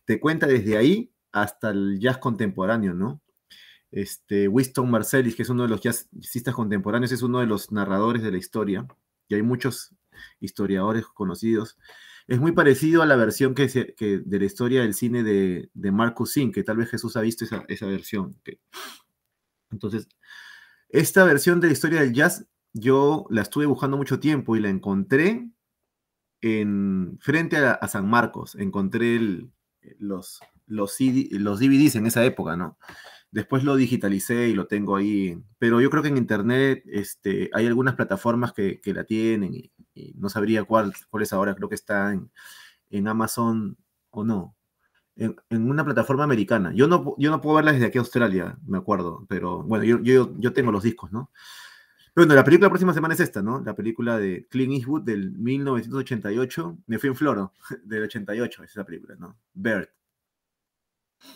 Te 0.05 0.21
cuenta 0.21 0.47
desde 0.47 0.77
ahí 0.77 1.11
hasta 1.33 1.71
el 1.71 1.99
jazz 1.99 2.17
contemporáneo, 2.19 2.93
¿no? 2.93 3.21
Este, 3.91 4.47
Winston 4.47 4.89
Marsalis, 4.89 5.35
que 5.35 5.41
es 5.41 5.49
uno 5.49 5.63
de 5.63 5.69
los 5.69 5.81
jazzistas 5.81 6.55
contemporáneos, 6.55 7.11
es 7.11 7.23
uno 7.23 7.41
de 7.41 7.47
los 7.47 7.73
narradores 7.73 8.23
de 8.23 8.31
la 8.31 8.37
historia, 8.37 8.87
y 9.27 9.35
hay 9.35 9.41
muchos 9.41 9.95
historiadores 10.39 11.05
conocidos. 11.05 11.77
Es 12.27 12.39
muy 12.39 12.51
parecido 12.51 13.01
a 13.01 13.05
la 13.05 13.15
versión 13.15 13.55
que, 13.55 13.67
de 13.67 14.39
la 14.39 14.45
historia 14.45 14.81
del 14.81 14.93
cine 14.93 15.23
de, 15.23 15.69
de 15.73 15.91
Marcus 15.91 16.33
Singh, 16.33 16.53
que 16.53 16.63
tal 16.63 16.77
vez 16.77 16.89
Jesús 16.89 17.15
ha 17.15 17.21
visto 17.21 17.45
esa, 17.67 17.85
versión. 17.85 18.37
Entonces, 19.71 20.07
esta 20.89 21.23
versión 21.23 21.59
de 21.61 21.67
la 21.67 21.73
historia 21.73 22.01
del 22.01 22.13
jazz 22.13 22.45
yo 22.73 23.25
la 23.29 23.41
estuve 23.41 23.65
buscando 23.65 23.97
mucho 23.97 24.19
tiempo 24.19 24.55
y 24.55 24.59
la 24.59 24.69
encontré 24.69 25.49
en, 26.41 27.17
frente 27.21 27.57
a, 27.57 27.87
San 27.87 28.09
Marcos. 28.09 28.55
Encontré 28.55 29.19
los, 29.99 30.41
los, 30.65 30.97
los 30.99 31.59
DVDs 31.59 31.95
en 31.95 32.07
esa 32.07 32.25
época, 32.25 32.57
¿no? 32.57 32.77
Después 33.31 33.63
lo 33.63 33.75
digitalicé 33.75 34.47
y 34.49 34.53
lo 34.53 34.67
tengo 34.67 34.95
ahí. 34.95 35.41
Pero 35.59 35.81
yo 35.81 35.89
creo 35.89 36.01
que 36.01 36.09
en 36.09 36.17
internet 36.17 36.83
este, 36.87 37.49
hay 37.53 37.67
algunas 37.67 37.95
plataformas 37.95 38.53
que, 38.53 38.79
la 38.85 39.03
tienen 39.03 39.53
y, 39.53 39.71
no 40.15 40.29
sabría 40.29 40.63
cuál, 40.63 40.93
cuál 41.09 41.23
es 41.23 41.33
ahora. 41.33 41.55
Creo 41.55 41.69
que 41.69 41.75
está 41.75 42.13
en, 42.13 43.07
Amazon 43.07 43.77
o 44.11 44.23
no. 44.23 44.55
En, 45.15 45.35
una 45.49 45.83
plataforma 45.83 46.23
americana. 46.23 46.71
Yo 46.73 46.87
no, 46.87 47.15
yo 47.17 47.31
no 47.31 47.41
puedo 47.41 47.57
verla 47.57 47.73
desde 47.73 47.87
aquí 47.87 47.97
a 47.97 48.01
Australia, 48.01 48.57
me 48.65 48.77
acuerdo. 48.77 49.25
Pero 49.29 49.63
bueno, 49.63 49.83
yo, 49.83 49.99
yo, 50.01 50.33
yo 50.37 50.53
tengo 50.53 50.71
los 50.71 50.83
discos, 50.83 51.11
¿no? 51.11 51.31
Bueno, 52.17 52.33
la 52.33 52.43
película 52.43 52.65
la 52.65 52.71
próxima 52.71 52.95
semana 52.95 53.13
es 53.13 53.19
esta, 53.19 53.43
¿no? 53.43 53.61
La 53.63 53.75
película 53.75 54.17
de 54.17 54.47
Clint 54.49 54.73
Eastwood 54.73 55.03
del 55.03 55.33
1988. 55.33 56.79
Me 56.87 56.97
fui 56.97 57.09
en 57.09 57.15
floro, 57.15 57.53
del 57.83 58.03
88, 58.05 58.63
es 58.63 58.71
esa 58.71 58.83
película, 58.83 59.15
¿no? 59.19 59.37
Bird. 59.53 59.87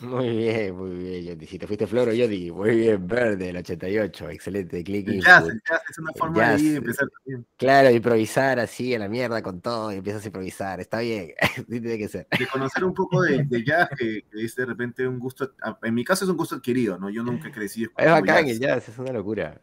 Muy 0.00 0.30
bien, 0.30 0.76
muy 0.76 0.90
bien, 0.96 1.46
Si 1.46 1.58
te 1.58 1.66
fuiste 1.66 1.86
floro, 1.86 2.12
yo 2.12 2.26
di, 2.26 2.50
muy 2.50 2.76
bien, 2.76 3.06
Bird 3.06 3.36
del 3.36 3.56
88, 3.58 4.30
excelente, 4.30 4.80
es 4.80 5.98
una 5.98 6.12
forma 6.16 6.56
de 6.56 6.76
empezar 6.76 7.08
también. 7.08 7.46
Claro, 7.56 7.90
improvisar 7.90 8.58
así 8.58 8.94
en 8.94 9.00
la 9.00 9.08
mierda 9.08 9.42
con 9.42 9.60
todo 9.60 9.92
y 9.92 9.96
empiezas 9.96 10.24
a 10.24 10.26
improvisar, 10.26 10.80
está 10.80 11.00
bien, 11.00 11.32
sí 11.56 11.80
tiene 11.80 11.98
que 11.98 12.08
ser. 12.08 12.26
De 12.38 12.46
conocer 12.46 12.84
un 12.84 12.94
poco 12.94 13.22
de, 13.22 13.64
jazz, 13.64 13.90
que, 13.96 14.24
es 14.32 14.56
de 14.56 14.66
repente 14.66 15.06
un 15.06 15.18
gusto, 15.18 15.52
en 15.82 15.94
mi 15.94 16.04
caso 16.04 16.24
es 16.24 16.30
un 16.30 16.36
gusto 16.36 16.56
adquirido, 16.56 16.98
¿no? 16.98 17.10
Yo 17.10 17.22
nunca 17.22 17.50
crecí 17.52 17.84
Es 17.84 18.10
bacán 18.10 18.48
el 18.48 18.58
jazz, 18.58 18.88
es 18.88 18.98
una 18.98 19.12
locura 19.12 19.60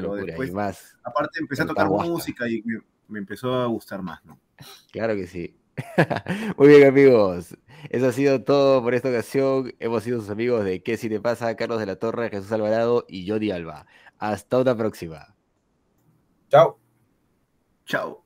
después, 0.00 0.52
Aparte 1.02 1.40
empecé 1.40 1.62
a 1.62 1.66
tocar 1.66 1.88
música 1.88 2.48
y 2.48 2.62
me, 3.08 3.18
empezó 3.18 3.54
a 3.54 3.66
gustar 3.66 4.02
más, 4.02 4.24
¿no? 4.24 4.38
Claro 4.90 5.14
que 5.14 5.26
sí. 5.26 5.54
Muy 6.56 6.68
bien, 6.68 6.84
amigos. 6.86 7.56
Eso 7.90 8.08
ha 8.08 8.12
sido 8.12 8.42
todo 8.42 8.82
por 8.82 8.94
esta 8.94 9.08
ocasión. 9.08 9.74
Hemos 9.80 10.02
sido 10.04 10.20
sus 10.20 10.30
amigos 10.30 10.64
de 10.64 10.82
¿Qué 10.82 10.96
si 10.96 11.08
te 11.08 11.20
pasa? 11.20 11.56
Carlos 11.56 11.80
de 11.80 11.86
la 11.86 11.96
Torre, 11.96 12.30
Jesús 12.30 12.52
Alvarado 12.52 13.04
y 13.08 13.28
Jody 13.28 13.50
Alba. 13.50 13.86
Hasta 14.18 14.58
una 14.58 14.76
próxima. 14.76 15.34
Chao. 16.50 16.78
Chao. 17.86 18.21